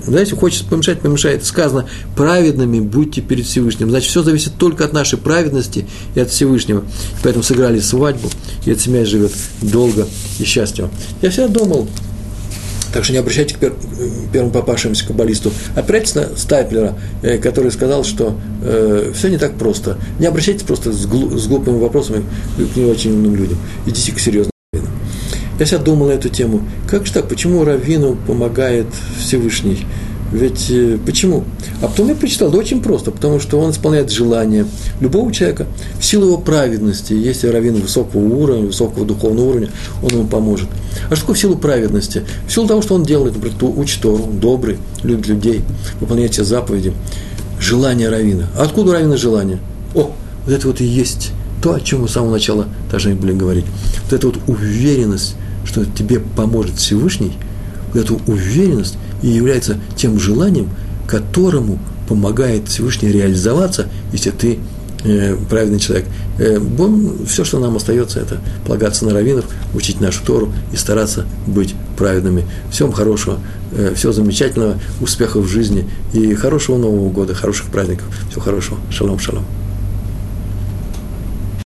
Знаете, 0.05 0.37
хочет 0.37 0.67
помешать, 0.67 1.01
помешает. 1.01 1.45
Сказано, 1.45 1.87
праведными 2.15 2.81
будьте 2.81 3.21
перед 3.21 3.47
Всевышним. 3.47 3.91
Значит, 3.91 4.11
все 4.11 4.23
зависит 4.23 4.55
только 4.59 4.85
от 4.85 4.93
нашей 4.93 5.19
праведности 5.19 5.87
и 6.15 6.21
от 6.21 6.31
Всевышнего. 6.31 6.85
Поэтому 7.23 7.43
сыграли 7.43 7.81
свадьбу, 7.81 8.29
и 8.67 8.71
эта 8.71 8.81
семья 8.81 9.05
живет 9.05 9.33
долго 9.63 10.07
и 10.39 10.45
счастливо. 10.45 10.91
Я 11.23 11.31
всегда 11.31 11.49
думал, 11.49 11.89
так 12.93 13.05
что 13.05 13.13
не 13.13 13.19
обращайте 13.19 13.55
к 13.55 13.59
первому 14.33 14.53
попавшемуся 14.53 15.07
каббалисту. 15.07 15.53
Опирайтесь 15.75 16.15
на 16.15 16.37
Стайплера, 16.37 16.95
э, 17.23 17.39
который 17.39 17.71
сказал, 17.71 18.05
что 18.05 18.39
э, 18.63 19.13
все 19.15 19.29
не 19.29 19.39
так 19.39 19.55
просто. 19.55 19.99
Не 20.19 20.27
обращайтесь 20.27 20.63
просто 20.63 20.93
с, 20.93 21.07
глуп, 21.07 21.35
с 21.39 21.47
глупыми 21.47 21.79
вопросами 21.79 22.25
к 22.57 22.77
не 22.77 22.85
очень 22.85 23.13
умным 23.13 23.37
людям. 23.37 23.59
Идите 23.87 24.13
к 24.13 24.19
серьезным. 24.19 24.53
Я 25.59 25.67
всегда 25.67 25.85
думал 25.85 26.09
на 26.09 26.13
эту 26.13 26.29
тему. 26.29 26.63
Как 26.89 27.05
же 27.05 27.13
так? 27.13 27.29
Почему 27.29 27.65
Равину 27.65 28.17
помогает 28.27 28.87
Всевышний? 29.19 29.87
Ведь 30.33 30.71
э, 30.71 30.99
почему? 31.05 31.45
А 31.83 31.89
потом 31.89 32.09
я 32.09 32.15
прочитал, 32.15 32.51
да 32.51 32.59
очень 32.59 32.83
просто, 32.83 33.11
потому 33.11 33.41
что 33.41 33.59
он 33.59 33.71
исполняет 33.71 34.11
желание 34.11 34.67
любого 35.01 35.33
человека 35.33 35.67
в 35.99 36.05
силу 36.05 36.27
его 36.27 36.39
праведности. 36.39 37.15
Если 37.15 37.49
раввин 37.49 37.77
высокого 37.77 38.21
уровня, 38.21 38.67
высокого 38.67 39.07
духовного 39.07 39.51
уровня, 39.51 39.71
он 40.03 40.11
ему 40.11 40.27
поможет. 40.27 40.69
А 41.11 41.15
что 41.15 41.23
такое 41.23 41.37
в 41.37 41.39
силу 41.39 41.57
праведности? 41.57 42.25
В 42.47 42.53
силу 42.53 42.67
того, 42.67 42.83
что 42.83 42.95
он 42.95 43.05
делает, 43.05 43.35
например, 43.35 43.57
учит 43.79 44.03
Тору, 44.03 44.25
добрый, 44.25 44.79
любит 45.03 45.29
людей, 45.29 45.63
выполняет 46.01 46.33
все 46.33 46.45
заповеди. 46.45 46.93
Желание 47.59 48.09
равина. 48.09 48.49
А 48.57 48.63
откуда 48.63 48.93
равина 48.93 49.17
желание? 49.17 49.59
О, 49.95 50.13
вот 50.45 50.55
это 50.55 50.67
вот 50.67 50.81
и 50.81 50.85
есть 50.85 51.33
то, 51.63 51.75
о 51.75 51.81
чем 51.81 52.03
мы 52.03 52.09
с 52.09 52.13
самого 52.13 52.33
начала 52.33 52.69
должны 52.91 53.15
были 53.15 53.33
говорить. 53.33 53.65
Вот 54.05 54.13
эта 54.13 54.27
вот 54.27 54.37
уверенность 54.47 55.35
что 55.69 55.85
тебе 55.85 56.21
поможет 56.21 56.77
Всевышний, 56.77 57.33
эту 57.95 58.21
уверенность 58.27 58.97
и 59.23 59.29
является 59.29 59.79
тем 59.97 60.19
желанием, 60.19 60.71
которому 61.07 61.79
помогает 62.09 62.69
Всевышний 62.69 63.11
реализоваться, 63.11 63.89
если 64.13 64.31
ты 64.31 64.59
э, 65.05 65.37
праведный 65.49 65.79
человек. 65.79 66.07
Э, 66.39 66.59
бон, 66.59 67.27
все, 67.27 67.45
что 67.45 67.59
нам 67.59 67.77
остается, 67.77 68.21
это 68.21 68.41
полагаться 68.67 69.05
на 69.05 69.13
раввинов, 69.13 69.45
учить 69.75 70.01
нашу 70.01 70.25
Тору 70.25 70.53
и 70.73 70.77
стараться 70.77 71.27
быть 71.47 71.75
праведными. 71.97 72.45
Всем 72.71 72.93
хорошего, 72.93 73.39
э, 73.73 73.95
всего 73.95 74.13
замечательного, 74.13 74.79
успехов 75.01 75.45
в 75.45 75.49
жизни 75.49 75.89
и 76.13 76.35
хорошего 76.35 76.79
Нового 76.79 77.11
года, 77.11 77.35
хороших 77.35 77.67
праздников. 77.67 78.07
Всего 78.31 78.43
хорошего. 78.43 78.79
Шалом, 78.91 79.19
шалом. 79.19 79.45